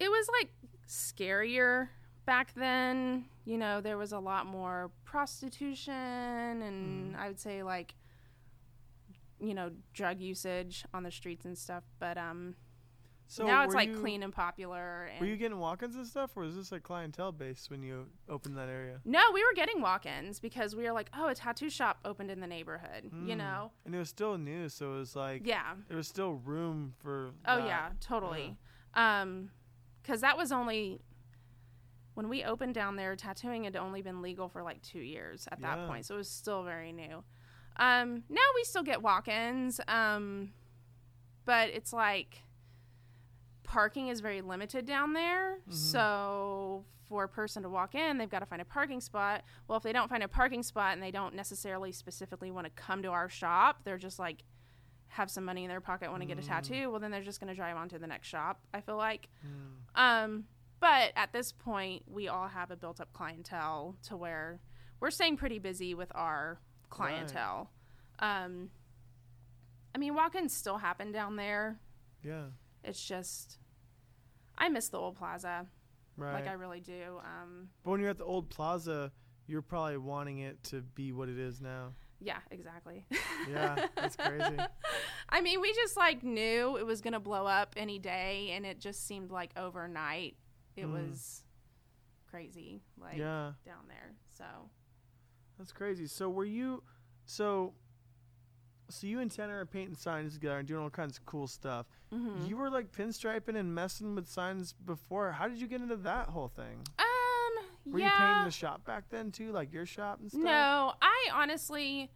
it 0.00 0.08
was 0.08 0.28
like 0.40 0.50
scarier 0.88 1.88
back 2.26 2.52
then. 2.54 3.26
You 3.44 3.58
know, 3.58 3.80
there 3.80 3.98
was 3.98 4.12
a 4.12 4.18
lot 4.18 4.46
more 4.46 4.90
prostitution, 5.04 5.92
and 5.94 7.16
I 7.16 7.28
would 7.28 7.38
say 7.38 7.62
like 7.62 7.94
you 9.40 9.52
know 9.54 9.70
drug 9.92 10.20
usage 10.20 10.84
on 10.94 11.02
the 11.02 11.10
streets 11.10 11.44
and 11.44 11.56
stuff. 11.56 11.84
But 11.98 12.16
um, 12.18 12.54
So 13.26 13.46
now 13.46 13.64
it's 13.64 13.74
like 13.74 13.88
you- 13.88 14.00
clean 14.00 14.22
and 14.22 14.32
popular. 14.32 15.04
And 15.10 15.20
Were 15.20 15.26
you 15.26 15.36
getting 15.36 15.58
walk-ins 15.58 15.96
and 15.96 16.06
stuff, 16.06 16.36
or 16.36 16.42
was 16.42 16.56
this 16.56 16.70
like 16.70 16.82
clientele 16.82 17.32
based 17.32 17.70
when 17.70 17.82
you 17.82 18.06
opened 18.28 18.56
that 18.58 18.68
area? 18.68 19.00
no, 19.04 19.30
we 19.32 19.42
were 19.42 19.54
getting 19.54 19.80
walk-ins 19.80 20.38
because 20.40 20.76
we 20.76 20.84
were 20.84 20.92
like, 20.92 21.08
oh, 21.16 21.28
a 21.28 21.34
tattoo 21.34 21.70
shop 21.70 21.98
opened 22.04 22.30
in 22.30 22.40
the 22.40 22.46
neighborhood. 22.46 23.04
You 23.12 23.34
Mm. 23.34 23.38
know, 23.38 23.72
And 23.86 23.94
it 23.94 23.98
was 23.98 24.08
still 24.10 24.36
new, 24.38 24.68
so 24.68 24.94
it 24.94 24.98
was 24.98 25.16
like 25.16 25.46
yeah. 25.46 25.74
there 25.88 25.96
was 25.96 26.06
still 26.06 26.34
room 26.34 26.94
for. 26.98 27.30
Oh 27.46 27.56
that. 27.58 27.66
yeah, 27.66 27.90
totally. 28.00 28.56
Um, 28.94 29.50
because 30.02 30.20
that 30.20 30.36
was 30.36 30.52
only 30.52 31.00
when 32.12 32.28
we 32.28 32.44
opened 32.44 32.74
down 32.74 32.96
there. 32.96 33.16
Tattooing 33.16 33.64
had 33.64 33.74
only 33.74 34.02
been 34.02 34.20
legal 34.22 34.48
for 34.48 34.62
like 34.62 34.82
two 34.82 35.00
years 35.00 35.48
at 35.50 35.60
that 35.62 35.78
Yeah. 35.78 35.86
point, 35.86 36.04
so 36.06 36.14
it 36.14 36.18
was 36.18 36.28
still 36.30 36.62
very 36.62 36.92
new. 36.92 37.24
Um, 37.76 38.22
now 38.28 38.42
we 38.54 38.62
still 38.64 38.84
get 38.84 39.02
walk-ins, 39.02 39.80
um, 39.88 40.52
but 41.46 41.70
it's 41.70 41.92
like 41.92 42.42
parking 43.64 44.08
is 44.08 44.20
very 44.20 44.40
limited 44.40 44.86
down 44.86 45.12
there. 45.12 45.58
So 45.68 46.84
for 47.08 47.24
a 47.24 47.28
person 47.28 47.62
to 47.64 47.68
walk 47.68 47.94
in, 47.94 48.18
they've 48.18 48.30
got 48.30 48.38
to 48.40 48.46
find 48.46 48.62
a 48.62 48.64
parking 48.64 49.00
spot. 49.00 49.42
Well, 49.66 49.76
if 49.76 49.82
they 49.82 49.92
don't 49.92 50.08
find 50.08 50.22
a 50.22 50.28
parking 50.28 50.62
spot 50.62 50.92
and 50.94 51.02
they 51.02 51.10
don't 51.10 51.34
necessarily 51.34 51.92
specifically 51.92 52.50
want 52.50 52.66
to 52.66 52.70
come 52.70 53.02
to 53.02 53.08
our 53.08 53.28
shop, 53.28 53.80
they're 53.84 53.98
just 53.98 54.18
like 54.18 54.44
have 55.08 55.30
some 55.30 55.44
money 55.44 55.64
in 55.64 55.68
their 55.68 55.80
pocket, 55.80 56.10
want 56.10 56.22
to 56.22 56.26
get 56.26 56.38
a 56.38 56.42
tattoo. 56.42 56.90
Well, 56.90 57.00
then 57.00 57.10
they're 57.10 57.22
just 57.22 57.40
going 57.40 57.48
to 57.48 57.54
drive 57.54 57.76
on 57.76 57.88
to 57.90 57.98
the 57.98 58.06
next 58.06 58.28
shop. 58.28 58.60
I 58.72 58.80
feel 58.80 58.96
like. 58.96 59.28
Mm. 59.46 60.00
Um, 60.00 60.44
but 60.80 61.12
at 61.16 61.32
this 61.32 61.52
point, 61.52 62.02
we 62.06 62.28
all 62.28 62.48
have 62.48 62.70
a 62.70 62.76
built-up 62.76 63.12
clientele 63.12 63.96
to 64.08 64.16
where 64.16 64.60
we're 65.00 65.10
staying 65.10 65.36
pretty 65.36 65.58
busy 65.58 65.94
with 65.94 66.10
our 66.14 66.58
clientele. 66.90 67.70
Um, 68.18 68.70
I 69.94 69.98
mean, 69.98 70.14
walk-ins 70.14 70.52
still 70.54 70.78
happen 70.78 71.12
down 71.12 71.36
there. 71.36 71.78
Yeah. 72.22 72.46
It's 72.84 73.02
just, 73.04 73.58
I 74.58 74.68
miss 74.68 74.88
the 74.88 74.98
old 74.98 75.16
plaza. 75.16 75.66
Right. 76.16 76.34
Like 76.34 76.46
I 76.48 76.52
really 76.52 76.80
do. 76.80 77.18
Um, 77.20 77.68
but 77.82 77.90
when 77.92 78.00
you're 78.00 78.10
at 78.10 78.18
the 78.18 78.24
old 78.24 78.48
plaza, 78.50 79.10
you're 79.46 79.62
probably 79.62 79.96
wanting 79.96 80.38
it 80.38 80.62
to 80.64 80.80
be 80.82 81.12
what 81.12 81.28
it 81.28 81.38
is 81.38 81.60
now. 81.60 81.92
yeah, 82.20 82.38
exactly. 82.50 83.04
Yeah, 83.50 83.86
that's 83.96 84.16
crazy. 84.16 84.56
I 85.28 85.40
mean, 85.40 85.60
we 85.60 85.72
just 85.74 85.96
like 85.96 86.22
knew 86.22 86.76
it 86.78 86.86
was 86.86 87.00
gonna 87.00 87.20
blow 87.20 87.46
up 87.46 87.74
any 87.76 87.98
day, 87.98 88.52
and 88.54 88.64
it 88.64 88.78
just 88.80 89.06
seemed 89.06 89.30
like 89.30 89.50
overnight 89.56 90.36
it 90.76 90.86
Mm. 90.86 90.92
was 91.10 91.42
crazy, 92.30 92.80
like 93.00 93.16
yeah, 93.18 93.52
down 93.66 93.84
there. 93.88 94.14
So 94.30 94.44
that's 95.58 95.72
crazy. 95.72 96.06
So 96.06 96.28
were 96.30 96.44
you, 96.44 96.82
so, 97.26 97.74
so 98.90 99.06
you 99.06 99.20
and 99.20 99.30
Tanner 99.30 99.60
are 99.60 99.66
painting 99.66 99.94
signs 99.96 100.34
together 100.34 100.58
and 100.58 100.68
doing 100.68 100.82
all 100.82 100.90
kinds 100.90 101.16
of 101.18 101.24
cool 101.26 101.46
stuff. 101.46 101.86
mhm. 102.12 102.46
You 102.48 102.56
were 102.56 102.70
like 102.70 102.92
pinstriping 102.92 103.56
and 103.56 103.74
messing 103.74 104.14
with 104.14 104.28
signs 104.28 104.72
before. 104.72 105.32
How 105.32 105.48
did 105.48 105.58
you 105.60 105.66
get 105.66 105.80
into 105.80 105.96
that 105.96 106.28
whole 106.28 106.48
thing? 106.48 106.82
um, 106.98 107.92
Were 107.92 107.98
yeah. 107.98 108.06
you 108.06 108.10
painting 108.18 108.44
the 108.44 108.50
shop 108.50 108.84
back 108.84 109.04
then 109.10 109.30
too, 109.32 109.52
like 109.52 109.72
your 109.72 109.86
shop 109.86 110.20
and 110.20 110.30
stuff? 110.30 110.42
No, 110.42 110.92
I 111.02 111.28
honestly, 111.32 112.10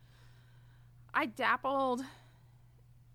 I 1.14 1.26
dabbled 1.26 2.02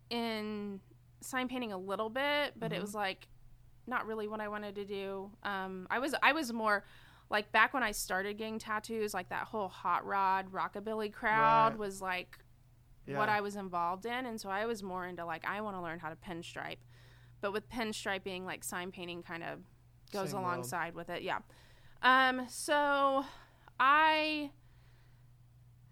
in 0.09 0.79
sign 1.21 1.47
painting 1.47 1.71
a 1.71 1.77
little 1.77 2.09
bit, 2.09 2.53
but 2.57 2.71
Mhm. 2.71 2.75
it 2.75 2.81
was 2.81 2.93
like 2.93 3.27
not 3.87 4.05
really 4.05 4.27
what 4.27 4.39
I 4.41 4.47
wanted 4.47 4.75
to 4.75 4.85
do. 4.85 5.31
Um, 5.43 5.87
I 5.89 5.99
was 5.99 6.13
I 6.21 6.33
was 6.33 6.51
more 6.53 6.83
like 7.29 7.51
back 7.51 7.73
when 7.73 7.83
I 7.83 7.91
started 7.91 8.37
getting 8.37 8.59
tattoos, 8.59 9.13
like 9.13 9.29
that 9.29 9.45
whole 9.47 9.67
hot 9.69 10.05
rod 10.05 10.51
rockabilly 10.51 11.11
crowd 11.11 11.71
Right. 11.73 11.79
was 11.79 12.01
like 12.01 12.37
Yeah. 13.05 13.17
what 13.17 13.29
I 13.29 13.41
was 13.41 13.55
involved 13.55 14.05
in, 14.05 14.25
and 14.25 14.39
so 14.39 14.49
I 14.49 14.65
was 14.65 14.81
more 14.83 15.05
into 15.05 15.25
like 15.25 15.43
I 15.45 15.61
want 15.61 15.75
to 15.77 15.81
learn 15.81 15.99
how 15.99 16.09
to 16.09 16.15
pinstripe, 16.15 16.77
but 17.41 17.51
with 17.53 17.69
pinstriping, 17.69 18.45
like 18.45 18.63
sign 18.63 18.91
painting 18.91 19.23
kind 19.23 19.43
of 19.43 19.59
goes 20.11 20.29
Same 20.31 20.41
world. 20.41 20.53
alongside 20.53 20.95
with 20.95 21.09
it. 21.09 21.21
Yeah. 21.23 21.39
Um. 22.01 22.45
So 22.49 23.25
I 23.79 24.51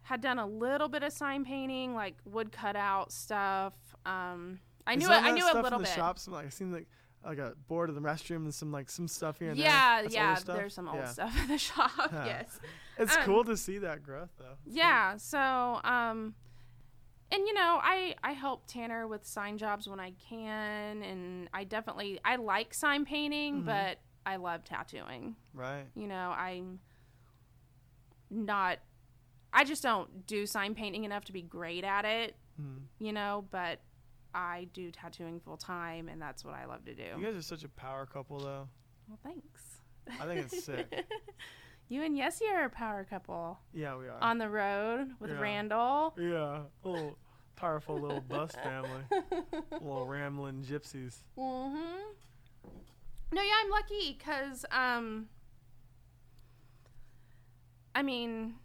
had 0.03 0.21
done 0.21 0.39
a 0.39 0.45
little 0.47 0.89
bit 0.89 1.03
of 1.03 1.13
sign 1.13 1.45
painting, 1.45 1.93
like 1.95 2.15
wood 2.25 2.51
cutout 2.51 3.11
stuff. 3.11 3.73
Um. 4.05 4.59
I 4.87 4.93
Is 4.93 4.99
knew 4.99 5.07
it. 5.11 5.23
I 5.23 5.31
knew 5.31 5.43
a 5.43 5.53
little 5.53 5.65
in 5.65 5.71
the 5.73 5.77
bit. 5.79 5.89
Shop, 5.89 6.17
some, 6.17 6.33
like, 6.33 6.47
I 6.47 6.49
seen 6.49 6.71
like 6.71 6.87
like 7.23 7.37
a 7.37 7.53
board 7.67 7.87
of 7.87 7.93
the 7.95 8.01
restroom 8.01 8.37
and 8.37 8.53
some 8.53 8.71
like 8.71 8.89
some 8.89 9.07
stuff 9.07 9.37
here 9.37 9.51
and 9.51 9.59
there. 9.59 9.67
Yeah, 9.67 10.01
That's 10.01 10.13
yeah. 10.15 10.33
stuff? 10.35 10.55
There's 10.55 10.73
some 10.73 10.87
old 10.87 10.97
Yeah. 10.97 11.05
stuff 11.05 11.39
in 11.39 11.47
the 11.49 11.57
shop. 11.69 11.91
Yeah. 12.11 12.25
yes. 12.25 12.59
It's 12.97 13.15
Um, 13.15 13.23
cool 13.25 13.43
to 13.43 13.55
see 13.55 13.77
that 13.77 14.01
growth 14.01 14.31
though. 14.39 14.55
Yeah. 14.65 15.17
So, 15.17 15.79
um, 15.83 16.33
and 17.31 17.47
you 17.47 17.53
know, 17.53 17.79
I 17.81 18.15
I 18.23 18.31
help 18.33 18.67
Tanner 18.67 19.07
with 19.07 19.25
sign 19.25 19.57
jobs 19.57 19.87
when 19.87 19.99
I 19.99 20.11
can, 20.29 21.01
and 21.03 21.49
I 21.53 21.63
definitely 21.63 22.19
I 22.25 22.35
like 22.35 22.73
sign 22.73 23.05
painting, 23.05 23.61
Mhm. 23.63 23.65
but 23.65 23.99
I 24.25 24.35
love 24.35 24.63
tattooing. 24.63 25.35
Right. 25.53 25.85
You 25.95 26.07
know, 26.07 26.31
I'm 26.31 26.79
not. 28.29 28.79
I 29.53 29.63
just 29.65 29.83
don't 29.83 30.25
do 30.27 30.45
sign 30.45 30.75
painting 30.75 31.03
enough 31.03 31.25
to 31.25 31.33
be 31.33 31.41
great 31.41 31.83
at 31.83 32.05
it. 32.05 32.35
Mm. 32.61 32.83
You 32.99 33.11
know, 33.13 33.45
but 33.51 33.79
I 34.33 34.67
do 34.73 34.91
tattooing 34.91 35.39
full 35.41 35.57
time, 35.57 36.07
and 36.07 36.21
that's 36.21 36.45
what 36.45 36.53
I 36.53 36.65
love 36.65 36.85
to 36.85 36.93
do. 36.93 37.03
You 37.17 37.23
guys 37.25 37.35
are 37.35 37.41
such 37.41 37.63
a 37.63 37.69
power 37.69 38.05
couple 38.05 38.39
though. 38.39 38.67
well, 39.07 39.19
thanks. 39.23 39.81
I 40.19 40.25
think 40.25 40.41
it's 40.45 40.63
sick. 40.63 40.87
you 41.91 42.01
and 42.03 42.17
Yessie 42.17 42.49
are 42.49 42.63
a 42.63 42.69
power 42.69 43.03
couple 43.03 43.59
Yeah, 43.73 43.97
we 43.97 44.07
are. 44.07 44.17
on 44.21 44.37
the 44.37 44.47
road 44.49 45.09
with 45.19 45.29
Yeah. 45.31 45.39
Randall. 45.41 46.13
yeah, 46.17 46.61
little 46.85 47.17
powerful 47.57 47.99
little 47.99 48.21
bus 48.21 48.53
family, 48.53 49.03
little 49.71 50.07
rambling 50.07 50.63
gypsies. 50.63 51.17
Mm-hmm. 51.37 51.99
No, 53.33 53.41
yeah, 53.41 53.51
I'm 53.63 53.69
lucky 53.69 54.15
because, 54.17 54.65
um, 54.71 55.27
I 57.93 58.01
mean, 58.03 58.55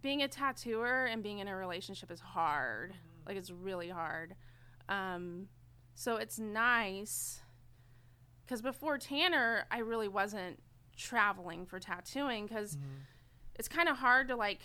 being 0.00 0.22
a 0.22 0.28
tattooer 0.28 1.04
and 1.06 1.22
being 1.22 1.40
in 1.40 1.48
a 1.48 1.54
relationship 1.56 2.10
is 2.10 2.20
hard. 2.20 2.94
Like, 3.26 3.36
it's 3.36 3.50
really 3.50 3.88
hard. 3.90 4.34
Um, 4.88 5.48
so 5.94 6.16
it's 6.16 6.38
nice 6.38 7.40
because 8.44 8.60
before 8.62 8.98
Tanner, 8.98 9.66
I 9.70 9.78
really 9.78 10.08
wasn't 10.08 10.58
traveling 10.96 11.66
for 11.66 11.78
tattooing 11.80 12.46
because 12.46 12.76
Mhm. 12.76 13.00
it's 13.54 13.68
kind 13.68 13.88
of 13.88 13.96
hard 13.98 14.28
to 14.28 14.36
like. 14.36 14.60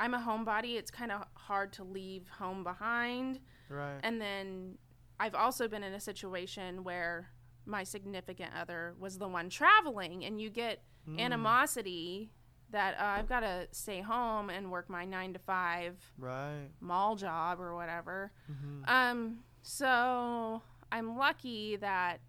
I'm 0.00 0.14
a 0.14 0.18
homebody. 0.18 0.76
It's 0.76 0.90
kind 0.90 1.12
of 1.12 1.24
hard 1.34 1.72
to 1.74 1.84
leave 1.84 2.28
home 2.28 2.64
behind. 2.64 3.40
Right. 3.68 4.00
And 4.02 4.20
then 4.20 4.78
I've 5.20 5.34
also 5.34 5.68
been 5.68 5.82
in 5.84 5.92
a 5.92 6.00
situation 6.00 6.82
where 6.82 7.30
my 7.66 7.84
significant 7.84 8.52
other 8.54 8.94
was 8.98 9.18
the 9.18 9.28
one 9.28 9.48
traveling, 9.50 10.24
and 10.24 10.40
you 10.40 10.50
get 10.50 10.82
Mm. 11.06 11.18
animosity 11.20 12.32
that 12.70 12.98
uh, 12.98 13.18
I've 13.18 13.28
got 13.28 13.40
to 13.40 13.68
stay 13.72 14.00
home 14.00 14.48
and 14.50 14.70
work 14.70 14.88
my 14.88 15.04
nine 15.04 15.32
to 15.34 15.38
five 15.38 16.12
Right. 16.16 16.70
mall 16.80 17.16
job 17.16 17.60
or 17.60 17.74
whatever. 17.74 18.32
hmm 18.46 18.82
Um, 18.86 19.44
so 19.62 20.62
I'm 20.90 21.16
lucky 21.18 21.76
that 21.76 22.20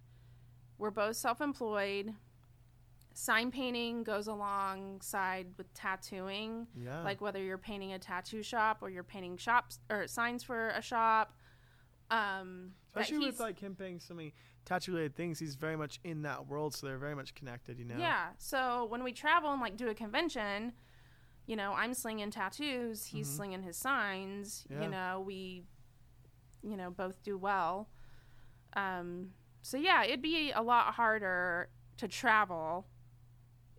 we're 0.78 0.92
both 0.92 1.16
self 1.16 1.40
employed. 1.40 2.14
Sign 3.16 3.52
painting 3.52 4.04
goes 4.04 4.28
alongside 4.28 5.48
with 5.58 5.72
tattooing 5.74 6.68
Yeah. 6.76 7.04
like 7.04 7.22
whether 7.22 7.40
you're 7.42 7.58
painting 7.60 7.94
a 7.94 8.00
tattoo 8.00 8.42
shop 8.42 8.80
or 8.82 8.90
you're 8.90 9.04
painting 9.04 9.38
shops 9.38 9.80
or 9.90 10.08
signs 10.08 10.44
for 10.44 10.70
a 10.70 10.82
shop. 10.82 11.38
Um, 12.10 12.74
Especially 12.96 13.26
with 13.28 13.40
like 13.40 13.60
him 13.60 13.76
painting 13.76 14.00
so 14.00 14.14
many 14.14 14.34
tattoo 14.66 14.92
related 14.94 15.16
things, 15.16 15.40
he's 15.40 15.56
very 15.56 15.76
much 15.76 16.00
in 16.04 16.24
that 16.24 16.48
world, 16.48 16.74
so 16.74 16.88
they're 16.88 16.98
very 16.98 17.16
much 17.16 17.36
connected. 17.36 17.78
You 17.80 17.86
know. 17.86 17.98
yeah. 17.98 18.30
So 18.38 18.86
when 18.90 19.04
we 19.04 19.12
travel 19.14 19.52
and 19.52 19.62
like 19.62 19.78
do 19.78 19.90
a 19.90 19.94
convention, 19.96 20.74
you 21.46 21.56
know, 21.56 21.74
I'm 21.74 21.94
slinging 21.94 22.32
tattoos, 22.32 23.06
he's 23.06 23.28
Mhm. 23.30 23.36
slinging 23.36 23.62
his 23.64 23.78
signs. 23.78 24.66
Yeah. 24.70 24.82
You 24.84 24.90
know, 24.90 25.24
we, 25.26 25.66
you 26.64 26.78
know, 26.78 26.90
both 26.90 27.22
do 27.24 27.38
well. 27.38 27.90
Um, 28.76 29.34
so 29.62 29.78
yeah, 29.78 30.04
it'd 30.04 30.22
be 30.22 30.52
a 30.52 30.62
lot 30.62 30.94
harder 30.96 31.70
to 31.98 32.08
travel 32.08 32.88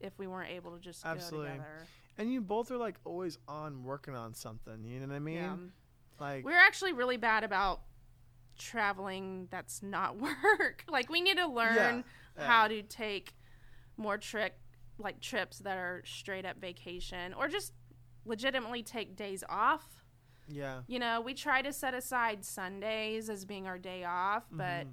if 0.05 0.19
we 0.19 0.27
weren't 0.27 0.51
able 0.51 0.73
to 0.73 0.79
just 0.79 1.05
Absolutely. 1.05 1.49
go 1.49 1.53
together. 1.55 1.87
And 2.19 2.33
you 2.33 2.41
both 2.41 2.71
are 2.71 2.77
like 2.77 2.97
always 3.05 3.39
on 3.49 3.83
working 3.83 4.15
on 4.15 4.35
something. 4.35 4.85
You 4.85 5.01
know 5.01 5.09
what 5.09 5.17
I 5.17 5.19
mean? 5.19 5.35
yeah. 5.37 5.57
Like. 6.21 6.45
We're 6.45 6.59
actually 6.59 6.93
really 6.93 7.17
bad 7.17 7.43
about 7.43 7.81
traveling 8.59 9.49
that's 9.51 9.83
not 9.83 10.17
work. 10.21 10.85
like 10.89 11.11
we 11.11 11.21
need 11.21 11.39
to 11.39 11.47
learn 11.47 12.05
yeah. 12.37 12.47
how 12.47 12.69
to 12.69 12.83
take 12.83 13.35
more 13.97 14.19
trick 14.19 14.55
like 14.99 15.21
trips 15.21 15.59
that 15.59 15.77
are 15.77 16.03
straight 16.07 16.45
up 16.47 16.61
vacation 16.61 17.35
or 17.35 17.49
just 17.49 17.73
legitimately 18.25 18.83
take 18.83 19.17
days 19.17 19.43
off. 19.49 20.05
Yeah. 20.49 20.81
You 20.87 20.99
know, 21.01 21.21
we 21.21 21.35
try 21.35 21.63
to 21.63 21.73
set 21.73 21.95
aside 21.95 22.45
Sundays 22.45 23.29
as 23.29 23.45
being 23.45 23.67
our 23.67 23.79
day 23.79 24.05
off, 24.05 24.45
but 24.53 24.87
Mhm. 24.87 24.93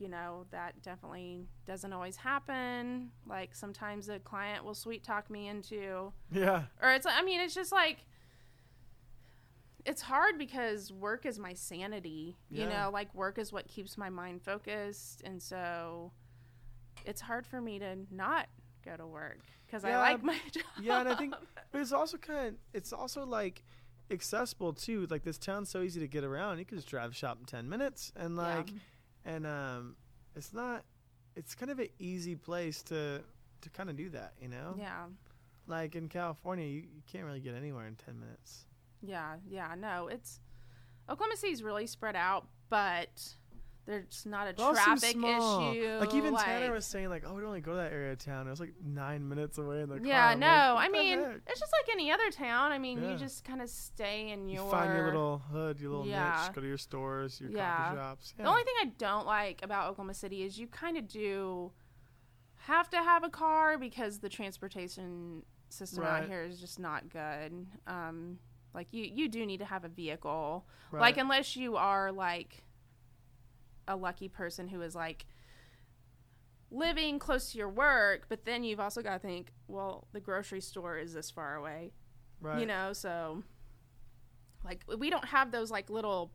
You 0.00 0.08
know, 0.08 0.46
that 0.50 0.82
definitely 0.82 1.46
doesn't 1.66 1.92
always 1.92 2.16
happen. 2.16 3.10
Like 3.26 3.54
sometimes 3.54 4.08
a 4.08 4.18
client 4.18 4.64
will 4.64 4.74
sweet 4.74 5.04
talk 5.04 5.28
me 5.30 5.46
into 5.48 6.12
Yeah. 6.32 6.64
or 6.82 6.90
it's 6.90 7.06
I 7.06 7.22
mean, 7.22 7.40
it's 7.40 7.54
just 7.54 7.70
like 7.72 7.98
it's 9.84 10.02
hard 10.02 10.38
because 10.38 10.92
work 10.92 11.24
is 11.24 11.38
my 11.38 11.54
sanity. 11.54 12.36
You 12.50 12.62
Yeah. 12.66 12.84
know, 12.84 12.90
like 12.90 13.14
work 13.14 13.38
is 13.38 13.52
what 13.52 13.66
keeps 13.68 13.96
my 13.96 14.10
mind 14.10 14.42
focused 14.42 15.22
and 15.24 15.42
so 15.42 16.12
it's 17.06 17.20
hard 17.20 17.46
for 17.46 17.60
me 17.60 17.78
to 17.78 17.96
not 18.10 18.46
go 18.84 18.96
to 18.96 19.06
work 19.06 19.40
because 19.66 19.84
Yeah, 19.84 19.98
I 19.98 20.12
like 20.12 20.22
my 20.22 20.38
job. 20.52 20.64
Yeah, 20.80 21.00
and 21.00 21.08
I 21.08 21.14
think, 21.14 21.34
but 21.72 21.80
it's 21.80 21.92
also 21.92 22.16
kind 22.18 22.48
of, 22.48 22.54
it's 22.74 22.92
also 22.92 23.24
like 23.24 23.62
accessible 24.10 24.72
too. 24.74 25.06
Like 25.08 25.22
this 25.24 25.38
town's 25.38 25.70
so 25.70 25.80
easy 25.82 26.00
to 26.00 26.08
get 26.08 26.24
around. 26.24 26.58
You 26.58 26.64
can 26.66 26.76
just 26.76 26.88
drive 26.88 27.14
shop 27.16 27.38
in 27.40 27.46
ten 27.46 27.68
minutes, 27.68 28.12
and 28.16 28.36
Yeah. 28.36 28.42
And 29.34 29.46
um, 29.46 29.96
it's 30.34 30.52
not, 30.52 30.84
it's 31.36 31.54
kind 31.54 31.70
of 31.70 31.78
an 31.78 31.88
easy 31.98 32.34
place 32.34 32.82
to 32.84 33.22
to 33.60 33.70
kind 33.70 33.90
of 33.90 33.96
do 33.96 34.08
that. 34.10 34.32
You 34.40 34.48
know, 34.48 34.74
yeah. 34.78 35.04
like 35.66 35.94
in 35.94 36.08
California, 36.08 36.66
you, 36.66 36.82
you 36.94 37.02
can't 37.10 37.24
really 37.24 37.40
get 37.40 37.54
anywhere 37.54 37.86
in 37.86 37.94
ten 37.94 38.18
minutes. 38.18 38.66
Yeah, 39.02 39.36
yeah, 39.48 39.74
no, 39.78 40.08
it's 40.08 40.40
Oklahoma 41.08 41.36
City's 41.36 41.62
really 41.62 41.86
spread 41.86 42.16
out, 42.16 42.46
but 42.68 43.36
there's 43.86 44.24
not 44.26 44.46
a 44.46 44.62
all 44.62 44.72
traffic 44.74 45.12
small. 45.12 45.72
issue. 45.72 45.96
Like 45.98 46.14
even 46.14 46.34
Tanner 46.36 46.72
was 46.72 46.86
saying, 46.86 47.08
like, 47.08 47.24
oh, 47.26 47.34
we 47.34 47.42
only 47.44 47.60
go 47.60 47.72
to 47.72 47.76
that 47.78 47.92
area 47.92 48.12
of 48.12 48.18
town. 48.18 48.46
It 48.46 48.50
was 48.50 48.60
like 48.60 48.74
nine 48.84 49.28
minutes 49.28 49.58
away 49.58 49.80
in 49.80 49.88
the 49.88 49.96
car. 49.98 50.06
Yeah, 50.06 50.34
no, 50.34 50.74
like, 50.74 50.88
I 50.88 50.88
mean 50.90 51.18
heck? 51.18 51.36
it's 51.46 51.58
just 51.60 51.72
like 51.72 51.92
any 51.94 52.12
other 52.12 52.30
town. 52.30 52.72
I 52.72 52.78
mean, 52.78 53.02
Yeah. 53.02 53.12
you 53.12 53.16
just 53.16 53.44
kind 53.44 53.60
of 53.60 53.68
stay 53.68 54.30
in 54.30 54.48
your. 54.48 54.64
You 54.64 54.70
find 54.70 54.92
your 54.94 55.06
little 55.06 55.38
hood, 55.38 55.80
your 55.80 55.90
little 55.90 56.06
Yeah. 56.06 56.42
niche. 56.44 56.54
Go 56.54 56.60
to 56.60 56.66
your 56.68 56.78
stores, 56.78 57.40
your 57.40 57.50
Yeah. 57.50 57.76
coffee 57.76 57.96
shops. 57.96 58.34
The 58.36 58.44
only 58.44 58.62
thing 58.64 58.74
I 58.80 58.84
don't 58.98 59.26
like 59.26 59.62
about 59.62 59.88
Oklahoma 59.90 60.14
City 60.14 60.42
is 60.42 60.58
you 60.58 60.66
kind 60.66 60.96
of 60.96 61.08
do 61.08 61.72
have 62.64 62.90
to 62.90 62.98
have 62.98 63.24
a 63.24 63.30
car 63.30 63.78
because 63.78 64.18
the 64.20 64.28
transportation 64.28 65.42
system 65.70 66.02
Right. 66.04 66.22
out 66.22 66.28
here 66.28 66.42
is 66.42 66.60
just 66.60 66.78
not 66.78 67.08
good. 67.08 67.66
Um, 67.86 68.38
like 68.74 68.88
you, 68.92 69.04
you 69.04 69.28
do 69.28 69.46
need 69.46 69.58
to 69.58 69.64
have 69.64 69.84
a 69.84 69.88
vehicle. 69.88 70.66
Right. 70.92 71.00
Like 71.00 71.16
unless 71.16 71.56
you 71.56 71.76
are 71.76 72.12
like 72.12 72.62
a 73.90 73.96
lucky 73.96 74.28
person 74.28 74.68
who 74.68 74.80
is 74.82 74.94
like 74.94 75.26
living 76.70 77.18
close 77.18 77.50
to 77.52 77.58
your 77.58 77.68
work, 77.68 78.26
but 78.28 78.44
then 78.44 78.62
you've 78.62 78.78
also 78.80 79.02
got 79.02 79.14
to 79.14 79.18
think, 79.18 79.52
well, 79.66 80.06
the 80.12 80.20
grocery 80.20 80.60
store 80.60 80.96
is 80.96 81.12
this 81.12 81.30
far 81.30 81.56
away. 81.56 81.92
right. 82.40 82.60
You 82.60 82.66
know, 82.66 82.92
so 82.92 83.42
like 84.64 84.84
we 84.98 85.10
don't 85.10 85.24
have 85.26 85.50
those 85.50 85.70
like 85.70 85.90
little 85.90 86.30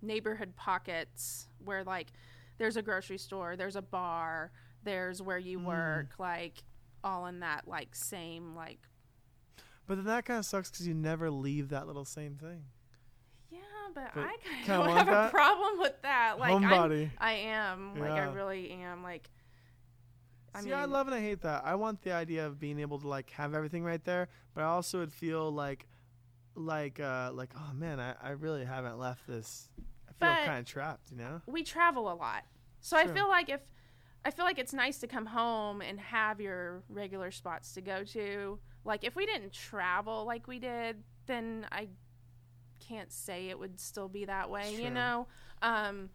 neighborhood 0.00 0.54
pockets 0.56 1.48
where 1.58 1.82
like 1.82 2.12
there's 2.58 2.76
a 2.76 2.82
grocery 2.82 3.18
store, 3.18 3.56
there's 3.56 3.76
a 3.76 3.82
bar, 3.82 4.52
there's 4.84 5.20
where 5.20 5.38
you 5.38 5.58
Mm. 5.58 5.64
work, 5.64 6.14
like 6.18 6.62
all 7.02 7.26
in 7.26 7.40
that 7.40 7.66
like 7.66 7.94
same 7.94 8.54
like 8.54 8.78
But 9.86 9.96
then 9.96 10.04
that 10.06 10.24
kind 10.24 10.38
of 10.38 10.44
sucks 10.46 10.70
because 10.70 10.86
you 10.86 10.94
never 10.94 11.30
leave 11.30 11.68
that 11.70 11.86
little 11.86 12.04
same 12.04 12.36
thing. 12.36 12.64
Yeah, 13.94 14.08
but, 14.14 14.14
But 14.14 14.24
I 14.24 14.36
kind 14.66 14.82
of 14.82 14.96
have 14.96 15.26
a 15.26 15.30
problem 15.30 15.78
with 15.78 16.00
that. 16.02 16.38
Like 16.38 16.52
I'm, 16.52 16.62
Homebody. 16.62 17.10
I 17.18 17.32
am 17.32 17.98
like 17.98 18.10
I 18.10 18.24
really 18.24 18.70
am 18.70 19.02
like 19.02 19.28
I 20.54 20.60
See, 20.60 20.70
mean 20.70 20.78
I 20.78 20.86
love 20.86 21.06
and 21.06 21.14
I 21.14 21.20
hate 21.20 21.42
that. 21.42 21.62
I 21.66 21.74
want 21.74 22.00
the 22.00 22.12
idea 22.12 22.46
of 22.46 22.58
being 22.58 22.78
able 22.80 22.98
to 23.00 23.08
like 23.08 23.30
have 23.30 23.54
everything 23.54 23.84
right 23.84 24.02
there, 24.04 24.28
but 24.54 24.62
I 24.62 24.68
also 24.68 25.00
would 25.00 25.12
feel 25.12 25.50
like, 25.52 25.86
like, 26.54 26.98
uh, 26.98 27.30
like, 27.34 27.50
oh 27.54 27.74
man, 27.74 28.00
I, 28.00 28.14
I 28.22 28.30
really 28.30 28.64
haven't 28.64 28.98
left 28.98 29.26
this. 29.26 29.68
I 30.08 30.12
feel 30.34 30.46
kind 30.46 30.60
of 30.60 30.64
trapped, 30.64 31.10
you 31.10 31.18
know? 31.18 31.42
we 31.46 31.62
travel 31.62 32.10
a 32.10 32.14
lot. 32.14 32.44
So 32.80 32.96
I 32.96 33.06
feel 33.06 33.28
like 33.28 33.50
if 33.50 33.60
I 34.24 34.30
feel 34.30 34.44
like 34.44 34.58
it's 34.58 34.72
nice 34.72 34.98
to 34.98 35.06
come 35.06 35.26
home 35.26 35.82
and 35.82 36.00
have 36.00 36.40
your 36.40 36.82
regular 36.88 37.30
spots 37.30 37.74
to 37.74 37.80
go 37.80 38.02
to. 38.02 38.58
Like 38.84 39.04
if 39.04 39.14
we 39.14 39.24
didn't 39.24 39.52
travel 39.52 40.24
like 40.24 40.48
we 40.48 40.58
did, 40.58 40.96
then 41.26 41.66
I 41.70 41.88
can't 42.86 43.12
say 43.12 43.48
it 43.48 43.58
would 43.58 43.78
still 43.80 44.08
be 44.08 44.24
that 44.24 44.48
way, 44.50 44.70
Sure. 44.72 44.80
you 44.84 44.90
know. 44.90 45.26
Um 45.62 46.10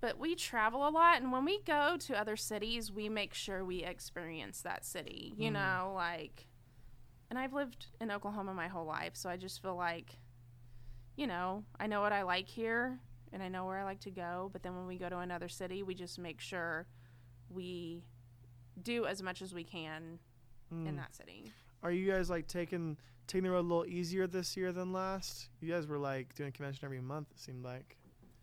but 0.00 0.18
we 0.18 0.34
travel 0.34 0.88
a 0.88 0.90
lot 0.90 1.20
and 1.20 1.30
when 1.30 1.44
we 1.44 1.60
go 1.62 1.96
to 1.98 2.18
other 2.18 2.34
cities, 2.36 2.90
we 2.90 3.08
make 3.08 3.34
sure 3.34 3.64
we 3.64 3.84
experience 3.84 4.62
that 4.62 4.84
city, 4.84 5.34
you 5.36 5.50
Mhm. 5.50 5.54
know, 5.54 5.92
like 5.94 6.46
and 7.28 7.38
I've 7.38 7.52
lived 7.52 7.86
in 8.00 8.10
Oklahoma 8.10 8.54
my 8.54 8.66
whole 8.68 8.86
life, 8.86 9.14
so 9.14 9.28
I 9.30 9.36
just 9.36 9.60
feel 9.62 9.76
like 9.76 10.18
you 11.16 11.26
know, 11.26 11.64
I 11.78 11.86
know 11.86 12.00
what 12.00 12.12
I 12.12 12.22
like 12.22 12.48
here 12.48 12.98
and 13.32 13.42
I 13.42 13.48
know 13.48 13.66
where 13.66 13.78
I 13.78 13.84
like 13.84 14.00
to 14.00 14.10
go, 14.10 14.48
but 14.52 14.62
then 14.62 14.74
when 14.74 14.86
we 14.86 14.96
go 14.96 15.08
to 15.08 15.18
another 15.18 15.48
city, 15.48 15.82
we 15.82 15.94
just 15.94 16.18
make 16.18 16.40
sure 16.40 16.86
we 17.50 18.02
do 18.82 19.04
as 19.06 19.22
much 19.22 19.42
as 19.42 19.52
we 19.52 19.62
can 19.64 20.18
in 20.70 20.94
Mm. 20.94 20.96
that 20.96 21.14
city. 21.14 21.52
Are 21.82 21.90
you 21.90 22.10
guys 22.10 22.28
like 22.30 22.46
taking 22.46 22.96
taking 23.26 23.44
the 23.44 23.50
road 23.50 23.60
a 23.60 23.68
little 23.68 23.86
easier 23.86 24.26
this 24.26 24.56
year 24.56 24.72
than 24.72 24.92
last? 24.92 25.48
You 25.60 25.72
guys 25.72 25.86
were 25.86 25.98
like 25.98 26.34
doing 26.34 26.48
a 26.48 26.52
convention 26.52 26.84
every 26.84 27.00
month. 27.00 27.28
It 27.32 27.40
seemed 27.40 27.64
like. 27.64 27.96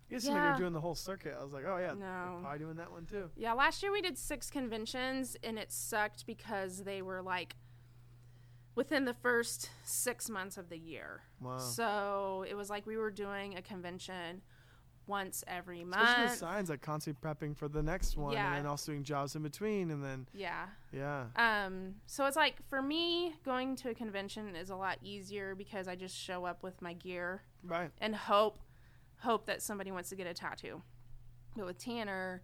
You 0.10 0.20
seemed 0.22 0.36
like 0.36 0.42
you 0.42 0.46
Yeah. 0.48 0.54
were 0.54 0.58
doing 0.60 0.74
the 0.74 0.80
whole 0.82 0.96
circuit. 0.96 1.36
I 1.38 1.44
was 1.44 1.52
like, 1.52 1.66
oh 1.68 1.78
yeah, 1.78 1.94
No. 1.94 2.40
probably 2.42 2.60
doing 2.60 2.78
that 2.78 2.92
one 2.92 3.06
too. 3.06 3.30
Yeah, 3.36 3.52
last 3.54 3.84
year 3.84 3.92
we 3.92 4.02
did 4.02 4.18
six 4.18 4.50
conventions 4.50 5.36
and 5.44 5.60
it 5.60 5.70
sucked 5.72 6.26
because 6.26 6.84
they 6.86 7.02
were 7.02 7.22
like 7.22 7.58
within 8.76 9.04
the 9.06 9.14
first 9.14 9.70
six 9.84 10.30
months 10.30 10.58
of 10.58 10.70
the 10.70 10.78
year. 10.78 11.24
Wow. 11.42 11.58
So 11.58 12.46
it 12.48 12.54
was 12.56 12.70
like 12.70 12.86
we 12.88 12.96
were 12.96 13.12
doing 13.12 13.58
a 13.58 13.62
convention 13.62 14.42
once 15.08 15.43
every 15.47 15.84
month. 15.84 16.03
Especially 16.03 16.26
month. 16.26 16.38
signs 16.38 16.70
like 16.70 16.82
constantly 16.82 17.20
prepping 17.30 17.55
for 17.55 17.68
the 17.68 17.82
next 17.82 18.18
one, 18.18 18.34
Yeah. 18.34 18.47
and 18.47 18.58
then 18.58 18.66
also 18.66 18.91
doing 18.91 19.03
jobs 19.03 19.36
in 19.36 19.41
between, 19.43 19.91
and 19.91 20.03
then 20.03 20.28
Yeah. 20.34 20.68
yeah, 20.91 21.28
Um, 21.36 21.95
so 22.05 22.26
it's 22.26 22.36
like 22.36 22.55
for 22.70 22.82
me, 22.82 23.36
going 23.43 23.76
to 23.78 23.89
a 23.89 23.93
convention 23.93 24.55
is 24.55 24.70
a 24.70 24.76
lot 24.76 24.97
easier 25.01 25.55
because 25.55 25.88
I 25.88 25.95
just 25.95 26.16
show 26.16 26.45
up 26.45 26.64
with 26.64 26.82
my 26.82 26.93
gear 26.93 27.43
right. 27.64 27.91
and 27.99 28.16
hope 28.16 28.60
hope 29.22 29.45
that 29.47 29.62
somebody 29.64 29.91
wants 29.91 30.10
to 30.10 30.16
get 30.16 30.28
a 30.28 30.34
tattoo. 30.34 30.84
But 31.55 31.66
with 31.66 31.80
Tanner, 31.80 32.43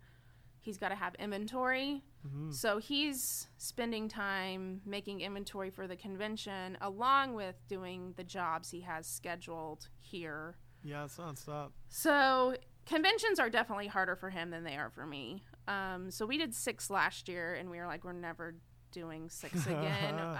he's 0.59 0.77
got 0.79 0.89
to 0.89 0.95
have 0.95 1.13
inventory. 1.15 2.03
hmm 2.27 2.49
So 2.51 2.79
he's 2.79 3.47
spending 3.57 4.07
time 4.07 4.81
making 4.85 5.21
inventory 5.21 5.69
for 5.69 5.85
the 5.87 5.95
convention 5.95 6.77
along 6.81 7.35
with 7.35 7.55
doing 7.67 8.13
the 8.17 8.23
jobs 8.23 8.71
he 8.71 8.81
has 8.81 9.05
scheduled 9.05 9.89
here. 9.99 10.57
Yeah, 10.83 11.05
it's 11.05 11.17
nonstop. 11.17 11.69
So 11.89 12.55
conventions 12.85 13.39
are 13.39 13.49
definitely 13.49 13.87
harder 13.87 14.15
for 14.15 14.29
him 14.29 14.49
than 14.49 14.63
they 14.63 14.75
are 14.75 14.89
for 14.89 15.05
me. 15.05 15.43
Um, 15.67 16.11
so 16.11 16.25
we 16.25 16.37
did 16.37 16.53
six 16.53 16.89
last 16.89 17.29
year, 17.29 17.53
and 17.53 17.69
we 17.69 17.77
were 17.77 17.87
like, 17.87 18.03
we're 18.03 18.11
never 18.13 18.55
doing 18.91 19.29
six 19.29 19.65
again. 19.65 20.15
um, 20.19 20.37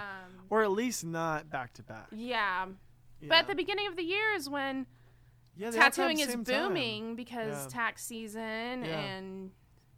or 0.50 0.62
at 0.62 0.70
least 0.70 1.04
not 1.04 1.48
back 1.50 1.72
to 1.74 1.82
back. 1.82 2.06
yeah. 2.12 2.66
Yeah. 3.20 3.28
but 3.28 3.38
at 3.38 3.46
the 3.46 3.54
beginning 3.54 3.86
of 3.86 3.96
the 3.96 4.02
year 4.02 4.34
is 4.36 4.50
when 4.50 4.86
yeah, 5.56 5.70
they 5.70 5.78
have 5.78 5.94
to 5.94 6.02
have 6.02 6.10
tattooing 6.10 6.18
is 6.18 6.28
same 6.28 6.44
time. 6.44 6.68
booming 6.68 7.16
because 7.16 7.62
Yeah. 7.64 7.68
tax 7.70 8.04
season 8.04 8.42
and 8.84 9.50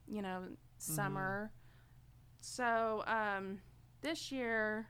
you 0.06 0.22
know 0.22 0.42
Mm-hmm. 0.42 0.92
summer. 0.94 1.50
So 2.40 3.02
um, 3.06 3.58
this 4.02 4.30
year 4.30 4.86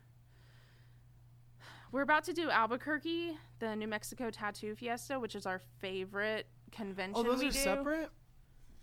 we're 1.93 2.03
about 2.03 2.25
to 2.25 2.33
do 2.33 2.51
Albuquerque, 2.51 3.39
the 3.59 3.75
New 3.77 3.89
Mexico 3.89 4.31
Tattoo 4.31 4.75
Fiesta, 4.75 5.19
which 5.19 5.35
is 5.35 5.47
our 5.47 5.61
favorite 5.79 6.47
convention. 6.73 7.15
Oh, 7.17 7.23
those 7.23 7.41
we 7.41 7.49
are 7.49 7.51
do. 7.53 7.59
separate. 7.59 8.11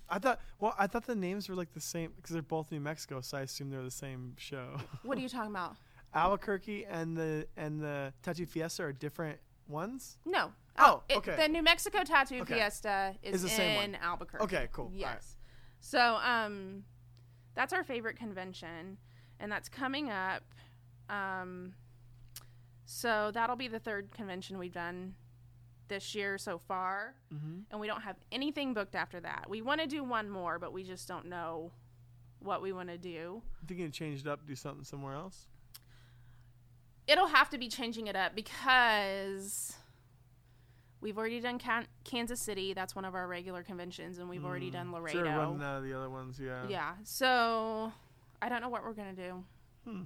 I 0.10 0.20
thought. 0.20 0.40
Well, 0.60 0.76
I 0.78 0.88
thought 0.88 1.06
the 1.06 1.16
names 1.16 1.50
were 1.50 1.56
like 1.56 1.74
the 1.74 1.82
same 1.82 2.12
because 2.16 2.34
they're 2.34 2.42
both 2.42 2.72
New 2.72 2.80
Mexico, 2.80 3.22
so 3.22 3.38
I 3.38 3.42
assume 3.42 3.70
they're 3.70 3.82
the 3.84 3.92
same 3.92 4.34
show. 4.38 4.78
What 5.04 5.18
are 5.18 5.22
you 5.22 5.30
talking 5.30 5.52
about? 5.52 5.76
Albuquerque 6.14 6.86
and 6.86 7.18
the 7.18 7.48
and 7.58 7.82
the 7.82 8.14
Tattoo 8.22 8.46
Fiesta 8.46 8.84
are 8.84 8.92
different 8.94 9.40
ones. 9.68 10.18
No. 10.26 10.52
Oh, 10.78 11.04
it- 11.10 11.18
okay. 11.18 11.36
The 11.38 11.48
New 11.48 11.62
Mexico 11.64 12.04
Tattoo 12.04 12.42
Okay. 12.42 12.56
Fiesta 12.56 13.16
is, 13.24 13.36
Is 13.36 13.42
the 13.44 13.50
same 13.50 13.82
in 13.82 13.96
Albuquerque. 13.96 14.44
Okay, 14.44 14.68
cool. 14.72 14.86
All 14.86 14.92
right. 14.92 15.00
Yes. 15.00 15.36
So, 15.80 16.00
um, 16.24 16.84
that's 17.56 17.74
our 17.74 17.84
favorite 17.84 18.18
convention, 18.18 18.98
and 19.40 19.52
that's 19.52 19.70
coming 19.70 20.10
up. 20.10 20.44
Um, 21.10 21.74
so 22.86 23.32
that'll 23.34 23.56
be 23.56 23.68
the 23.68 23.80
third 23.80 24.12
convention 24.12 24.58
we've 24.58 24.74
done 24.74 25.16
this 25.88 26.16
year 26.16 26.38
so 26.38 26.58
far, 26.58 27.16
Mm-hmm. 27.34 27.60
and 27.72 27.80
we 27.80 27.88
don't 27.88 28.02
have 28.02 28.16
anything 28.32 28.74
booked 28.74 28.96
after 28.96 29.20
that. 29.20 29.46
We 29.50 29.62
want 29.62 29.82
to 29.82 29.88
do 29.88 30.04
one 30.04 30.30
more, 30.30 30.58
but 30.60 30.74
we 30.74 30.84
just 30.84 31.08
don't 31.08 31.26
know 31.28 31.72
what 32.40 32.62
we 32.62 32.72
want 32.74 32.90
to 32.90 32.98
do. 32.98 33.42
Thinking 33.68 33.86
to 33.88 33.92
change 33.92 34.22
it 34.22 34.28
up, 34.28 34.46
do 34.48 34.56
something 34.56 34.84
somewhere 34.84 35.14
else. 35.14 35.48
It'll 37.08 37.28
have 37.28 37.50
to 37.50 37.58
be 37.58 37.68
changing 37.68 38.08
it 38.08 38.16
up 38.16 38.34
because 38.34 39.74
we've 41.02 41.18
already 41.18 41.42
done 41.42 41.60
Can- 41.60 41.88
Kansas 42.06 42.40
City. 42.40 42.74
That's 42.74 42.96
one 42.96 43.04
of 43.06 43.14
our 43.14 43.28
regular 43.28 43.62
conventions, 43.62 44.20
and 44.20 44.30
we've 44.30 44.46
already 44.46 44.72
done 44.72 44.92
Laredo. 44.92 45.20
Sure, 45.20 45.26
running 45.26 45.62
out 45.62 45.78
of 45.80 45.84
the 45.84 45.94
other 45.94 46.10
ones. 46.10 46.40
Yeah. 46.40 46.64
Yeah. 46.70 46.94
So 47.04 47.92
I 48.42 48.48
don't 48.50 48.62
know 48.62 48.70
what 48.70 48.84
we're 48.86 48.94
gonna 48.94 49.14
do. 49.14 49.44
Hmm. 49.86 50.02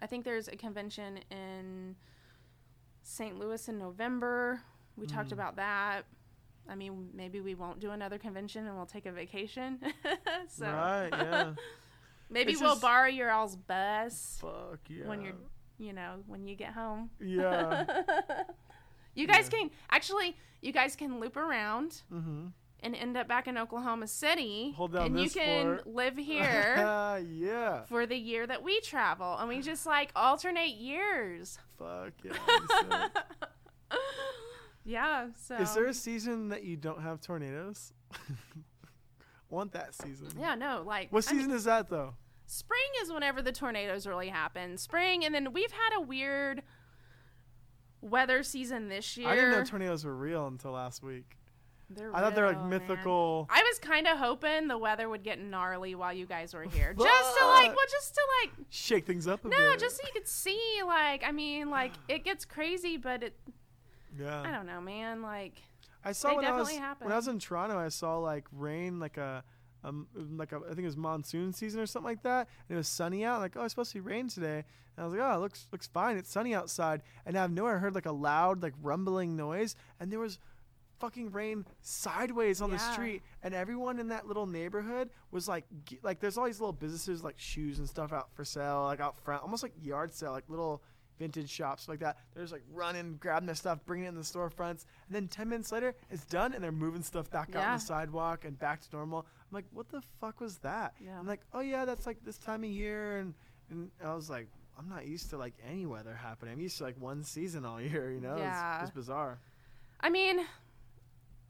I 0.00 0.06
think 0.06 0.24
there's 0.24 0.48
a 0.48 0.56
convention 0.56 1.18
in 1.30 1.96
St. 3.08 3.38
Louis 3.38 3.66
in 3.68 3.78
November. 3.78 4.60
We 4.96 5.06
talked 5.06 5.30
Mm. 5.30 5.32
about 5.32 5.56
that. 5.56 6.02
I 6.68 6.74
mean, 6.74 7.08
maybe 7.14 7.40
we 7.40 7.54
won't 7.54 7.80
do 7.80 7.92
another 7.92 8.18
convention 8.18 8.66
and 8.66 8.76
we'll 8.76 8.84
take 8.84 9.06
a 9.06 9.12
vacation. 9.12 9.80
so 10.48 10.66
Right. 10.66 11.08
Yeah. 11.10 11.54
maybe 12.30 12.52
It's 12.52 12.60
we'll 12.60 12.72
just- 12.72 12.82
borrow 12.82 13.08
your 13.08 13.30
all's 13.30 13.56
bus 13.56 14.38
Fuck 14.42 14.80
yeah. 14.88 15.06
when 15.06 15.22
you're, 15.22 15.32
you 15.78 15.94
know, 15.94 16.22
when 16.26 16.46
you 16.46 16.54
get 16.54 16.72
home. 16.74 17.08
Yeah. 17.18 17.86
you 19.14 19.26
guys 19.26 19.48
Yeah. 19.50 19.58
can 19.60 19.70
actually, 19.90 20.36
you 20.60 20.72
guys 20.72 20.94
can 20.94 21.18
loop 21.18 21.38
around 21.38 22.02
mm-hmm. 22.12 22.48
And 22.80 22.94
end 22.94 23.16
up 23.16 23.26
back 23.26 23.48
in 23.48 23.58
Oklahoma 23.58 24.06
City, 24.06 24.74
and 24.78 25.18
you 25.20 25.28
can 25.30 25.78
fort. 25.78 25.86
live 25.86 26.16
here. 26.32 26.74
yeah. 27.28 27.82
for 27.84 28.06
the 28.06 28.16
year 28.16 28.46
that 28.46 28.62
we 28.62 28.80
travel 28.80 29.36
and 29.38 29.48
we 29.48 29.60
just 29.60 29.84
like 29.86 30.10
alternate 30.14 30.74
years 30.76 31.58
Fuck 31.78 32.12
yeah. 32.24 32.32
that'd 32.46 32.68
be 32.68 32.74
sick. 32.94 33.98
yeah 34.84 35.26
so 35.36 35.56
Is 35.56 35.74
there 35.74 35.86
a 35.86 35.94
season 35.94 36.48
that 36.50 36.62
you 36.64 36.76
don't 36.76 37.02
have 37.02 37.20
tornadoes? 37.20 37.92
Want 39.50 39.72
that 39.72 39.94
season? 39.94 40.28
yeah 40.38 40.54
no 40.54 40.82
like 40.86 41.10
What 41.12 41.26
I 41.28 41.32
mean, 41.32 41.40
season 41.40 41.56
is 41.56 41.64
that 41.64 41.88
though? 41.90 42.14
spring 42.46 42.80
is 43.02 43.12
whenever 43.12 43.42
the 43.42 43.52
tornadoes 43.52 44.06
really 44.06 44.28
happen 44.28 44.76
spring 44.78 45.24
and 45.24 45.34
then 45.34 45.52
we've 45.52 45.72
had 45.72 45.96
a 45.96 46.00
weird 46.00 46.62
weather 48.00 48.42
season 48.42 48.88
this 48.88 49.16
year 49.16 49.28
I 49.28 49.34
didn't 49.34 49.50
know 49.50 49.64
tornadoes 49.64 50.04
were 50.04 50.14
real 50.16 50.46
until 50.46 50.70
last 50.72 51.02
week. 51.02 51.37
They're 51.90 52.14
I 52.14 52.20
thought 52.20 52.34
they're 52.34 52.46
like 52.46 52.56
real, 52.56 52.66
man. 52.66 52.80
mythical. 52.88 53.46
I 53.50 53.62
was 53.62 53.78
kind 53.78 54.06
of 54.06 54.18
hoping 54.18 54.68
the 54.68 54.76
weather 54.76 55.08
would 55.08 55.22
get 55.22 55.40
gnarly 55.40 55.94
while 55.94 56.12
you 56.12 56.26
guys 56.26 56.52
were 56.52 56.64
here, 56.64 56.94
just 56.98 57.38
to 57.38 57.46
like, 57.46 57.68
well, 57.68 57.86
just 57.90 58.14
to 58.14 58.20
like, 58.42 58.50
Shake 58.68 59.06
things 59.06 59.26
up 59.26 59.44
a 59.44 59.48
no, 59.48 59.56
bit. 59.56 59.80
just 59.80 59.96
so 59.96 60.02
you 60.06 60.12
could 60.12 60.28
see, 60.28 60.60
like, 60.86 61.24
I 61.24 61.32
mean, 61.32 61.70
like, 61.70 61.92
it 62.08 62.24
gets 62.24 62.44
crazy, 62.44 62.96
but 62.98 63.22
it, 63.22 63.38
yeah. 64.18 64.42
I 64.42 64.50
don't 64.50 64.66
know, 64.66 64.80
man, 64.80 65.22
like, 65.22 65.62
I 66.04 66.12
saw 66.12 66.30
They 66.30 66.36
when 66.36 66.44
I 66.44 66.52
was 66.52 66.68
definitely 66.68 66.86
happen. 66.86 67.04
when 67.06 67.12
I 67.12 67.16
was 67.16 67.28
in 67.28 67.38
Toronto. 67.38 67.78
I 67.78 67.88
saw 67.88 68.18
like 68.18 68.44
rain, 68.52 69.00
like 69.00 69.16
a, 69.16 69.42
um, 69.84 70.06
like 70.36 70.52
a, 70.52 70.56
I 70.56 70.68
think 70.68 70.80
it 70.80 70.84
was 70.84 70.96
monsoon 70.96 71.52
season 71.52 71.80
or 71.80 71.86
something 71.86 72.06
like 72.06 72.22
that. 72.22 72.48
And 72.68 72.76
it 72.76 72.78
was 72.78 72.88
sunny 72.88 73.24
out. 73.24 73.40
Like, 73.40 73.56
oh, 73.56 73.64
it's 73.64 73.72
supposed 73.72 73.92
to 73.92 73.98
be 73.98 74.00
rain 74.00 74.28
today. 74.28 74.64
And 74.96 75.04
I 75.04 75.04
was 75.04 75.12
like, 75.12 75.22
oh, 75.22 75.34
it 75.34 75.38
looks 75.40 75.66
looks 75.72 75.86
fine. 75.86 76.16
It's 76.16 76.30
sunny 76.30 76.54
outside. 76.54 77.02
And 77.26 77.36
out 77.36 77.46
of 77.46 77.50
nowhere, 77.52 77.76
I 77.76 77.78
heard 77.78 77.94
like 77.94 78.06
a 78.06 78.12
loud, 78.12 78.62
like 78.62 78.74
rumbling 78.82 79.36
noise, 79.36 79.74
and 80.00 80.10
there 80.10 80.18
was 80.18 80.38
fucking 80.98 81.32
rain 81.32 81.64
sideways 81.80 82.60
on 82.60 82.70
the 82.70 82.78
street. 82.78 83.22
And 83.42 83.54
everyone 83.54 83.98
in 83.98 84.08
that 84.08 84.26
little 84.26 84.46
neighborhood 84.46 85.10
was 85.30 85.48
like, 85.48 85.64
like, 86.02 86.20
there's 86.20 86.38
all 86.38 86.46
these 86.46 86.60
little 86.60 86.72
businesses 86.72 87.22
like 87.22 87.38
shoes 87.38 87.78
and 87.78 87.88
stuff 87.88 88.12
out 88.12 88.28
for 88.34 88.44
sale, 88.44 88.84
like 88.84 89.00
out 89.00 89.18
front, 89.20 89.42
almost 89.42 89.62
like 89.62 89.72
yard 89.80 90.12
sale, 90.12 90.32
like 90.32 90.44
little 90.48 90.82
vintage 91.18 91.50
shops 91.50 91.88
like 91.88 92.00
that. 92.00 92.18
They're 92.34 92.44
just 92.44 92.52
like 92.52 92.64
running, 92.72 93.16
grabbing 93.18 93.46
their 93.46 93.54
stuff, 93.54 93.80
bringing 93.84 94.06
it 94.06 94.10
in 94.10 94.14
the 94.14 94.20
storefronts, 94.22 94.84
and 95.06 95.10
then 95.10 95.26
ten 95.28 95.48
minutes 95.48 95.72
later, 95.72 95.94
it's 96.10 96.24
done, 96.24 96.52
and 96.54 96.62
they're 96.62 96.70
moving 96.70 97.02
stuff 97.02 97.28
back 97.30 97.56
out 97.56 97.64
on 97.64 97.74
the 97.74 97.80
sidewalk 97.80 98.44
and 98.44 98.58
back 98.58 98.80
to 98.82 98.88
normal. 98.92 99.26
I'm 99.50 99.54
like, 99.54 99.64
what 99.72 99.88
the 99.88 100.02
fuck 100.20 100.40
was 100.40 100.58
that? 100.58 100.94
Yeah. 101.04 101.18
I'm 101.18 101.26
like, 101.26 101.40
oh 101.52 101.60
yeah, 101.60 101.84
that's 101.84 102.06
like 102.06 102.18
this 102.24 102.38
time 102.38 102.62
of 102.62 102.70
year, 102.70 103.18
and 103.18 103.34
and 103.70 103.90
I 104.04 104.14
was 104.14 104.30
like, 104.30 104.46
I'm 104.78 104.88
not 104.88 105.06
used 105.06 105.30
to 105.30 105.36
like 105.36 105.54
any 105.68 105.86
weather 105.86 106.14
happening. 106.14 106.52
I'm 106.52 106.60
used 106.60 106.78
to 106.78 106.84
like 106.84 107.00
one 107.00 107.24
season 107.24 107.64
all 107.64 107.80
year, 107.80 108.12
you 108.12 108.20
know? 108.20 108.36
Yeah. 108.36 108.74
It's 108.76 108.82
just 108.84 108.94
bizarre. 108.94 109.40
I 110.00 110.08
mean, 110.08 110.40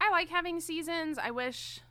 I 0.01 0.09
like 0.11 0.29
having 0.29 0.59
seasons. 0.59 1.17
I 1.17 1.31
wish, 1.31 1.81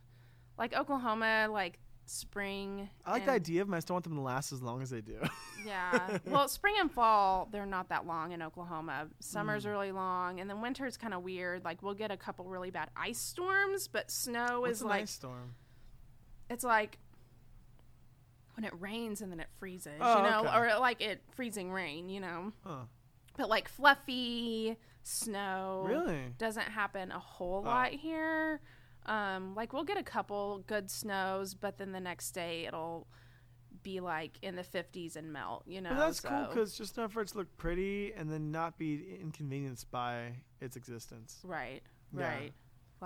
like 0.59 0.75
Oklahoma, 0.75 1.49
like 1.51 1.79
spring. 2.07 2.89
I 3.05 3.13
like 3.13 3.27
the 3.27 3.33
idea 3.33 3.61
of 3.61 3.69
them. 3.69 3.75
I 3.75 3.77
just 3.79 3.89
don't 3.89 3.97
want 3.97 4.05
them 4.05 4.15
to 4.17 4.23
last 4.23 4.51
as 4.53 4.63
long 4.63 4.83
as 4.83 4.91
they 4.91 5.01
do. 5.01 5.19
Yeah. 5.67 6.19
well, 6.25 6.47
spring 6.49 6.77
and 6.79 6.91
fall, 6.91 7.49
they're 7.51 7.67
not 7.67 7.89
that 7.91 8.07
long 8.07 8.31
in 8.33 8.41
Oklahoma. 8.43 9.09
Summer's 9.19 9.65
Mm. 9.67 9.71
really 9.73 9.93
long, 9.93 10.41
and 10.41 10.49
then 10.49 10.63
winter's 10.63 10.97
kind 10.97 11.13
of 11.13 11.23
weird. 11.25 11.65
Like 11.65 11.83
we'll 11.83 11.95
get 11.95 12.11
a 12.13 12.17
couple 12.17 12.47
really 12.47 12.71
bad 12.71 12.89
ice 12.97 13.19
storms, 13.19 13.89
but 13.89 14.09
snow 14.11 14.61
What's 14.61 14.77
is 14.77 14.83
an 14.83 14.89
like 14.89 15.03
ice 15.03 15.11
storm? 15.11 15.57
it's 16.49 16.63
like 16.65 16.99
when 18.55 18.65
it 18.65 18.73
rains 18.81 19.21
and 19.21 19.31
then 19.31 19.41
it 19.41 19.49
freezes, 19.59 19.99
Oh, 20.01 20.17
you 20.25 20.31
know, 20.31 20.41
okay. 20.49 20.57
or 20.75 20.79
like 20.81 21.01
it 21.03 21.21
freezing 21.35 21.71
rain, 21.73 22.09
you 22.09 22.21
know. 22.21 22.53
Huh. 22.65 22.85
But 23.37 23.49
like 23.49 23.69
fluffy 23.69 24.77
snow 25.09 25.85
Really? 25.87 26.35
doesn't 26.39 26.69
happen 26.69 27.11
a 27.11 27.19
whole 27.19 27.59
Oh. 27.65 27.69
lot 27.69 27.91
here. 27.93 28.61
Um, 29.07 29.55
like 29.55 29.73
we'll 29.73 29.85
get 29.85 29.97
a 29.97 30.03
couple 30.03 30.59
good 30.67 30.91
snows, 30.91 31.55
but 31.55 31.79
then 31.79 31.93
the 31.93 32.01
next 32.01 32.33
day 32.33 32.67
it'll 32.67 33.07
be 33.83 34.01
like 34.01 34.39
in 34.43 34.57
the 34.57 34.63
50s 34.65 35.17
and 35.17 35.33
melt, 35.33 35.63
you 35.67 35.81
know. 35.81 35.91
But 35.91 35.99
that's 35.99 36.21
cool 36.21 36.45
so- 36.45 36.49
because 36.49 36.77
just 36.77 36.99
enough 36.99 37.13
for 37.13 37.23
it 37.23 37.29
to 37.29 37.39
look 37.39 37.57
pretty 37.57 38.13
and 38.13 38.31
then 38.31 38.51
not 38.51 38.77
be 38.77 39.17
inconvenienced 39.21 39.91
by 39.91 40.35
its 40.61 40.77
existence. 40.77 41.41
right, 41.45 41.83
Yeah. 42.13 42.27
right, 42.29 42.53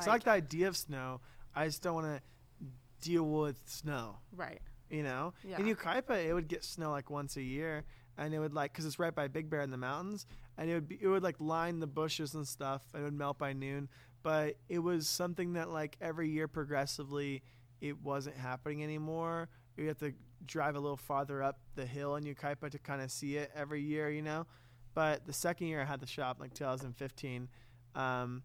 So 0.01 0.11
I 0.11 0.15
like 0.15 0.25
the 0.25 0.31
idea 0.31 0.69
of 0.69 0.77
snow. 0.77 1.21
I 1.55 1.67
just 1.67 1.83
don't 1.83 1.95
want 1.95 2.07
to 2.07 2.67
deal 3.01 3.25
with 3.29 3.69
snow. 3.69 4.19
right, 4.33 4.61
You 4.91 5.03
know, 5.03 5.35
Yeah. 5.45 5.59
in 5.59 5.67
Yucaipa, 5.67 6.25
it 6.25 6.33
would 6.35 6.49
get 6.49 6.65
snow 6.65 6.91
like 6.91 7.11
once 7.11 7.37
a 7.37 7.43
year, 7.43 7.85
and 8.17 8.33
it 8.35 8.39
would 8.39 8.53
like 8.55 8.73
because 8.73 8.87
it's 8.87 8.99
right 8.99 9.15
by 9.15 9.27
Big 9.29 9.49
Bear 9.51 9.61
in 9.63 9.71
the 9.71 9.77
mountains, 9.77 10.27
and 10.59 10.71
it 10.71 10.75
would 10.75 10.89
be 10.89 10.99
it 11.01 11.09
would 11.09 11.23
like 11.23 11.37
line 11.39 11.81
the 11.81 11.87
bushes 11.87 12.35
and 12.35 12.47
stuff, 12.47 12.83
and 12.93 13.03
it 13.03 13.05
would 13.05 13.15
melt 13.15 13.39
by 13.39 13.53
noon. 13.53 13.89
But 14.23 14.57
it 14.69 14.79
was 14.79 15.09
something 15.09 15.55
that 15.55 15.71
like 15.71 15.97
every 16.01 16.29
year 16.29 16.47
progressively, 16.49 17.43
it 17.81 18.01
wasn't 18.01 18.37
happening 18.37 18.83
anymore. 18.83 19.49
You 19.77 19.89
have 19.89 19.99
to 19.99 20.13
drive 20.47 20.77
a 20.77 20.81
little 20.81 20.97
farther 20.97 21.43
up 21.43 21.59
the 21.75 21.87
hill 21.87 22.17
in 22.17 22.25
Yucaipa 22.25 22.71
to 22.71 22.79
kind 22.79 23.01
of 23.03 23.11
see 23.11 23.37
it 23.37 23.51
every 23.55 23.83
year, 23.83 24.11
you 24.11 24.23
know. 24.23 24.47
But 24.95 25.27
the 25.27 25.33
second 25.33 25.69
year 25.69 25.81
I 25.81 25.85
had 25.85 26.01
the 26.01 26.07
shop, 26.07 26.39
like 26.39 26.53
2015, 26.55 27.49
um, 27.95 28.43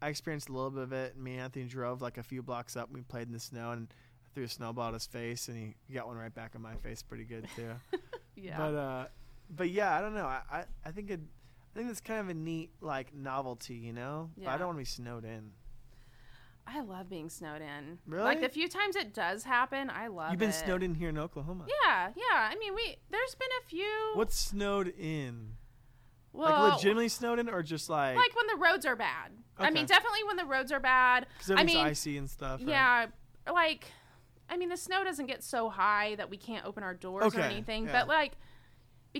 I 0.00 0.08
experienced 0.08 0.48
a 0.48 0.52
little 0.52 0.70
bit 0.70 0.82
of 0.82 0.92
it. 0.92 1.16
Me 1.16 1.32
and 1.32 1.42
Anthony 1.42 1.64
drove 1.64 2.00
like 2.00 2.18
a 2.18 2.22
few 2.22 2.42
blocks 2.42 2.76
up. 2.76 2.88
And 2.88 2.96
we 2.96 3.02
played 3.02 3.26
in 3.26 3.32
the 3.32 3.40
snow, 3.40 3.72
and 3.72 3.88
I 3.90 4.28
threw 4.34 4.44
a 4.44 4.48
snowball 4.48 4.88
at 4.88 4.94
his 4.94 5.06
face, 5.06 5.48
and 5.48 5.56
he, 5.56 5.74
he 5.86 5.94
got 5.94 6.06
one 6.06 6.16
right 6.16 6.32
back 6.32 6.54
in 6.54 6.62
my 6.62 6.74
face, 6.76 7.02
pretty 7.02 7.24
good 7.24 7.46
too. 7.56 7.70
yeah, 8.36 8.56
But 8.58 8.74
uh, 8.74 9.06
but 9.50 9.70
yeah, 9.70 9.96
I 9.96 10.00
don't 10.00 10.14
know. 10.14 10.26
I 10.26 10.42
I, 10.50 10.64
I 10.84 10.90
think 10.92 11.10
it. 11.10 11.20
I 11.78 11.80
think 11.80 11.92
it's 11.92 12.00
kind 12.00 12.18
of 12.18 12.28
a 12.28 12.34
neat 12.34 12.72
like 12.80 13.14
novelty, 13.14 13.74
you 13.74 13.92
know. 13.92 14.30
But 14.36 14.48
I 14.48 14.58
don't 14.58 14.66
want 14.66 14.78
to 14.78 14.80
be 14.80 14.84
snowed 14.84 15.24
in. 15.24 15.52
I 16.66 16.80
love 16.80 17.08
being 17.08 17.30
snowed 17.30 17.62
in. 17.62 17.98
Really? 18.04 18.24
Like 18.24 18.40
the 18.40 18.48
few 18.48 18.68
times 18.68 18.96
it 18.96 19.14
does 19.14 19.44
happen, 19.44 19.88
I 19.88 20.08
love. 20.08 20.32
You've 20.32 20.40
been 20.40 20.50
it. 20.50 20.54
snowed 20.54 20.82
in 20.82 20.96
here 20.96 21.10
in 21.10 21.16
Oklahoma. 21.16 21.66
Yeah, 21.68 22.08
yeah. 22.16 22.50
I 22.50 22.56
mean, 22.58 22.74
we 22.74 22.96
there's 23.10 23.36
been 23.36 23.48
a 23.64 23.68
few. 23.68 24.12
What's 24.14 24.36
snowed 24.36 24.88
in? 24.98 25.52
well, 26.32 26.64
like 26.64 26.72
legitimately 26.74 27.10
snowed 27.10 27.38
in, 27.38 27.48
or 27.48 27.62
just 27.62 27.88
like 27.88 28.16
like 28.16 28.34
when 28.34 28.48
the 28.48 28.56
roads 28.56 28.84
are 28.84 28.96
bad. 28.96 29.30
I 29.56 29.70
mean, 29.70 29.86
definitely 29.86 30.24
when 30.24 30.36
the 30.36 30.46
roads 30.46 30.72
are 30.72 30.80
bad. 30.80 31.28
because 31.38 31.52
I 31.52 31.62
mean, 31.62 31.76
icy 31.76 32.18
and 32.18 32.28
stuff. 32.28 32.58
right? 32.58 32.68
Yeah, 32.68 33.06
like 33.52 33.86
I 34.50 34.56
mean, 34.56 34.68
the 34.68 34.76
snow 34.76 35.04
doesn't 35.04 35.26
get 35.26 35.44
so 35.44 35.68
high 35.68 36.16
that 36.16 36.28
we 36.28 36.38
can't 36.38 36.66
open 36.66 36.82
our 36.82 36.94
doors 36.94 37.36
or 37.36 37.40
anything, 37.40 37.84
yeah. 37.84 37.92
but 37.92 38.08
like 38.08 38.32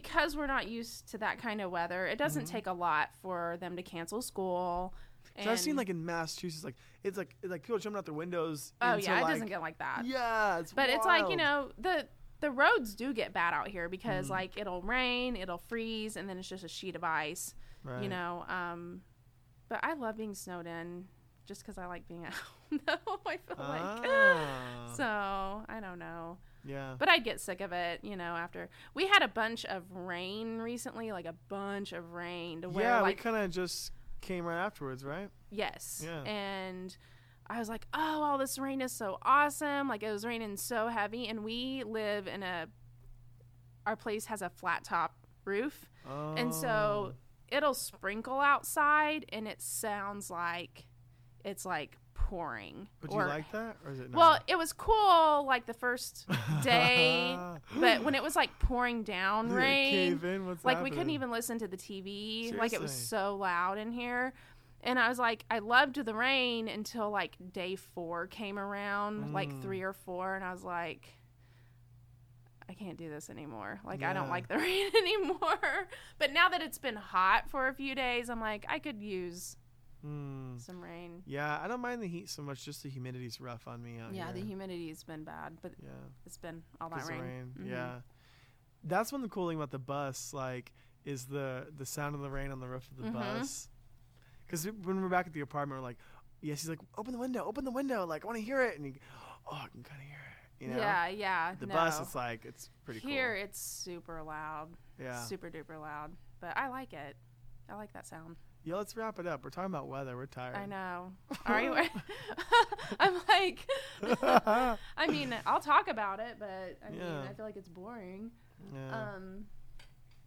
because 0.02 0.36
we're 0.36 0.46
not 0.46 0.68
used 0.68 1.08
to 1.10 1.18
that 1.18 1.38
kind 1.38 1.60
of 1.60 1.70
weather, 1.70 2.06
it 2.06 2.16
doesn't 2.18 2.44
Mhm. 2.44 2.50
take 2.50 2.66
a 2.66 2.72
lot 2.72 3.10
for 3.20 3.56
them 3.60 3.76
to 3.76 3.82
cancel 3.82 4.22
school. 4.22 4.94
So 5.42 5.50
I've 5.52 5.60
seen 5.60 5.76
like 5.76 5.88
in 5.88 6.04
Massachusetts, 6.04 6.64
like 6.64 6.74
it's 7.04 7.16
like 7.16 7.36
it's 7.42 7.50
like 7.50 7.62
people 7.62 7.78
jumping 7.78 7.98
out 7.98 8.04
their 8.06 8.14
windows. 8.14 8.72
oh 8.80 8.94
into, 8.94 9.04
yeah, 9.04 9.18
it 9.18 9.22
like, 9.22 9.32
doesn't 9.34 9.48
get 9.48 9.60
like 9.60 9.78
that. 9.78 10.02
Yeah, 10.04 10.58
it's 10.58 10.72
but 10.72 10.88
it's 10.90 11.06
like 11.06 11.28
you 11.30 11.36
know 11.36 11.70
the 11.78 12.08
the 12.40 12.50
roads 12.50 12.94
do 12.94 13.12
get 13.12 13.32
bad 13.32 13.52
out 13.54 13.68
here 13.68 13.88
because 13.88 14.26
Mhm. 14.28 14.30
like 14.30 14.56
it'll 14.58 14.82
rain, 14.82 15.36
it'll 15.36 15.58
freeze, 15.58 16.16
and 16.16 16.28
then 16.28 16.38
it's 16.38 16.48
just 16.48 16.64
a 16.64 16.68
sheet 16.68 16.96
of 16.96 17.04
ice. 17.04 17.54
right. 17.84 18.02
You 18.02 18.08
know, 18.08 18.44
um, 18.48 19.02
but 19.68 19.78
I 19.84 19.94
love 19.94 20.16
being 20.16 20.34
snowed 20.34 20.66
in 20.66 21.06
just 21.46 21.62
because 21.62 21.78
I 21.78 21.86
like 21.86 22.06
being 22.08 22.24
at 22.26 22.32
home. 22.32 22.80
though, 22.86 23.20
I 23.26 23.36
feel 23.36 23.56
like 23.58 23.80
Ah, 24.10 24.92
so 24.94 25.64
I 25.72 25.78
don't 25.80 25.98
know. 26.00 26.38
Yeah. 26.64 26.94
But 26.98 27.08
I'd 27.08 27.24
get 27.24 27.40
sick 27.40 27.60
of 27.60 27.72
it, 27.72 28.00
you 28.02 28.16
know, 28.16 28.34
after 28.36 28.68
we 28.94 29.06
had 29.06 29.22
a 29.22 29.28
bunch 29.28 29.64
of 29.64 29.82
rain 29.92 30.58
recently, 30.58 31.12
like 31.12 31.26
a 31.26 31.34
bunch 31.48 31.92
of 31.92 32.12
rain 32.12 32.62
to 32.62 32.68
where 32.68 32.84
yeah, 32.84 33.00
like 33.00 33.18
we 33.18 33.22
kind 33.22 33.36
of 33.36 33.50
just 33.50 33.92
came 34.20 34.44
right 34.44 34.58
afterwards, 34.64 35.04
right? 35.04 35.28
yes. 35.50 36.02
Yeah. 36.04 36.22
And 36.22 36.96
I 37.50 37.58
was 37.58 37.68
like, 37.68 37.86
"Oh, 37.94 38.22
all 38.22 38.36
this 38.38 38.58
rain 38.58 38.80
is 38.82 38.92
so 38.92 39.18
awesome." 39.22 39.88
Like 39.88 40.02
it 40.02 40.10
was 40.12 40.26
raining 40.26 40.56
so 40.56 40.88
heavy 40.88 41.28
and 41.28 41.42
we 41.44 41.82
live 41.84 42.26
in 42.26 42.42
a 42.42 42.66
our 43.86 43.96
place 43.96 44.26
has 44.26 44.42
a 44.42 44.50
flat 44.50 44.84
top 44.84 45.14
roof, 45.44 45.86
Oh. 46.06 46.34
and 46.36 46.54
so 46.54 46.68
oh. 46.68 47.14
it'll 47.48 47.72
sprinkle 47.74 48.40
outside 48.40 49.24
and 49.30 49.48
it 49.48 49.62
sounds 49.62 50.30
like 50.30 50.86
it's 51.44 51.64
like 51.64 51.96
pouring. 52.28 52.86
But 53.00 53.10
do 53.10 53.16
or, 53.16 53.22
you 53.22 53.28
like 53.28 53.50
that, 53.52 53.76
or 53.84 53.92
is 53.92 54.00
it? 54.00 54.10
Not? 54.10 54.18
Well, 54.18 54.38
it 54.46 54.58
was 54.58 54.74
cool 54.74 55.46
like 55.46 55.64
the 55.64 55.72
first 55.72 56.28
day, 56.62 57.38
but 57.80 58.04
when 58.04 58.14
it 58.14 58.22
was 58.22 58.36
like 58.36 58.56
pouring 58.58 59.02
down 59.02 59.48
Did 59.48 59.54
rain, 59.54 60.20
in? 60.22 60.56
Like 60.62 60.82
we 60.82 60.90
couldn't 60.90 61.10
even 61.10 61.30
listen 61.30 61.58
to 61.60 61.66
the 61.68 61.76
TV. 61.76 62.56
Like 62.56 62.74
it 62.74 62.80
was 62.80 62.92
so 62.92 63.36
loud 63.36 63.78
in 63.78 63.92
here. 63.92 64.34
And 64.82 64.98
I 64.98 65.08
was 65.08 65.18
like, 65.18 65.44
I 65.50 65.58
loved 65.58 66.04
the 66.04 66.14
rain 66.14 66.68
until 66.68 67.10
like 67.10 67.36
day 67.52 67.76
four 67.76 68.26
came 68.26 68.58
around, 68.58 69.32
like 69.32 69.50
Mm. 69.50 69.62
three 69.62 69.82
or 69.82 69.92
four, 69.92 70.36
and 70.36 70.44
I 70.44 70.52
was 70.52 70.62
like, 70.62 71.08
I 72.68 72.74
can't 72.74 72.98
do 72.98 73.08
this 73.08 73.30
anymore. 73.30 73.80
Like 73.84 74.02
I 74.02 74.12
don't 74.12 74.28
like 74.28 74.48
the 74.48 74.58
rain 74.58 74.90
anymore. 74.96 75.88
But 76.18 76.32
now 76.32 76.50
that 76.50 76.60
it's 76.60 76.78
been 76.78 76.96
hot 76.96 77.48
for 77.48 77.68
a 77.68 77.74
few 77.74 77.94
days, 77.94 78.28
I'm 78.28 78.40
like, 78.40 78.66
I 78.68 78.78
could 78.78 79.02
use 79.02 79.56
Mm. 80.06 80.60
some 80.60 80.80
rain. 80.82 81.22
Yeah, 81.26 81.58
I 81.60 81.66
don't 81.68 81.80
mind 81.80 82.00
the 82.02 82.06
heat 82.08 82.28
so 82.30 82.42
much. 82.42 82.64
Just 82.64 82.82
the 82.82 82.88
humidity's 82.88 83.40
rough 83.40 83.66
on 83.66 83.82
me 83.82 83.98
out 83.98 84.14
Yeah, 84.14 84.26
here. 84.32 84.34
the 84.34 84.40
humidity's 84.48 85.02
been 85.02 85.24
bad, 85.24 85.58
but 85.60 85.72
yeah, 85.82 85.90
it's 86.24 86.38
been 86.38 86.62
all 86.80 86.88
that 86.90 87.04
rain. 87.06 87.20
rain. 87.20 87.54
Mhm. 87.58 87.68
Yeah, 87.68 88.00
that's 88.84 89.10
one 89.12 89.22
of 89.22 89.28
the 89.28 89.34
cool 89.34 89.48
thing 89.48 89.56
about 89.56 89.70
the 89.72 89.78
bus. 89.78 90.32
Like, 90.32 90.72
is 91.04 91.26
the 91.26 91.72
the 91.76 91.84
sound 91.86 92.14
of 92.14 92.20
the 92.20 92.30
rain 92.30 92.50
on 92.52 92.60
the 92.60 92.68
roof 92.68 92.88
of 92.90 92.96
the 92.98 93.08
Mhm. 93.10 93.12
bus. 93.14 93.68
Because 94.46 94.64
when 94.66 95.02
we're 95.02 95.08
back 95.08 95.26
at 95.26 95.32
the 95.32 95.40
apartment, 95.40 95.80
we're 95.80 95.84
like, 95.86 95.98
yes, 96.40 96.62
he's 96.62 96.70
like, 96.70 96.80
open 96.96 97.12
the 97.12 97.18
window, 97.18 97.44
open 97.44 97.64
the 97.64 97.70
window. 97.70 98.06
Like, 98.06 98.24
I 98.24 98.26
want 98.26 98.38
to 98.38 98.42
hear 98.44 98.62
it. 98.62 98.76
And 98.78 98.86
you, 98.86 98.94
oh, 99.46 99.56
I 99.56 99.68
can 99.68 99.82
kind 99.82 100.00
of 100.00 100.06
hear 100.06 100.16
it. 100.16 100.64
You 100.64 100.70
know. 100.70 100.78
Yeah, 100.78 101.08
yeah. 101.08 101.54
The 101.54 101.66
no. 101.66 101.74
bus, 101.74 102.00
it's 102.00 102.14
like 102.14 102.44
it's 102.44 102.70
pretty 102.84 103.00
Here, 103.00 103.34
it's 103.34 103.60
super 103.60 104.22
loud. 104.22 104.68
Yeah. 104.98 105.22
super 105.24 105.50
duper 105.50 105.80
loud. 105.80 106.16
But 106.40 106.56
I 106.56 106.68
like 106.68 106.92
it. 106.92 107.16
I 107.68 107.74
like 107.74 107.92
that 107.92 108.06
sound. 108.06 108.36
Yeah. 108.68 108.76
Let's 108.76 108.96
wrap 108.96 109.18
it 109.18 109.26
up. 109.26 109.42
We're 109.44 109.50
talking 109.50 109.66
about 109.72 109.88
weather. 109.88 110.16
We're 110.16 110.26
tired. 110.26 110.56
I 110.56 110.66
know. 110.66 111.12
Are 111.46 111.62
you? 111.62 111.74
I'm 113.00 113.14
like, 113.28 113.66
I 114.22 115.06
mean, 115.08 115.34
I'll 115.46 115.60
talk 115.60 115.88
about 115.88 116.20
it, 116.20 116.36
but 116.38 116.78
I 116.86 116.90
mean, 116.90 117.00
Yeah. 117.00 117.22
I 117.28 117.32
feel 117.34 117.44
like 117.44 117.56
it's 117.56 117.68
boring. 117.68 118.30
yeah. 118.74 119.14
Um, 119.14 119.44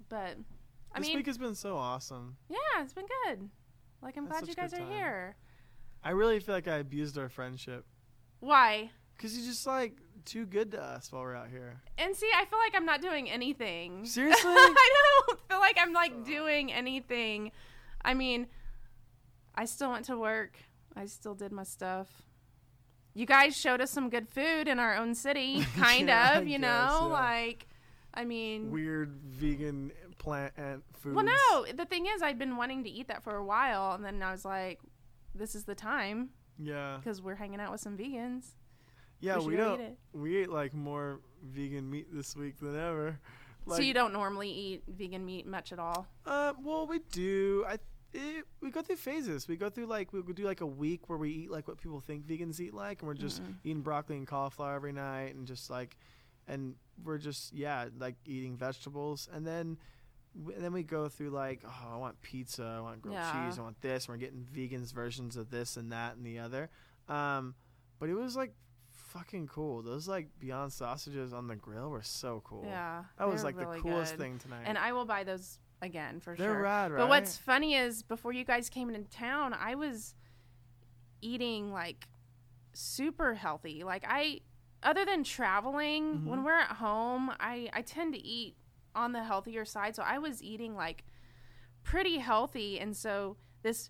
but 0.09 0.35
I 0.93 0.99
mean 0.99 1.03
this 1.03 1.07
mean, 1.07 1.17
week 1.17 1.25
has 1.27 1.37
been 1.37 1.55
so 1.55 1.77
awesome. 1.77 2.35
yeah, 2.49 2.57
it's 2.81 2.93
been 2.93 3.05
good. 3.25 3.49
Like, 4.01 4.17
I'm 4.17 4.25
That's 4.25 4.39
glad 4.41 4.47
you 4.47 4.53
such 4.53 4.57
guys 4.57 4.71
good 4.71 4.81
are 4.81 4.83
time. 4.85 4.91
here. 4.91 5.35
I 6.03 6.09
really 6.11 6.39
feel 6.39 6.55
like 6.55 6.67
I 6.67 6.77
abused 6.77 7.17
our 7.17 7.29
friendship 7.29 7.85
Why? 8.39 8.89
because 9.15 9.37
you're 9.37 9.45
just 9.45 9.67
like 9.67 9.93
too 10.25 10.45
good 10.47 10.71
to 10.71 10.81
us 10.81 11.11
while 11.11 11.21
we're 11.21 11.35
out 11.35 11.49
here. 11.49 11.79
And 11.97 12.15
see, 12.15 12.29
I 12.35 12.45
feel 12.45 12.57
like 12.59 12.73
I'm 12.75 12.85
not 12.85 13.01
doing 13.01 13.29
anything. 13.29 14.05
Seriously? 14.05 14.51
I 14.51 14.89
don't 15.27 15.39
feel 15.47 15.59
like 15.59 15.77
I'm 15.79 15.93
like 15.93 16.25
doing 16.25 16.71
anything. 16.73 17.51
I 18.03 18.13
mean, 18.13 18.47
I 19.55 19.65
still 19.65 19.91
went 19.91 20.05
to 20.05 20.17
work. 20.17 20.57
I 20.95 21.05
still 21.05 21.35
did 21.35 21.51
my 21.51 21.63
stuff. 21.63 22.23
You 23.13 23.25
guys 23.25 23.55
showed 23.57 23.81
us 23.81 23.91
some 23.91 24.09
good 24.09 24.29
food 24.29 24.67
in 24.67 24.79
our 24.79 24.95
own 24.95 25.15
city, 25.15 25.65
kind 25.77 26.07
Yeah, 26.07 26.37
of, 26.37 26.47
you 26.47 26.57
guess, 26.57 26.61
know? 26.61 26.99
yeah. 27.01 27.05
Like, 27.13 27.67
I 28.13 28.23
mean, 28.25 28.71
Weird 28.71 29.09
vegan 29.25 29.91
plant 30.17 30.53
and 30.57 30.81
food. 30.93 31.15
well, 31.15 31.25
no, 31.25 31.65
the 31.73 31.85
thing 31.85 32.05
is, 32.07 32.21
I'd 32.21 32.39
been 32.39 32.55
wanting 32.57 32.83
to 32.85 32.89
eat 32.89 33.07
that 33.09 33.23
for 33.23 33.35
a 33.35 33.43
while, 33.43 33.93
and 33.93 34.03
then 34.03 34.21
I 34.23 34.31
was 34.31 34.45
like, 34.45 34.79
this 35.35 35.55
is 35.55 35.63
the 35.65 35.75
time 35.75 36.29
Yeah. 36.57 36.97
because 36.97 37.21
we're 37.21 37.35
hanging 37.35 37.59
out 37.59 37.71
with 37.71 37.81
some 37.81 37.97
vegans. 37.97 38.45
Yeah, 39.19 39.35
should 39.35 39.45
we 39.47 39.55
don't. 39.57 39.79
eat 39.79 39.83
it. 39.83 39.97
We 40.13 40.37
ate 40.37 40.49
like 40.49 40.73
more 40.73 41.19
vegan 41.43 41.89
meat 41.89 42.07
this 42.11 42.35
week 42.35 42.59
than 42.59 42.75
ever. 42.79 43.19
Like, 43.65 43.77
so 43.77 43.83
you 43.83 43.93
don't 43.93 44.13
normally 44.13 44.49
eat 44.49 44.83
vegan 44.87 45.23
meat 45.25 45.45
much 45.45 45.71
at 45.71 45.77
all? 45.79 46.07
Uh, 46.25 46.53
well, 46.63 46.87
we 46.87 46.99
do. 47.11 47.63
I 47.67 47.77
it, 48.13 48.45
we 48.61 48.71
go 48.71 48.81
through 48.81 48.97
phases. 48.97 49.47
We 49.47 49.55
go 49.57 49.69
through 49.69 49.85
like 49.87 50.13
we 50.13 50.21
would 50.21 50.35
do 50.35 50.43
like 50.43 50.61
a 50.61 50.65
week 50.65 51.09
where 51.09 51.17
we 51.17 51.29
eat 51.31 51.51
like 51.51 51.67
what 51.67 51.77
people 51.77 51.99
think 51.99 52.25
vegans 52.27 52.59
eat 52.59 52.73
like, 52.73 53.01
and 53.01 53.07
we're 53.07 53.13
just 53.13 53.41
Mhm. 53.43 53.55
eating 53.63 53.81
broccoli 53.81 54.17
and 54.17 54.27
cauliflower 54.27 54.75
every 54.75 54.93
night, 54.93 55.35
and 55.35 55.47
just 55.47 55.69
like, 55.69 55.97
and 56.47 56.75
we're 57.03 57.17
just 57.17 57.53
yeah 57.53 57.87
like 57.97 58.15
eating 58.25 58.57
vegetables, 58.57 59.29
and 59.31 59.45
then. 59.45 59.77
And 60.33 60.63
then 60.63 60.71
we 60.71 60.81
go 60.83 61.09
through 61.09 61.31
like, 61.31 61.59
oh, 61.65 61.89
I 61.91 61.97
want 61.97 62.21
pizza, 62.21 62.63
I 62.63 62.79
want 62.79 63.01
grilled 63.01 63.17
Yeah. 63.17 63.49
cheese, 63.49 63.59
I 63.59 63.63
want 63.63 63.81
this. 63.81 64.05
And 64.05 64.13
we're 64.13 64.17
getting 64.17 64.45
vegans 64.55 64.93
versions 64.93 65.35
of 65.35 65.49
this 65.49 65.75
and 65.75 65.91
that 65.91 66.15
and 66.15 66.25
the 66.25 66.39
other. 66.39 66.69
Um, 67.09 67.53
but 67.99 68.07
it 68.07 68.13
was 68.13 68.33
like 68.37 68.53
fucking 68.93 69.47
cool. 69.47 69.81
Those 69.81 70.07
like 70.07 70.29
Beyond 70.39 70.71
sausages 70.71 71.33
on 71.33 71.47
the 71.47 71.57
grill 71.57 71.89
were 71.89 72.01
so 72.01 72.41
cool. 72.45 72.63
Yeah. 72.63 73.03
that 73.17 73.27
was 73.27 73.43
like 73.43 73.57
really 73.57 73.75
the 73.79 73.83
coolest 73.83 74.13
good. 74.13 74.19
thing 74.21 74.39
tonight. 74.39 74.63
And 74.63 74.77
I 74.77 74.93
will 74.93 75.03
buy 75.03 75.25
those 75.25 75.59
again 75.81 76.19
for 76.19 76.35
They're 76.35 76.53
sure. 76.53 76.61
rad, 76.61 76.91
right? 76.91 76.99
But 76.99 77.09
what's 77.09 77.37
funny 77.37 77.75
is 77.75 78.03
before 78.03 78.33
you 78.33 78.43
guys 78.45 78.69
came 78.69 78.89
into 78.89 79.09
town, 79.09 79.53
I 79.53 79.75
was 79.75 80.15
eating 81.21 81.71
like 81.71 82.07
super 82.73 83.33
healthy. 83.35 83.83
Like 83.83 84.03
I 84.07 84.41
other 84.83 85.05
than 85.05 85.23
traveling, 85.23 86.19
Mhm. 86.21 86.25
when 86.25 86.43
we're 86.43 86.59
at 86.59 86.77
home, 86.77 87.31
I 87.39 87.69
I 87.73 87.81
tend 87.81 88.13
to 88.13 88.19
eat 88.19 88.55
on 88.95 89.11
the 89.13 89.23
healthier 89.23 89.63
side. 89.65 89.95
So 89.95 90.03
I 90.03 90.17
was 90.17 90.41
eating 90.43 90.75
like 90.75 91.03
pretty 91.83 92.17
healthy 92.19 92.79
and 92.79 92.95
so 92.95 93.37
this 93.63 93.89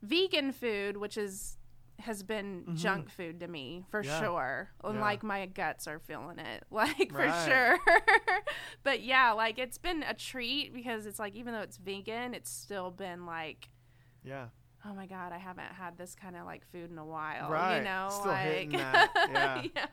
vegan 0.00 0.52
food 0.52 0.96
which 0.96 1.18
is 1.18 1.57
has 2.00 2.22
been 2.22 2.64
Mhm. 2.64 2.76
junk 2.76 3.10
food 3.10 3.40
to 3.40 3.48
me 3.48 3.84
for 3.90 4.02
Yeah. 4.02 4.20
sure. 4.20 4.70
And 4.84 4.94
Yeah. 4.96 5.00
like 5.00 5.22
my 5.22 5.46
guts 5.46 5.86
are 5.88 5.98
feeling 5.98 6.38
it. 6.38 6.64
Like 6.70 7.10
for 7.10 7.18
Right. 7.18 7.48
sure. 7.48 7.78
but 8.84 9.02
yeah, 9.02 9.32
like 9.32 9.58
it's 9.58 9.78
been 9.78 10.02
a 10.02 10.14
treat 10.14 10.72
because 10.72 11.06
it's 11.06 11.18
like 11.18 11.34
even 11.34 11.54
though 11.54 11.60
it's 11.60 11.76
vegan, 11.76 12.34
it's 12.34 12.50
still 12.50 12.90
been 12.90 13.26
like 13.26 13.68
yeah. 14.22 14.48
oh 14.84 14.94
my 14.94 15.06
god, 15.06 15.32
I 15.32 15.38
haven't 15.38 15.72
had 15.72 15.96
this 15.98 16.14
kind 16.14 16.36
of 16.36 16.44
like 16.44 16.64
food 16.70 16.90
in 16.90 16.98
a 16.98 17.04
while. 17.04 17.50
Right. 17.50 17.78
You 17.78 17.84
know, 17.84 18.08
Still 18.10 18.32
like 18.32 18.44
hitting 18.46 18.70
that. 18.78 19.10
Yeah. 19.32 19.62
yeah. 19.74 19.86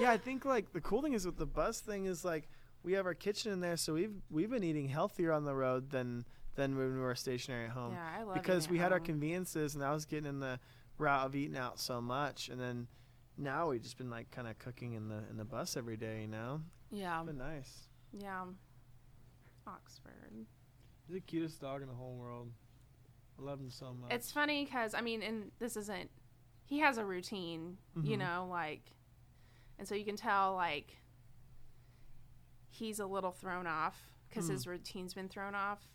yeah, 0.00 0.10
I 0.10 0.16
think 0.16 0.44
like 0.44 0.72
the 0.72 0.80
cool 0.80 1.02
thing 1.02 1.12
is 1.12 1.26
with 1.26 1.36
the 1.36 1.46
bus 1.46 1.80
thing 1.80 2.06
is 2.06 2.24
like 2.24 2.48
we 2.82 2.94
have 2.94 3.06
our 3.06 3.14
kitchen 3.14 3.52
in 3.52 3.60
there, 3.60 3.76
so 3.76 3.94
we've 3.94 4.14
we've 4.30 4.50
been 4.50 4.64
eating 4.64 4.88
healthier 4.88 5.32
on 5.32 5.44
the 5.44 5.54
road 5.54 5.90
than 5.90 6.24
than 6.54 6.76
when 6.76 6.92
we 6.94 6.98
were 7.00 7.14
stationary 7.14 7.64
at 7.66 7.70
home 7.70 7.92
Yeah, 7.92 8.18
I 8.20 8.22
love 8.24 8.34
because 8.34 8.68
we 8.68 8.76
had 8.78 8.92
our 8.92 9.00
conveniences, 9.00 9.74
and 9.74 9.82
I 9.84 9.92
was 9.92 10.04
getting 10.04 10.26
in 10.28 10.40
the 10.40 10.58
route 11.02 11.26
of 11.26 11.34
eating 11.34 11.56
out 11.56 11.78
so 11.78 12.00
much, 12.00 12.48
and 12.48 12.60
then 12.60 12.86
now 13.36 13.68
we've 13.70 13.82
just 13.82 13.98
been 13.98 14.10
like 14.10 14.30
kind 14.30 14.46
of 14.48 14.58
cooking 14.58 14.92
in 14.94 15.08
the 15.08 15.22
in 15.30 15.36
the 15.36 15.44
bus 15.44 15.76
every 15.76 15.96
day. 15.96 16.22
You 16.22 16.28
know, 16.28 16.60
Yeah. 16.90 17.18
it's 17.20 17.26
been 17.26 17.38
nice. 17.38 17.88
Yeah. 18.12 18.44
Oxford. 19.66 20.46
He's 21.06 21.14
the 21.14 21.20
cutest 21.20 21.60
dog 21.60 21.82
in 21.82 21.88
the 21.88 21.94
whole 21.94 22.14
world. 22.16 22.50
I 23.38 23.42
love 23.42 23.58
him 23.60 23.70
so 23.70 23.92
much. 23.94 24.12
It's 24.12 24.30
funny 24.32 24.64
because 24.64 24.94
I 24.94 25.00
mean, 25.00 25.22
and 25.22 25.50
this 25.58 25.76
isn't. 25.76 26.10
He 26.64 26.78
has 26.78 26.96
a 26.96 27.04
routine, 27.04 27.76
you 28.02 28.16
Mhm. 28.16 28.20
know, 28.20 28.46
like, 28.50 28.92
and 29.78 29.86
so 29.86 29.94
you 29.94 30.04
can 30.04 30.16
tell 30.16 30.54
like 30.54 30.96
he's 32.70 32.98
a 33.00 33.06
little 33.06 33.32
thrown 33.32 33.66
off 33.66 34.12
because 34.28 34.46
Hmm. 34.46 34.52
his 34.52 34.66
routine's 34.66 35.12
been 35.14 35.28
thrown 35.28 35.54
off. 35.54 35.86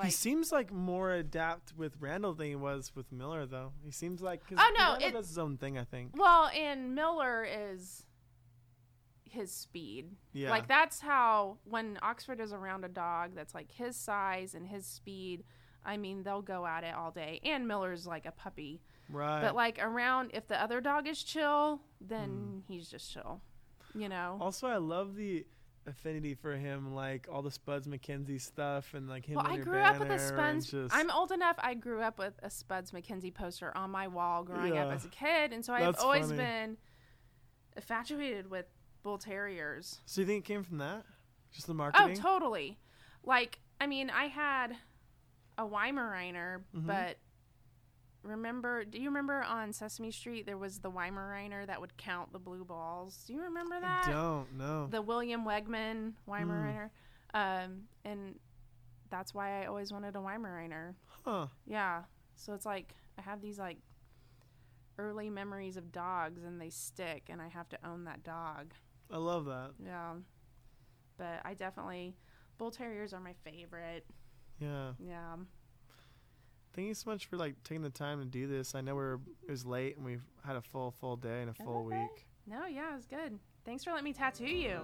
He 0.00 0.10
seems 0.10 0.50
like 0.52 0.72
more 0.72 1.12
adapt 1.12 1.74
with 1.76 1.96
Randall 2.00 2.32
than 2.34 2.46
he 2.48 2.54
was 2.56 2.92
with 2.94 3.12
Miller, 3.12 3.44
though. 3.46 3.72
He 3.84 3.90
seems 3.90 4.22
like 4.22 4.46
'cause 4.46 4.58
Oh, 4.60 4.72
no, 4.78 4.84
Randall 4.92 5.08
it- 5.08 5.12
does 5.12 5.28
his 5.28 5.38
own 5.38 5.58
thing. 5.58 5.76
I 5.78 5.84
think. 5.84 6.16
well, 6.16 6.46
and 6.48 6.94
Miller 6.94 7.44
is 7.44 8.06
his 9.24 9.50
speed. 9.50 10.16
Yeah. 10.32 10.50
Like 10.50 10.68
that's 10.68 11.00
how 11.00 11.58
when 11.64 11.98
Oxford 12.02 12.38
is 12.40 12.52
around 12.52 12.84
a 12.84 12.88
dog 12.88 13.34
that's 13.34 13.54
like 13.54 13.70
his 13.72 13.96
size 13.96 14.54
and 14.54 14.66
his 14.68 14.84
speed. 14.86 15.44
I 15.84 15.96
mean, 15.96 16.22
they'll 16.22 16.42
go 16.42 16.64
at 16.66 16.84
it 16.84 16.94
all 16.94 17.10
day. 17.10 17.40
And 17.42 17.66
Miller's 17.66 18.06
like 18.06 18.26
a 18.26 18.32
puppy. 18.32 18.82
right. 19.08 19.40
But 19.42 19.54
like 19.54 19.78
around, 19.80 20.30
if 20.34 20.46
the 20.46 20.60
other 20.62 20.80
dog 20.80 21.08
is 21.08 21.22
chill, 21.22 21.80
then 22.00 22.28
Hmm. 22.30 22.72
he's 22.72 22.88
just 22.90 23.10
chill. 23.12 23.40
You 23.94 24.08
know? 24.08 24.38
Also, 24.40 24.68
I 24.68 24.76
love 24.76 25.16
the 25.16 25.44
affinity 25.86 26.34
for 26.34 26.52
him, 26.56 26.94
like 26.94 27.26
all 27.30 27.42
the 27.42 27.50
Spuds 27.50 27.86
MacKenzie 27.88 28.40
stuff, 28.40 28.94
and 28.94 29.08
like 29.08 29.24
him. 29.26 29.36
Well, 29.36 29.46
I 29.46 29.56
grew 29.56 29.78
up 29.80 29.98
with 29.98 30.10
a 30.10 30.18
Spuds. 30.18 30.70
just- 30.70 30.94
I'm 30.94 31.10
old 31.10 31.32
enough. 31.32 31.56
I 31.58 31.74
grew 31.74 32.00
up 32.00 32.18
with 32.18 32.34
a 32.42 32.50
Spuds 32.50 32.92
MacKenzie 32.92 33.34
poster 33.34 33.76
on 33.76 33.90
my 33.90 34.06
wall 34.08 34.44
growing 34.44 34.78
up 34.78 34.92
as 34.92 35.04
a 35.04 35.08
kid, 35.08 35.52
and 35.52 35.64
so 35.64 35.72
I've 35.74 35.96
always 35.98 36.26
funny. 36.26 36.36
been 36.38 36.76
infatuated 37.76 38.50
with 38.50 38.66
bull 39.02 39.18
terriers. 39.18 40.00
So 40.06 40.20
you 40.20 40.26
think 40.26 40.44
it 40.44 40.48
came 40.48 40.62
from 40.62 40.78
that? 40.78 41.04
Just 41.50 41.66
the 41.66 41.74
marketing? 41.74 42.16
Oh, 42.18 42.20
totally. 42.22 42.78
Like, 43.24 43.58
I 43.80 43.86
mean, 43.86 44.10
I 44.10 44.26
had 44.26 44.76
a 45.58 45.64
Weimaraner, 45.66 46.62
Mhm. 46.74 46.86
but 46.86 47.18
remember, 48.22 48.84
do 48.84 48.98
you 48.98 49.08
remember 49.08 49.42
on 49.42 49.72
Sesame 49.72 50.10
Street 50.10 50.46
there 50.46 50.58
was 50.58 50.78
the 50.78 50.90
Weimaraner 50.90 51.66
that 51.66 51.80
would 51.80 51.96
count 51.96 52.32
the 52.32 52.38
blue 52.38 52.64
balls? 52.64 53.24
Do 53.26 53.32
you 53.32 53.42
remember 53.42 53.80
that? 53.80 54.08
I 54.08 54.12
don't 54.12 54.56
know. 54.56 54.88
The 54.90 55.02
William 55.02 55.44
Wegman 55.44 56.12
Weimaraner. 56.28 56.90
Um, 57.34 57.82
and 58.04 58.38
that's 59.10 59.34
why 59.34 59.62
I 59.62 59.66
always 59.66 59.92
wanted 59.92 60.16
a 60.16 60.18
Weimaraner. 60.18 60.94
Huh. 61.24 61.46
Yeah. 61.66 62.02
So 62.36 62.54
it's 62.54 62.66
like 62.66 62.94
I 63.18 63.22
have 63.22 63.40
these 63.40 63.58
like 63.58 63.78
early 64.98 65.30
memories 65.30 65.76
of 65.76 65.92
dogs 65.92 66.42
and 66.44 66.60
they 66.60 66.70
stick 66.70 67.24
and 67.28 67.40
I 67.40 67.48
have 67.48 67.68
to 67.70 67.78
own 67.86 68.04
that 68.04 68.22
dog. 68.22 68.72
I 69.10 69.18
love 69.18 69.44
that. 69.46 69.70
Yeah. 69.84 70.14
But 71.18 71.40
I 71.44 71.54
definitely 71.54 72.14
bull 72.58 72.70
terriers 72.70 73.12
are 73.12 73.20
my 73.20 73.34
favorite. 73.44 74.06
Yeah. 74.58 74.92
Yeah. 74.98 75.36
Thank 76.74 76.88
you 76.88 76.94
so 76.94 77.10
much 77.10 77.26
for 77.26 77.36
like 77.36 77.54
taking 77.64 77.82
the 77.82 77.90
time 77.90 78.18
to 78.20 78.24
do 78.24 78.46
this. 78.46 78.74
I 78.74 78.80
know 78.80 78.94
we're 78.94 79.18
it 79.46 79.50
was 79.50 79.66
late 79.66 79.96
and 79.96 80.06
we've 80.06 80.24
had 80.44 80.56
a 80.56 80.62
full 80.62 80.90
full 80.90 81.16
day 81.16 81.42
and 81.42 81.50
a 81.50 81.54
full 81.54 81.86
okay. 81.86 82.00
week. 82.00 82.26
No, 82.46 82.66
yeah, 82.66 82.92
it 82.92 82.96
was 82.96 83.06
good. 83.06 83.38
Thanks 83.64 83.84
for 83.84 83.90
letting 83.90 84.04
me 84.04 84.12
tattoo 84.12 84.46
you. 84.46 84.80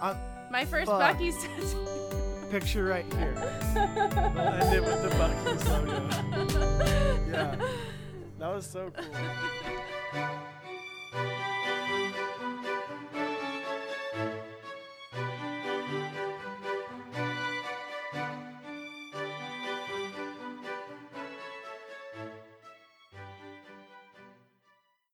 Uh, 0.00 0.14
My 0.50 0.64
first 0.64 0.90
fuck. 0.90 1.00
Bucky's 1.00 1.36
tattoo. 1.42 1.86
picture 2.50 2.84
right 2.84 3.04
here. 3.12 3.34
we'll 3.34 4.48
end 4.48 4.74
it 4.74 4.82
with 4.82 5.02
the 5.02 5.10
Bucky's 5.18 5.68
logo. 5.68 6.08
Yeah. 7.30 7.56
That 8.38 8.54
was 8.54 8.66
so 8.66 8.90
cool. 8.90 9.04